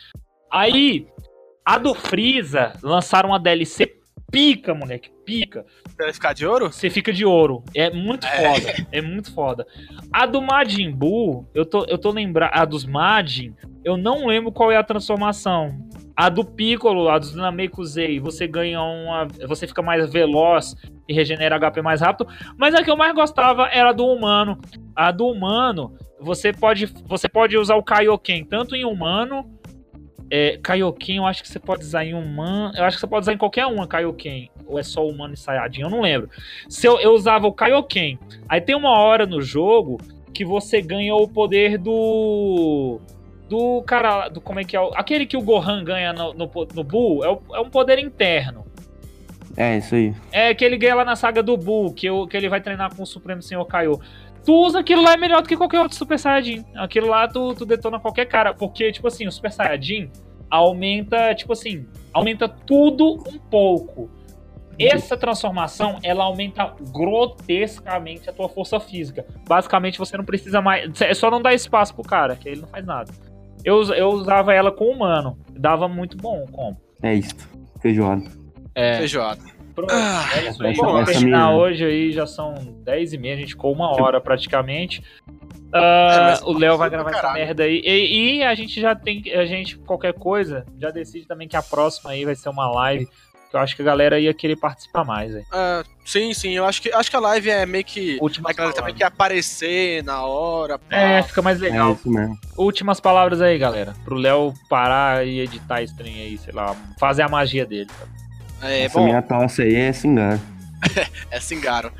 Aí, 0.51 1.07
a 1.65 1.79
do 1.79 1.95
Freeza 1.95 2.73
lançaram 2.83 3.31
uma 3.31 3.39
DLC 3.41 3.97
pica, 4.31 4.73
moleque. 4.75 5.11
Pica. 5.25 5.67
Vai 5.99 6.13
ficar 6.13 6.33
de 6.33 6.47
ouro? 6.47 6.73
Você 6.73 6.89
fica 6.89 7.13
de 7.13 7.25
ouro. 7.25 7.65
É 7.75 7.91
muito 7.91 8.27
É. 8.27 8.37
foda. 8.61 8.87
É 8.93 9.01
muito 9.03 9.35
foda. 9.35 9.67
A 10.13 10.25
do 10.27 10.41
Majin 10.41 10.91
Buu, 10.93 11.49
eu 11.53 11.65
tô, 11.67 11.85
eu 11.87 11.99
tô 11.99 12.11
lembrando. 12.11 12.51
A 12.53 12.65
dos 12.65 12.85
Majin, 12.85 13.55
eu 13.85 13.97
não 13.97 14.27
lembro 14.27 14.53
qual 14.53 14.71
é 14.71 14.77
a 14.77 14.83
transformação. 14.83 15.75
A 16.17 16.29
do 16.29 16.45
Piccolo, 16.45 17.09
a 17.09 17.19
dos 17.19 17.35
Namekusei, 17.35 18.21
você 18.21 18.47
ganha 18.47 18.83
uma. 18.83 19.27
Você 19.49 19.67
fica 19.67 19.81
mais 19.81 20.13
veloz 20.13 20.77
e 21.09 21.15
regenera 21.15 21.59
HP 21.59 21.81
mais 21.81 22.01
rápido. 22.03 22.29
Mas 22.59 22.75
a 22.75 22.83
que 22.83 22.91
eu 22.91 22.97
mais 22.97 23.15
gostava 23.15 23.69
era 23.69 23.91
a 23.91 23.93
do 23.93 24.07
humano. 24.07 24.59
A 24.95 25.11
do 25.11 25.27
humano, 25.27 25.97
você 26.21 26.53
pode, 26.53 26.87
você 27.07 27.29
pode 27.29 27.57
usar 27.57 27.77
o 27.77 27.83
Kaioken 27.83 28.45
tanto 28.45 28.77
em 28.77 28.85
humano 28.85 29.49
É, 30.31 30.59
Kaioken, 30.63 31.17
eu 31.17 31.27
acho 31.27 31.43
que 31.43 31.49
você 31.49 31.59
pode 31.59 31.83
usar 31.83 32.05
em 32.05 32.15
humano. 32.15 32.75
Eu 32.77 32.85
acho 32.85 32.97
que 32.97 33.01
você 33.01 33.07
pode 33.07 33.25
usar 33.25 33.33
em 33.33 33.39
qualquer 33.39 33.67
uma 33.67 33.87
Kaioken. 33.87 34.51
Ou 34.67 34.79
é 34.79 34.83
só 34.83 35.07
humano 35.07 35.35
e 35.35 35.37
Saiyajin, 35.37 35.83
eu 35.83 35.91
não 35.91 36.03
lembro. 36.03 36.29
Se 36.69 36.87
eu, 36.87 37.01
eu 37.01 37.13
usava 37.13 37.47
o 37.47 37.53
Kaioken. 37.53 38.19
Aí 38.49 38.61
tem 38.61 38.77
uma 38.77 38.99
hora 38.99 39.27
no 39.27 39.41
jogo 39.41 39.99
que 40.33 40.45
você 40.45 40.81
ganha 40.81 41.15
o 41.15 41.27
poder 41.27 41.79
do. 41.79 43.01
Do 43.51 43.83
cara. 43.83 44.29
Do, 44.29 44.41
como 44.41 44.61
é 44.61 44.65
que 44.65 44.77
é? 44.77 44.81
o- 44.81 44.93
Aquele 44.95 45.27
que 45.27 45.37
o 45.37 45.43
Gohan 45.43 45.83
ganha 45.85 46.13
no, 46.13 46.33
no, 46.33 46.51
no 46.73 46.85
Bull 46.85 47.25
é, 47.25 47.29
o- 47.29 47.43
é 47.57 47.61
um 47.61 47.69
poder 47.69 47.99
interno. 47.99 48.65
É, 49.57 49.77
isso 49.79 49.95
aí. 49.97 50.15
É 50.31 50.55
que 50.55 50.65
ele 50.65 50.79
ganha 50.79 50.95
lá 50.95 51.05
na 51.05 51.17
saga 51.17 51.43
do 51.43 51.57
Bull, 51.57 51.93
que, 51.93 52.09
o- 52.09 52.27
que 52.29 52.37
ele 52.37 52.49
vai 52.49 52.61
treinar 52.61 52.95
com 52.95 53.03
o 53.03 53.07
Supremo 53.07 53.43
Senhor 53.43 53.65
Kaiô. 53.67 54.01
Tu 54.47 54.55
usa 54.55 54.79
aquilo 54.79 55.03
lá 55.03 55.15
é 55.15 55.17
melhor 55.17 55.43
do 55.43 55.49
que 55.49 55.57
qualquer 55.57 55.81
outro 55.81 55.97
Super 55.99 56.19
Saiyajin. 56.19 56.65
Aquilo 56.77 57.09
lá 57.09 57.27
tu, 57.27 57.53
tu 57.55 57.67
detona 57.67 57.99
qualquer 57.99 58.27
cara. 58.27 58.55
Porque, 58.55 58.93
tipo 58.93 59.09
assim, 59.09 59.27
o 59.27 59.33
Super 59.33 59.51
Saiyajin 59.51 60.09
aumenta, 60.49 61.35
tipo 61.35 61.53
assim, 61.53 61.87
aumenta 62.13 62.49
tudo 62.49 63.15
um 63.29 63.39
pouco. 63.51 64.09
Essa 64.79 65.15
transformação, 65.17 65.99
ela 66.03 66.25
aumenta 66.25 66.73
grotescamente 66.93 68.31
a 68.31 68.33
tua 68.33 68.49
força 68.49 68.81
física. 68.81 69.27
Basicamente, 69.47 69.99
você 69.99 70.17
não 70.17 70.25
precisa 70.25 70.63
mais. 70.63 70.89
É 71.03 71.13
só 71.13 71.31
não 71.31 71.43
dar 71.43 71.53
espaço 71.53 71.95
pro 71.95 72.03
cara, 72.03 72.35
que 72.37 72.49
ele 72.49 72.61
não 72.63 72.69
faz 72.69 72.87
nada. 72.87 73.13
Eu, 73.65 73.83
eu 73.95 74.09
usava 74.11 74.53
ela 74.55 74.71
com 74.71 74.87
humano. 74.87 75.39
Dava 75.51 75.89
muito 75.89 76.17
bom 76.17 76.43
o 76.45 76.51
combo. 76.51 76.79
É 77.03 77.15
isso. 77.15 77.35
Feijoada. 77.81 78.23
É. 78.75 78.99
Feijoada. 78.99 79.41
Pronto, 79.75 79.93
Ah, 79.95 80.25
é 80.37 80.49
isso 80.51 80.63
aí. 80.65 80.75
terminar 81.05 81.49
minha- 81.49 81.51
hoje 81.57 81.85
aí, 81.85 82.13
já 82.13 82.27
são 82.27 82.55
10 82.85 83.13
e 83.13 83.19
meia, 83.19 83.35
a 83.35 83.39
gente 83.39 83.51
ficou 83.55 83.73
uma 83.73 83.91
hora 83.91 84.21
praticamente. 84.21 85.03
É, 85.73 85.79
Ah, 85.79 86.19
mas 86.31 86.43
o 86.43 86.53
Léo 86.53 86.77
vai 86.77 86.91
gravar 86.91 87.11
essa 87.11 87.33
merda 87.33 87.63
aí. 87.63 87.81
E, 87.85 88.39
e 88.39 88.43
a 88.43 88.55
gente 88.55 88.81
já 88.81 88.95
tem, 88.95 89.23
a 89.33 89.45
gente, 89.47 89.79
qualquer 89.79 90.13
coisa, 90.13 90.67
já 90.79 90.91
decide 90.91 91.27
também 91.27 91.47
que 91.47 91.57
a 91.57 91.63
próxima 91.63 92.11
aí 92.11 92.25
vai 92.25 92.35
ser 92.35 92.49
uma 92.49 92.69
live. 92.71 93.07
Que 93.51 93.57
eu 93.57 93.61
acho 93.61 93.75
que 93.75 93.83
a 93.83 93.85
galera 93.85 94.21
ia 94.21 94.33
querer 94.33 94.55
participar 94.57 95.05
mais. 95.05 95.33
Ah, 95.51 95.83
sim, 96.05 96.33
sim, 96.33 96.53
eu 96.53 96.65
acho 96.65 96.81
que, 96.81 96.93
acho 96.93 97.11
que 97.11 97.17
a 97.17 97.21
live 97.21 97.51
é 97.51 97.67
meio 97.67 97.85
que. 97.85 98.17
Últimas 98.21 98.51
A 98.51 98.57
galera 98.57 98.75
também 98.77 98.95
quer 98.95 99.07
aparecer 99.07 100.05
na 100.05 100.23
hora. 100.23 100.79
pá. 100.79 100.97
É, 100.97 101.23
fica 101.23 101.43
mais 101.43 101.61
É 101.61 101.65
legal. 101.69 101.95
isso 101.95 102.09
mesmo. 102.09 102.39
Últimas 102.57 103.01
palavras 103.01 103.41
aí, 103.41 103.59
galera. 103.59 103.93
Pro 104.05 104.15
Léo 104.15 104.55
parar 104.69 105.27
e 105.27 105.41
editar 105.41 105.83
esse 105.83 105.97
trem 105.97 106.15
aí, 106.15 106.39
sei 106.39 106.53
lá, 106.55 106.77
fazer 106.99 107.23
a 107.23 107.29
magia 107.29 107.67
dele. 107.67 107.91
É, 108.63 108.85
Essa 108.85 108.99
bom, 108.99 109.07
minha 109.07 109.21
tosse 109.23 109.63
aí 109.63 109.75
é 109.75 109.93
cingano. 109.93 110.41
é 111.31 111.41
Singaro. 111.41 111.93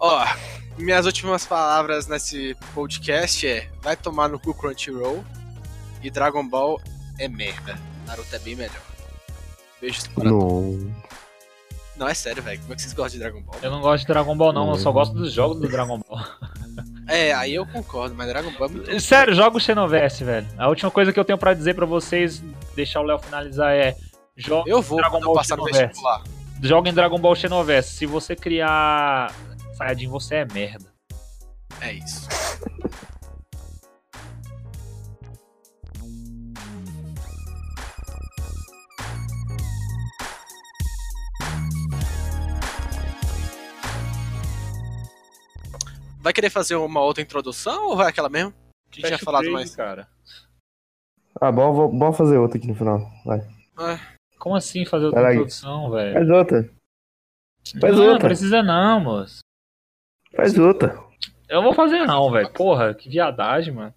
Ó, 0.00 0.24
minhas 0.78 1.04
últimas 1.04 1.44
palavras 1.44 2.06
nesse 2.06 2.56
podcast 2.74 3.46
é: 3.46 3.68
vai 3.82 3.96
tomar 3.96 4.28
no 4.28 4.38
cu 4.38 4.54
Crunchyroll 4.54 5.22
e 6.02 6.10
Dragon 6.10 6.46
Ball 6.48 6.80
é 7.18 7.28
merda. 7.28 7.76
Naruto 8.06 8.34
é 8.34 8.38
bem 8.38 8.54
melhor. 8.56 8.85
Beijos 9.80 10.06
para 10.08 10.24
Não. 10.24 10.92
Não, 11.96 12.06
é 12.08 12.12
sério, 12.14 12.42
velho. 12.42 12.60
Como 12.60 12.72
é 12.72 12.76
que 12.76 12.82
vocês 12.82 12.92
gostam 12.92 13.12
de 13.12 13.18
Dragon 13.20 13.40
Ball? 13.40 13.56
Eu 13.62 13.70
não 13.70 13.80
gosto 13.80 14.02
de 14.02 14.06
Dragon 14.12 14.36
Ball, 14.36 14.52
não. 14.52 14.68
Eu 14.70 14.76
só 14.76 14.90
Uhum. 14.90 14.94
gosto 14.94 15.14
dos 15.14 15.32
jogos 15.32 15.58
do 15.60 15.68
Dragon 15.68 15.98
Ball. 15.98 16.20
É, 17.08 17.32
aí 17.32 17.54
eu 17.54 17.64
concordo, 17.64 18.16
mas 18.16 18.26
Dragon 18.26 18.50
Ball 18.58 18.66
é 18.68 18.70
muito. 18.72 19.00
Sério, 19.00 19.32
joga 19.32 19.56
o 19.56 19.60
Xenoverse, 19.60 20.24
velho. 20.24 20.44
A 20.58 20.68
última 20.68 20.90
coisa 20.90 21.12
que 21.12 21.20
eu 21.20 21.24
tenho 21.24 21.38
pra 21.38 21.54
dizer 21.54 21.72
pra 21.74 21.86
vocês, 21.86 22.42
deixar 22.74 23.00
o 23.00 23.04
Léo 23.04 23.20
finalizar, 23.20 23.72
é. 23.72 23.96
Jo 24.36 24.64
Eu 24.66 24.82
vou 24.82 24.98
Dragon 24.98 25.20
Ball 25.20 25.34
passar 25.34 25.56
no 25.56 25.62
Xenoverse. 25.68 25.86
vestibular. 25.86 26.22
Joga 26.60 26.90
em 26.90 26.92
Dragon 26.92 27.18
Ball 27.20 27.36
Xenoverse. 27.36 27.94
Se 27.94 28.06
você 28.06 28.34
criar 28.34 29.32
Saiyajin, 29.78 30.08
você 30.08 30.34
é 30.34 30.44
merda. 30.52 30.86
É 31.80 31.92
isso. 31.92 32.28
Vai 46.26 46.32
querer 46.32 46.50
fazer 46.50 46.74
uma 46.74 47.00
outra 47.02 47.22
introdução 47.22 47.86
ou 47.86 47.96
vai 47.96 48.08
aquela 48.08 48.28
mesmo? 48.28 48.52
Que 48.90 48.98
a 48.98 49.10
gente 49.10 49.18
tinha 49.18 49.24
falado 49.24 49.42
trade, 49.42 49.54
mais. 49.54 49.76
cara. 49.76 50.08
Ah, 51.40 51.52
bom, 51.52 51.72
vou, 51.72 51.88
bom 51.88 52.12
fazer 52.12 52.36
outra 52.36 52.58
aqui 52.58 52.66
no 52.66 52.74
final. 52.74 52.98
Vai. 53.24 53.46
Como 54.36 54.56
assim 54.56 54.84
fazer 54.84 55.04
outra 55.06 55.32
introdução, 55.32 55.88
velho? 55.92 56.14
Faz 56.14 56.28
outra. 56.28 56.70
Faz 57.80 57.94
não, 57.94 58.02
outra. 58.02 58.12
Não 58.14 58.18
precisa 58.18 58.60
não, 58.60 58.98
moço. 58.98 59.38
Faz 60.34 60.58
outra. 60.58 61.00
Eu 61.48 61.62
vou 61.62 61.72
fazer 61.72 62.04
não, 62.04 62.28
velho. 62.32 62.52
Porra, 62.52 62.92
que 62.92 63.08
viadagem, 63.08 63.72
mano. 63.72 63.94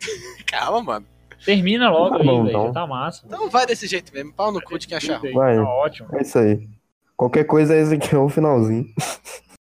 Calma, 0.46 0.82
mano. 0.82 1.06
Termina 1.46 1.88
logo 1.88 2.10
Tá 2.10 2.20
aí, 2.20 2.26
bom, 2.26 2.44
velho. 2.44 2.48
então. 2.50 2.66
Já 2.66 2.72
tá 2.74 2.86
massa. 2.86 3.22
Então 3.24 3.48
vai 3.48 3.64
desse 3.64 3.86
jeito 3.86 4.12
mesmo. 4.12 4.34
Pau 4.34 4.52
no 4.52 4.60
cu 4.60 4.78
de 4.78 4.86
quem 4.86 4.98
achar 4.98 5.16
ruim. 5.16 5.32
Vai. 5.32 5.56
Tá 5.56 5.66
ótimo. 5.66 6.08
É 6.12 6.20
isso 6.20 6.38
aí. 6.38 6.68
Qualquer 7.16 7.44
coisa, 7.44 7.74
esse 7.74 7.94
aqui 7.94 8.14
é 8.14 8.18
o 8.18 8.28
finalzinho. 8.28 8.84